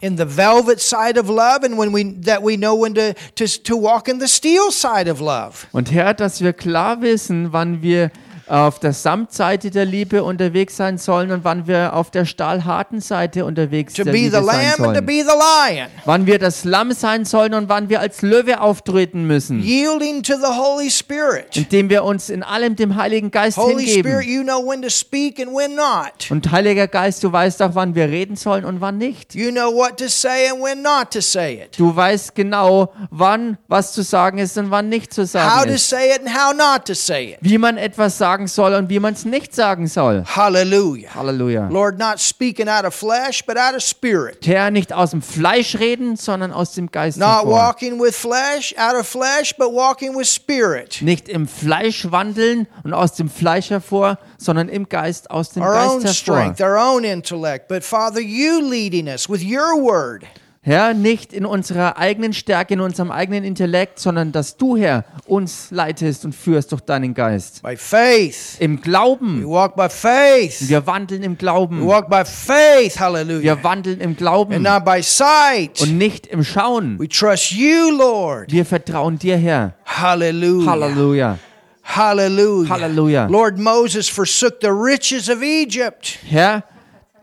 [0.00, 3.46] in the velvet side of love, and when we that we know when to to
[3.46, 5.66] to walk in the steel side of love.
[5.72, 8.10] Und Herr, dass wir klar wissen, wann wir
[8.52, 13.46] auf der Samtseite der Liebe unterwegs sein sollen und wann wir auf der stahlharten Seite
[13.46, 15.06] unterwegs To der be the Liebe sein lamb and to sollen.
[15.06, 15.86] be the lion.
[16.04, 19.62] Wann wir das Lamm sein sollen und wann wir als Löwe auftreten müssen.
[19.62, 21.56] Yielding to the Holy Spirit.
[21.56, 24.22] Indem wir uns in allem dem Heiligen Geist Holy Spirit, hingeben.
[24.22, 26.30] you know when to speak and when not.
[26.30, 29.34] Und Heiliger Geist, du weißt auch, wann wir reden sollen und wann nicht.
[29.34, 31.78] You know what to say and when not to say it.
[31.78, 35.90] Du weißt genau, wann was zu sagen ist und wann nicht zu sagen ist.
[37.40, 40.24] Wie man etwas sagen soll und wie man es nicht sagen soll.
[40.24, 41.14] Hallelujah.
[41.14, 41.68] Halleluja.
[41.68, 44.46] Lord, not speaking out of flesh, but out of spirit.
[44.46, 47.50] Herr, nicht aus dem Fleisch reden, sondern aus dem Geist Not hervor.
[47.52, 51.00] walking with flesh, out of flesh, but walking with spirit.
[51.02, 55.68] Nicht im Fleisch wandeln und aus dem Fleisch hervor, sondern im Geist aus dem Our
[55.68, 56.36] own Geist hervor.
[56.36, 60.24] strength, our own intellect, but Father, you leading us with your word.
[60.64, 65.72] Herr, nicht in unserer eigenen Stärke, in unserem eigenen Intellekt, sondern dass du, Herr, uns
[65.72, 67.62] leitest und führst durch deinen Geist.
[67.64, 68.58] By faith.
[68.60, 69.44] Im We Glauben.
[69.44, 70.68] walk by faith.
[70.68, 71.84] Wir wandeln im We Glauben.
[71.84, 73.00] walk by faith.
[73.00, 73.42] Hallelujah.
[73.42, 75.80] Wir wandeln im Glauben And not by sight.
[75.80, 76.96] und nicht im Schauen.
[77.00, 78.52] We trust you, Lord.
[78.52, 79.74] Wir vertrauen dir, Herr.
[79.84, 80.70] Hallelujah.
[80.70, 81.38] Halleluja.
[81.82, 82.68] Hallelujah.
[82.70, 83.26] Hallelujah.
[83.26, 86.20] Lord Moses forsook the riches of Egypt.
[86.28, 86.62] Herr,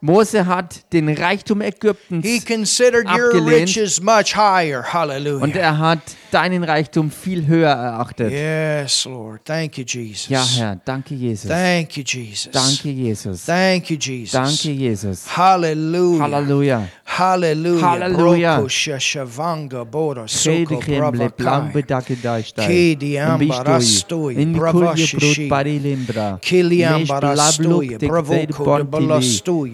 [0.02, 3.68] Mose hat den Reichtum Ägyptens He considered your Abgelehnt.
[3.70, 4.80] riches much higher.
[4.80, 5.56] und Hallelujah.
[5.58, 6.00] er hat
[6.32, 8.32] deinen Reichtum viel höher erachtet.
[8.32, 9.42] Yes, Lord.
[9.46, 10.30] Thank you, Jesus.
[10.30, 11.50] Ja, Herr, danke Jesus.
[11.52, 12.52] Thank you, Jesus.
[12.52, 13.46] Danke Jesus.
[13.46, 14.32] Thank you, Jesus.
[14.32, 15.26] Danke Jesus.
[15.38, 16.22] Hallelujah.
[16.24, 16.88] Halleluja.
[17.06, 17.82] Hallelujah.
[17.82, 18.56] Hallelujah.
[18.60, 21.36] Broko shashavanga bora soko Chedichem le bravakai.
[21.38, 22.68] plambe dakedashtai.
[22.68, 25.18] Kedi ambarastoi, In kulje bravashishi.
[25.18, 26.40] brut parilimbra.
[26.42, 29.08] Kiliam Nesh blabluk bravoko dictate de bontili.
[29.08, 29.72] balastoi,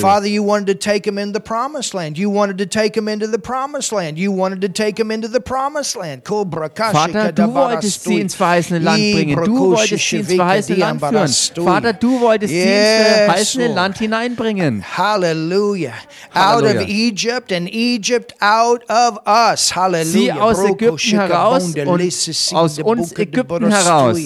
[0.00, 2.18] Father, you wanted to take him in the promised land.
[2.18, 4.18] You wanted to take him into the promised land.
[4.18, 6.22] You wanted to take him into the promised land.
[6.26, 9.44] Vater, du wolltest sie ins verheißene Land bringen.
[9.44, 11.28] Du wolltest sie ins verheißene Land führen.
[11.64, 13.68] Vater, du wolltest sie ins verheißene.
[13.74, 14.84] Land hineinbringen.
[14.96, 15.94] Hallelujah.
[16.34, 16.88] Out of.
[16.88, 19.74] Egypt and Egypt out of us.
[19.74, 20.04] Hallelujah.
[20.12, 22.00] Sie aus Ägypten heraus und
[22.52, 24.18] aus uns Ägypten heraus.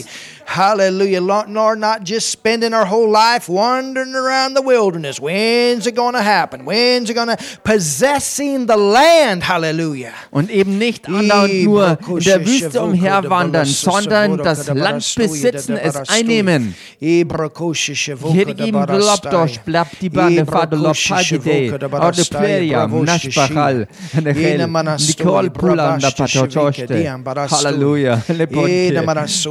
[0.47, 1.21] Hallelujah.
[1.21, 5.19] Lord, not just spending our whole life wandering around the wilderness.
[5.19, 6.65] When's it going to happen?
[6.65, 9.43] When's it going to possessing the land?
[9.43, 10.13] Hallelujah.
[10.31, 16.75] Und eben nicht andauernd nur in der Wüste umherwandern, sondern das Land besitzen, es einnehmen.
[17.01, 23.87] Hedgim globdosh blab die Bande fado lopagide, aude pleriam, nashbachal,
[24.23, 24.67] nechel,
[24.99, 27.11] Nicole Pulanda patochoste.
[27.51, 29.05] Halleluja, leponte,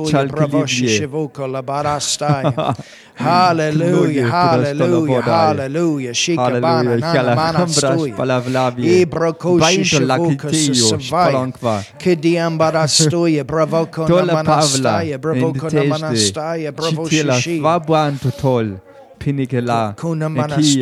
[0.09, 0.82] chalkilivje.
[3.15, 6.11] Hallelujah, hallelujah, hallelujah.
[6.13, 8.11] Shikabana, Halleluja, nana, mana, chalakambras stoy.
[8.11, 10.99] palavlavie, Ibrokoshi susavaya.
[10.99, 11.83] spalankva.
[11.99, 17.59] Kidiambara stoya, bravoko Tola namana Pavla, staya, bravoko namana Inditeste, staya, bravo Chitila, shishi.
[17.59, 18.79] Schwabuanto Tol,
[19.19, 20.81] Pinikela, Kuna mana Ekia,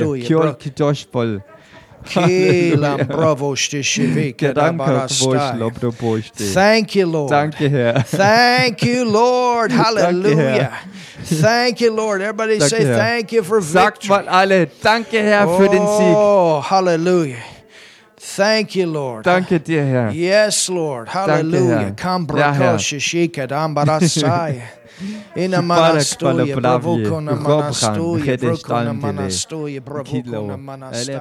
[2.06, 3.08] Kilam.
[6.54, 7.32] Thank you, Lord.
[7.32, 8.04] Danke, Herr.
[8.04, 9.72] Thank you, Lord.
[9.72, 10.72] Hallelujah.
[11.24, 12.22] Thank you, Lord.
[12.22, 12.98] Everybody Danke, say Herr.
[12.98, 14.10] thank you for Sagt victory.
[14.10, 16.16] mal alle, danke, Herr, für den Sieg.
[16.16, 17.38] Oh, hallelujah.
[18.36, 19.26] Thank you, Lord.
[19.26, 20.12] Danke dir, Herr.
[20.12, 21.14] Yes, Lord.
[21.14, 21.80] Hallelujah.
[21.80, 21.96] Herr.
[21.96, 22.80] Come Ja, Herr.
[25.34, 31.20] Ένα μαναστούι, προβούκο να μαναστούι, προβούκο να μαναστούι, προβούκο να μαναστούι.